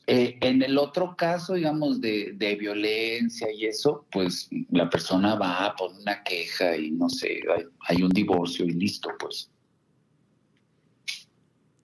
eh, 0.08 0.38
en 0.42 0.62
el 0.62 0.78
otro 0.78 1.16
caso, 1.18 1.54
digamos, 1.54 2.00
de, 2.00 2.34
de, 2.36 2.56
violencia 2.56 3.52
y 3.52 3.66
eso, 3.66 4.06
pues 4.12 4.50
la 4.72 4.90
persona 4.90 5.36
va 5.36 5.66
a 5.66 5.76
poner 5.76 6.02
una 6.02 6.24
queja 6.24 6.78
y 6.78 6.92
no 6.92 7.10
sé, 7.10 7.42
hay, 7.56 7.64
hay 7.88 8.04
un 8.04 8.10
divorcio 8.10 8.66
y 8.66 8.72
listo, 8.72 9.10
pues. 9.20 9.50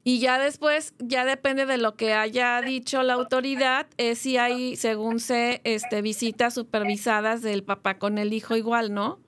Y 0.04 0.20
ya 0.20 0.38
después, 0.38 0.94
ya 1.00 1.24
depende 1.24 1.66
de 1.66 1.78
lo 1.78 1.96
que 1.96 2.14
haya 2.14 2.62
dicho 2.62 3.04
la 3.04 3.14
autoridad, 3.14 3.88
es 3.98 4.20
si 4.20 4.38
hay, 4.38 4.76
según 4.76 5.20
se, 5.20 5.62
este, 5.64 6.02
visitas 6.02 6.54
supervisadas 6.54 7.42
del 7.42 7.64
papá 7.64 7.98
con 7.98 8.18
el 8.18 8.34
hijo 8.34 8.58
igual, 8.58 8.94
¿no? 8.94 9.22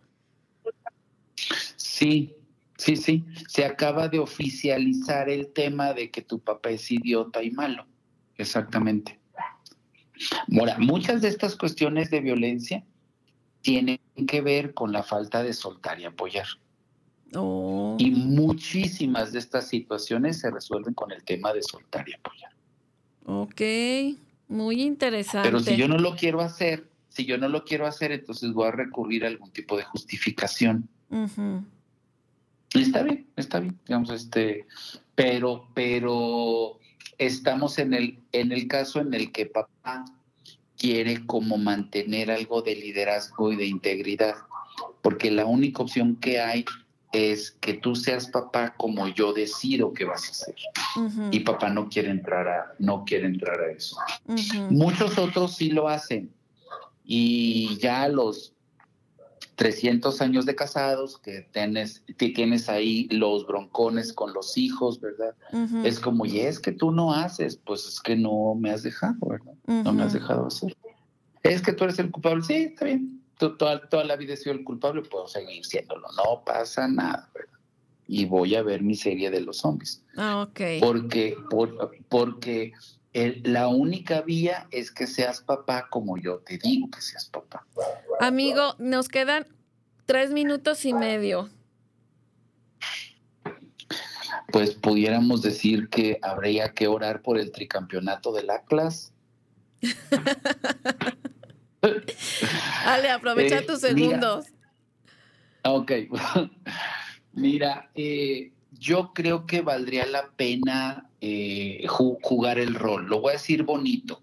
Sí, 1.78 2.36
sí, 2.78 2.98
sí. 2.98 3.24
Se 3.48 3.64
acaba 3.64 4.10
de 4.10 4.20
oficializar 4.20 5.30
el 5.30 5.48
tema 5.54 5.94
de 5.94 6.12
que 6.12 6.22
tu 6.22 6.40
papá 6.40 6.72
es 6.72 6.92
idiota 6.92 7.42
y 7.42 7.52
malo. 7.52 7.88
Exactamente. 8.38 9.18
Ahora, 10.60 10.78
muchas 10.78 11.22
de 11.22 11.30
estas 11.30 11.56
cuestiones 11.56 12.10
de 12.10 12.20
violencia 12.20 12.84
tienen 13.62 14.00
que 14.28 14.42
ver 14.42 14.74
con 14.74 14.92
la 14.92 15.04
falta 15.04 15.42
de 15.42 15.54
soltar 15.54 16.00
y 16.00 16.06
apoyar. 16.06 16.48
Oh. 17.36 17.96
Y 18.00 18.12
muchísimas 18.12 19.32
de 19.32 19.40
estas 19.40 19.68
situaciones 19.68 20.40
se 20.40 20.52
resuelven 20.52 20.94
con 20.94 21.12
el 21.12 21.24
tema 21.24 21.54
de 21.54 21.62
soltar 21.64 22.08
y 22.08 22.14
apoyar. 22.14 22.52
Ok, 23.26 23.62
muy 24.48 24.82
interesante. 24.82 25.50
Pero 25.50 25.60
si 25.60 25.76
yo 25.76 25.88
no 25.88 25.98
lo 25.98 26.16
quiero 26.16 26.42
hacer, 26.42 26.88
si 27.10 27.26
yo 27.26 27.38
no 27.38 27.50
lo 27.50 27.64
quiero 27.64 27.88
hacer, 27.88 28.12
entonces 28.12 28.54
voy 28.54 28.68
a 28.68 28.72
recurrir 28.72 29.24
a 29.26 29.28
algún 29.28 29.52
tipo 29.52 29.78
de 29.78 29.84
justificación. 29.84 30.88
está 32.74 33.04
bien, 33.04 33.28
está 33.36 33.60
bien, 33.60 33.80
digamos, 33.88 34.12
este, 34.12 34.68
pero, 35.16 35.68
pero 35.74 36.80
estamos 37.18 37.80
en 37.80 37.94
el, 37.94 38.20
en 38.32 38.52
el 38.52 38.68
caso 38.68 39.00
en 39.00 39.14
el 39.14 39.32
que 39.32 39.46
papá 39.46 40.06
quiere 40.78 41.26
como 41.26 41.58
mantener 41.58 42.30
algo 42.30 42.62
de 42.62 42.76
liderazgo 42.76 43.52
y 43.52 43.56
de 43.56 43.66
integridad, 43.66 44.36
porque 45.02 45.32
la 45.32 45.46
única 45.46 45.84
opción 45.84 46.18
que 46.18 46.40
hay 46.40 46.66
es 47.12 47.52
que 47.52 47.74
tú 47.74 47.96
seas 47.96 48.28
papá 48.28 48.76
como 48.78 49.08
yo 49.08 49.34
decido 49.34 49.94
que 49.94 50.06
vas 50.06 50.30
a 50.30 50.34
ser. 50.34 50.56
Y 51.32 51.42
papá 51.42 51.70
no 51.70 51.90
quiere 51.90 52.10
entrar 52.10 52.48
a, 52.48 52.74
no 52.80 53.06
quiere 53.06 53.28
entrar 53.28 53.60
a 53.62 53.72
eso. 53.72 53.98
Muchos 54.70 55.18
otros 55.18 55.56
sí 55.56 55.70
lo 55.70 55.88
hacen. 55.88 56.34
Y 57.04 57.78
ya 57.78 58.04
a 58.04 58.10
los 58.10 58.56
300 59.56 60.22
años 60.22 60.46
de 60.46 60.56
casados, 60.56 61.18
que 61.18 61.48
tienes, 61.52 62.04
tienes 62.18 62.68
ahí 62.68 63.08
los 63.10 63.48
broncones 63.48 64.12
con 64.12 64.34
los 64.34 64.58
hijos, 64.58 65.00
¿verdad? 65.00 65.36
Es 65.84 66.00
como, 66.00 66.26
y 66.26 66.40
es 66.42 66.60
que 66.60 66.72
tú 66.72 66.92
no 66.92 67.14
haces, 67.14 67.58
pues 67.66 67.86
es 67.86 68.00
que 68.02 68.16
no 68.16 68.56
me 68.56 68.72
has 68.72 68.84
dejado, 68.84 69.16
¿verdad? 69.22 69.54
No 69.66 69.94
me 69.94 70.04
has 70.04 70.14
dejado 70.14 70.48
hacer. 70.48 70.76
Es 71.44 71.62
que 71.62 71.74
tú 71.74 71.86
eres 71.86 72.00
el 72.00 72.12
culpable, 72.12 72.44
sí, 72.44 72.54
está 72.56 72.86
bien, 72.86 73.15
toda, 73.38 73.88
toda 73.90 74.04
la 74.04 74.16
vida 74.16 74.34
he 74.34 74.38
sido 74.38 74.56
el 74.56 74.64
culpable, 74.64 75.02
puedo 75.02 75.28
seguir 75.28 75.66
siéndolo. 75.66 76.08
No 76.16 76.44
pasa 76.46 76.88
nada, 76.88 77.30
Y 78.08 78.26
voy 78.26 78.56
a 78.56 78.64
ver 78.64 78.82
mi 78.82 78.96
serie 78.96 79.32
de 79.32 79.42
los 79.42 79.58
zombies. 79.58 80.04
Ah, 80.16 80.42
ok. 80.42 80.62
Porque, 80.80 81.38
porque 82.10 82.74
la 83.44 83.68
única 83.68 84.22
vía 84.22 84.68
es 84.72 84.92
que 84.92 85.08
seas 85.08 85.42
papá 85.42 85.88
como 85.90 86.18
yo 86.18 86.40
te 86.40 86.58
digo 86.58 86.90
que 86.90 87.02
seas 87.02 87.26
papá. 87.30 87.66
Amigo, 88.20 88.76
nos 88.78 89.08
quedan 89.08 89.48
tres 90.06 90.32
minutos 90.32 90.86
y 90.86 90.94
medio. 90.94 91.50
Pues 94.52 94.76
pudiéramos 94.76 95.42
decir 95.42 95.90
que 95.90 96.20
habría 96.22 96.74
que 96.74 96.88
orar 96.88 97.22
por 97.22 97.38
el 97.38 97.52
tricampeonato 97.52 98.32
del 98.32 98.50
Atlas 98.50 99.12
Ale, 102.86 103.10
aprovecha 103.10 103.66
tus 103.66 103.84
Eh, 103.84 103.94
mira. 103.94 104.08
segundos. 104.10 104.46
Ok, 105.64 105.92
mira, 107.34 107.90
eh, 107.96 108.52
yo 108.72 109.14
creo 109.14 109.46
que 109.46 109.62
valdría 109.62 110.06
la 110.06 110.30
pena 110.32 111.10
eh, 111.22 111.84
ju- 111.88 112.18
jugar 112.22 112.60
el 112.60 112.76
rol. 112.76 113.08
Lo 113.08 113.20
voy 113.22 113.32
a 113.32 113.34
decir 113.34 113.64
bonito. 113.64 114.22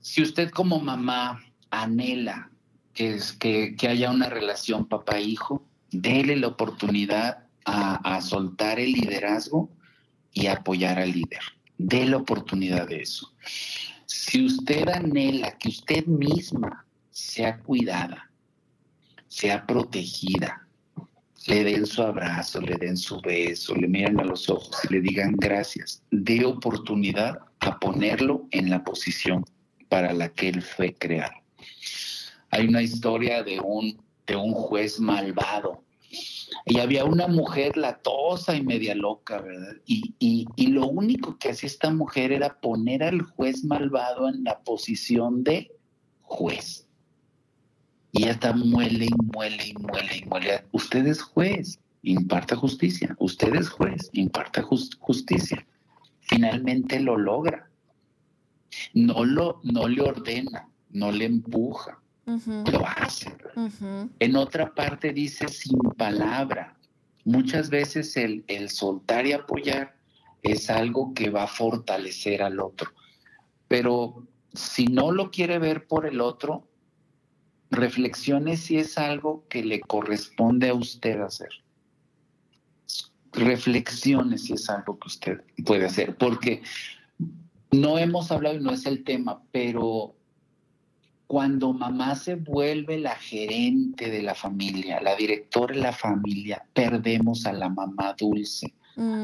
Si 0.00 0.22
usted 0.22 0.50
como 0.50 0.80
mamá 0.80 1.40
anhela 1.70 2.50
que, 2.94 3.14
es, 3.14 3.32
que, 3.32 3.76
que 3.76 3.88
haya 3.88 4.10
una 4.10 4.28
relación 4.28 4.86
papá-hijo, 4.86 5.64
déle 5.90 6.36
la 6.36 6.48
oportunidad 6.48 7.46
a, 7.64 8.16
a 8.16 8.20
soltar 8.22 8.80
el 8.80 8.92
liderazgo 8.92 9.70
y 10.32 10.48
apoyar 10.48 10.98
al 10.98 11.12
líder. 11.12 11.40
Dé 11.78 12.06
la 12.06 12.16
oportunidad 12.16 12.88
de 12.88 13.02
eso. 13.02 13.32
Si 14.12 14.44
usted 14.44 14.88
anhela 14.90 15.56
que 15.58 15.70
usted 15.70 16.04
misma 16.04 16.84
sea 17.10 17.58
cuidada, 17.58 18.30
sea 19.28 19.66
protegida, 19.66 20.68
le 21.46 21.64
den 21.64 21.86
su 21.86 22.02
abrazo, 22.02 22.60
le 22.60 22.76
den 22.76 22.98
su 22.98 23.18
beso, 23.22 23.74
le 23.74 23.88
miren 23.88 24.20
a 24.20 24.24
los 24.24 24.50
ojos 24.50 24.76
y 24.84 24.92
le 24.92 25.00
digan 25.00 25.32
gracias, 25.36 26.02
dé 26.10 26.44
oportunidad 26.44 27.38
a 27.60 27.78
ponerlo 27.78 28.46
en 28.50 28.68
la 28.68 28.84
posición 28.84 29.46
para 29.88 30.12
la 30.12 30.28
que 30.28 30.50
él 30.50 30.60
fue 30.60 30.92
creado. 30.92 31.34
Hay 32.50 32.68
una 32.68 32.82
historia 32.82 33.42
de 33.42 33.60
un, 33.60 33.98
de 34.26 34.36
un 34.36 34.52
juez 34.52 35.00
malvado 35.00 35.82
y 36.66 36.78
había 36.78 37.04
una 37.04 37.28
mujer 37.28 37.76
latosa 37.76 38.54
y 38.56 38.62
media 38.62 38.94
loca, 38.94 39.40
¿verdad? 39.40 39.76
Y, 39.86 40.14
y, 40.18 40.46
y 40.56 40.66
lo 40.68 40.86
único 40.86 41.38
que 41.38 41.50
hacía 41.50 41.66
esta 41.68 41.90
mujer 41.92 42.32
era 42.32 42.60
poner 42.60 43.02
al 43.02 43.22
juez 43.22 43.64
malvado 43.64 44.28
en 44.28 44.44
la 44.44 44.60
posición 44.60 45.44
de 45.44 45.70
juez. 46.22 46.86
Y 48.12 48.24
ella 48.24 48.32
está 48.32 48.52
muele 48.52 49.06
y 49.06 49.14
muele 49.34 49.68
y 49.68 49.74
muele 49.74 50.16
y 50.18 50.24
muele. 50.26 50.64
Usted 50.72 51.06
es 51.06 51.22
juez, 51.22 51.80
imparta 52.02 52.56
justicia. 52.56 53.16
Usted 53.18 53.54
es 53.54 53.70
juez, 53.70 54.10
imparta 54.12 54.62
jus- 54.62 54.96
justicia. 54.98 55.66
Finalmente 56.20 57.00
lo 57.00 57.16
logra. 57.16 57.70
No, 58.94 59.24
lo, 59.24 59.60
no 59.62 59.88
le 59.88 60.02
ordena, 60.02 60.68
no 60.90 61.10
le 61.12 61.24
empuja, 61.26 62.01
Ujú, 62.26 62.64
lo 62.70 62.86
hace. 62.86 63.36
ujú. 63.56 64.10
En 64.18 64.36
otra 64.36 64.74
parte 64.74 65.12
dice 65.12 65.48
sin 65.48 65.78
palabra. 65.96 66.76
Muchas 67.24 67.70
veces 67.70 68.16
el, 68.16 68.44
el 68.48 68.68
soltar 68.70 69.26
y 69.26 69.32
apoyar 69.32 69.96
es 70.42 70.70
algo 70.70 71.14
que 71.14 71.30
va 71.30 71.44
a 71.44 71.48
fortalecer 71.48 72.42
al 72.42 72.60
otro. 72.60 72.90
Pero 73.68 74.26
si 74.52 74.86
no 74.86 75.12
lo 75.12 75.30
quiere 75.30 75.58
ver 75.58 75.86
por 75.86 76.06
el 76.06 76.20
otro, 76.20 76.68
reflexione 77.70 78.56
si 78.56 78.78
es 78.78 78.98
algo 78.98 79.46
que 79.48 79.64
le 79.64 79.80
corresponde 79.80 80.68
a 80.68 80.74
usted 80.74 81.20
hacer. 81.20 81.50
Reflexione 83.32 84.36
si 84.36 84.52
es 84.52 84.68
algo 84.68 84.98
que 84.98 85.08
usted 85.08 85.40
puede 85.64 85.86
hacer, 85.86 86.16
porque 86.16 86.62
no 87.70 87.98
hemos 87.98 88.30
hablado 88.30 88.56
y 88.56 88.60
no 88.60 88.72
es 88.72 88.84
el 88.84 89.04
tema, 89.04 89.42
pero 89.52 90.14
cuando 91.32 91.72
mamá 91.72 92.14
se 92.14 92.34
vuelve 92.34 92.98
la 92.98 93.14
gerente 93.16 94.10
de 94.10 94.20
la 94.20 94.34
familia, 94.34 95.00
la 95.00 95.16
directora 95.16 95.74
de 95.74 95.80
la 95.80 95.92
familia, 95.94 96.62
perdemos 96.74 97.46
a 97.46 97.54
la 97.54 97.70
mamá 97.70 98.14
dulce, 98.18 98.74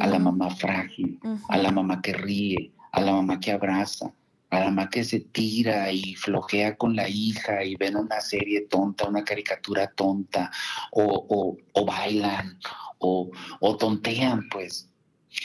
a 0.01 0.07
la 0.07 0.19
Mm, 0.19 0.23
mamá 0.25 0.49
frágil, 0.49 1.21
a 1.51 1.59
la 1.59 1.71
mamá 1.71 2.01
que 2.01 2.15
ríe, 2.15 2.73
a 2.93 3.03
la 3.03 3.13
mamá 3.13 3.39
que 3.39 3.53
abraza, 3.53 4.11
a 4.49 4.59
la 4.61 4.65
mamá 4.71 4.89
que 4.89 5.05
se 5.05 5.21
tira 5.21 5.93
y 5.93 6.15
flojea 6.15 6.77
con 6.79 6.97
la 6.97 7.11
hija 7.11 7.63
y 7.63 7.77
ven 7.77 7.95
una 7.97 8.23
serie 8.23 8.63
tonta, 8.63 9.07
una 9.07 9.23
caricatura 9.23 9.93
tonta, 9.95 10.51
o, 10.93 11.03
o- 11.05 11.59
o 11.75 11.85
bailan, 11.85 12.59
o, 13.01 13.31
o 13.61 13.77
tontean, 13.77 14.49
pues. 14.51 14.89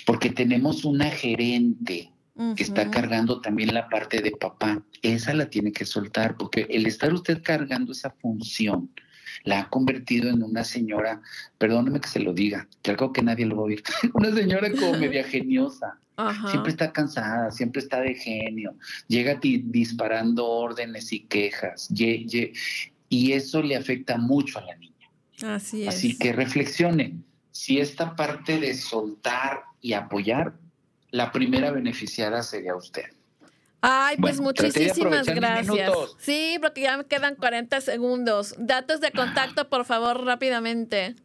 Porque 0.05 0.29
tenemos 0.29 0.85
una 0.85 1.11
gerente 1.11 2.12
que 2.55 2.63
está 2.63 2.83
Ujú. 2.83 2.91
cargando 2.91 3.41
también 3.41 3.73
la 3.73 3.89
parte 3.89 4.21
de 4.21 4.31
papá. 4.31 4.83
Esa 5.01 5.33
la 5.33 5.49
tiene 5.49 5.71
que 5.71 5.85
soltar, 5.85 6.35
porque 6.37 6.65
el 6.69 6.85
estar 6.87 7.13
usted 7.13 7.41
cargando 7.43 7.91
esa 7.91 8.09
función 8.09 8.89
la 9.43 9.59
ha 9.61 9.69
convertido 9.69 10.29
en 10.29 10.41
una 10.41 10.63
señora, 10.63 11.21
perdóneme 11.57 11.99
que 11.99 12.07
se 12.07 12.19
lo 12.19 12.33
diga, 12.33 12.67
que 12.81 12.91
algo 12.91 13.11
que 13.11 13.21
nadie 13.21 13.45
lo 13.45 13.55
va 13.57 13.61
a 13.61 13.65
oír, 13.65 13.83
una 14.13 14.31
señora 14.33 14.71
como 14.71 14.93
media 14.97 15.23
geniosa. 15.27 15.99
Ajá. 16.15 16.49
Siempre 16.49 16.71
está 16.71 16.91
cansada, 16.93 17.49
siempre 17.51 17.81
está 17.81 17.99
de 17.99 18.13
genio, 18.13 18.75
llega 19.07 19.39
ti- 19.39 19.63
disparando 19.65 20.47
órdenes 20.47 21.11
y 21.11 21.21
quejas, 21.21 21.89
ye- 21.89 22.25
ye- 22.25 22.53
y 23.09 23.31
eso 23.33 23.61
le 23.63 23.75
afecta 23.75 24.17
mucho 24.17 24.59
a 24.59 24.61
la 24.61 24.75
niña. 24.75 25.09
Así 25.43 25.81
es. 25.83 25.87
Así 25.89 26.17
que 26.17 26.31
reflexione 26.31 27.15
si 27.51 27.79
esta 27.79 28.15
parte 28.15 28.59
de 28.59 28.75
soltar 28.75 29.63
y 29.81 29.93
apoyar, 29.93 30.53
la 31.13 31.31
primera 31.31 31.69
beneficiada 31.69 32.41
sería 32.41 32.75
usted. 32.75 33.03
Ay, 33.81 34.17
pues 34.19 34.39
Bueno, 34.39 34.61
muchísimas 34.63 35.27
gracias. 35.27 35.91
Sí, 36.17 36.57
porque 36.59 36.81
ya 36.81 36.97
me 36.97 37.05
quedan 37.05 37.35
40 37.35 37.81
segundos. 37.81 38.55
Datos 38.57 38.99
de 38.99 39.11
contacto, 39.11 39.69
por 39.69 39.85
favor, 39.85 40.25
rápidamente. 40.25 41.15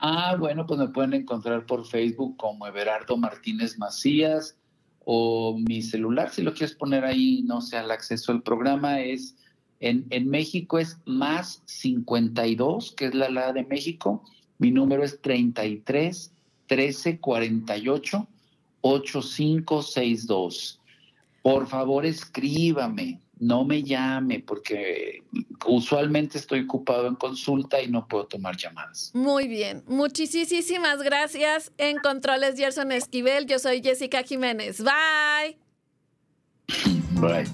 Ah, 0.00 0.34
bueno, 0.38 0.66
pues 0.66 0.80
me 0.80 0.88
pueden 0.88 1.12
encontrar 1.12 1.66
por 1.66 1.86
Facebook 1.86 2.38
como 2.38 2.66
Everardo 2.66 3.18
Martínez 3.18 3.76
Macías 3.78 4.56
o 5.04 5.58
mi 5.58 5.82
celular, 5.82 6.30
si 6.30 6.40
lo 6.40 6.54
quieres 6.54 6.74
poner 6.74 7.04
ahí, 7.04 7.42
no 7.42 7.60
sé, 7.60 7.76
al 7.76 7.90
acceso 7.90 8.32
al 8.32 8.42
programa 8.42 9.00
es, 9.00 9.36
en, 9.80 10.06
en 10.08 10.30
México 10.30 10.78
es 10.78 10.98
más 11.04 11.62
52, 11.66 12.92
que 12.92 13.06
es 13.06 13.14
la 13.14 13.28
la 13.28 13.52
de 13.52 13.64
México, 13.64 14.24
mi 14.58 14.70
número 14.70 15.02
es 15.02 15.20
33 15.20 16.32
13 16.66 17.18
48 17.18 18.28
8562. 18.82 20.78
Por 21.42 21.66
favor, 21.66 22.06
escríbame, 22.06 23.20
no 23.40 23.64
me 23.64 23.82
llame, 23.82 24.38
porque 24.38 25.24
usualmente 25.66 26.38
estoy 26.38 26.60
ocupado 26.60 27.08
en 27.08 27.16
consulta 27.16 27.82
y 27.82 27.88
no 27.88 28.06
puedo 28.06 28.26
tomar 28.26 28.56
llamadas. 28.56 29.10
Muy 29.14 29.48
bien. 29.48 29.82
Muchísimas 29.88 31.02
gracias. 31.02 31.72
En 31.78 31.98
Controles 31.98 32.56
Gerson 32.56 32.92
Esquivel, 32.92 33.46
yo 33.46 33.58
soy 33.58 33.82
Jessica 33.82 34.22
Jiménez. 34.22 34.84
Bye. 34.84 35.56
Bye. 37.20 37.46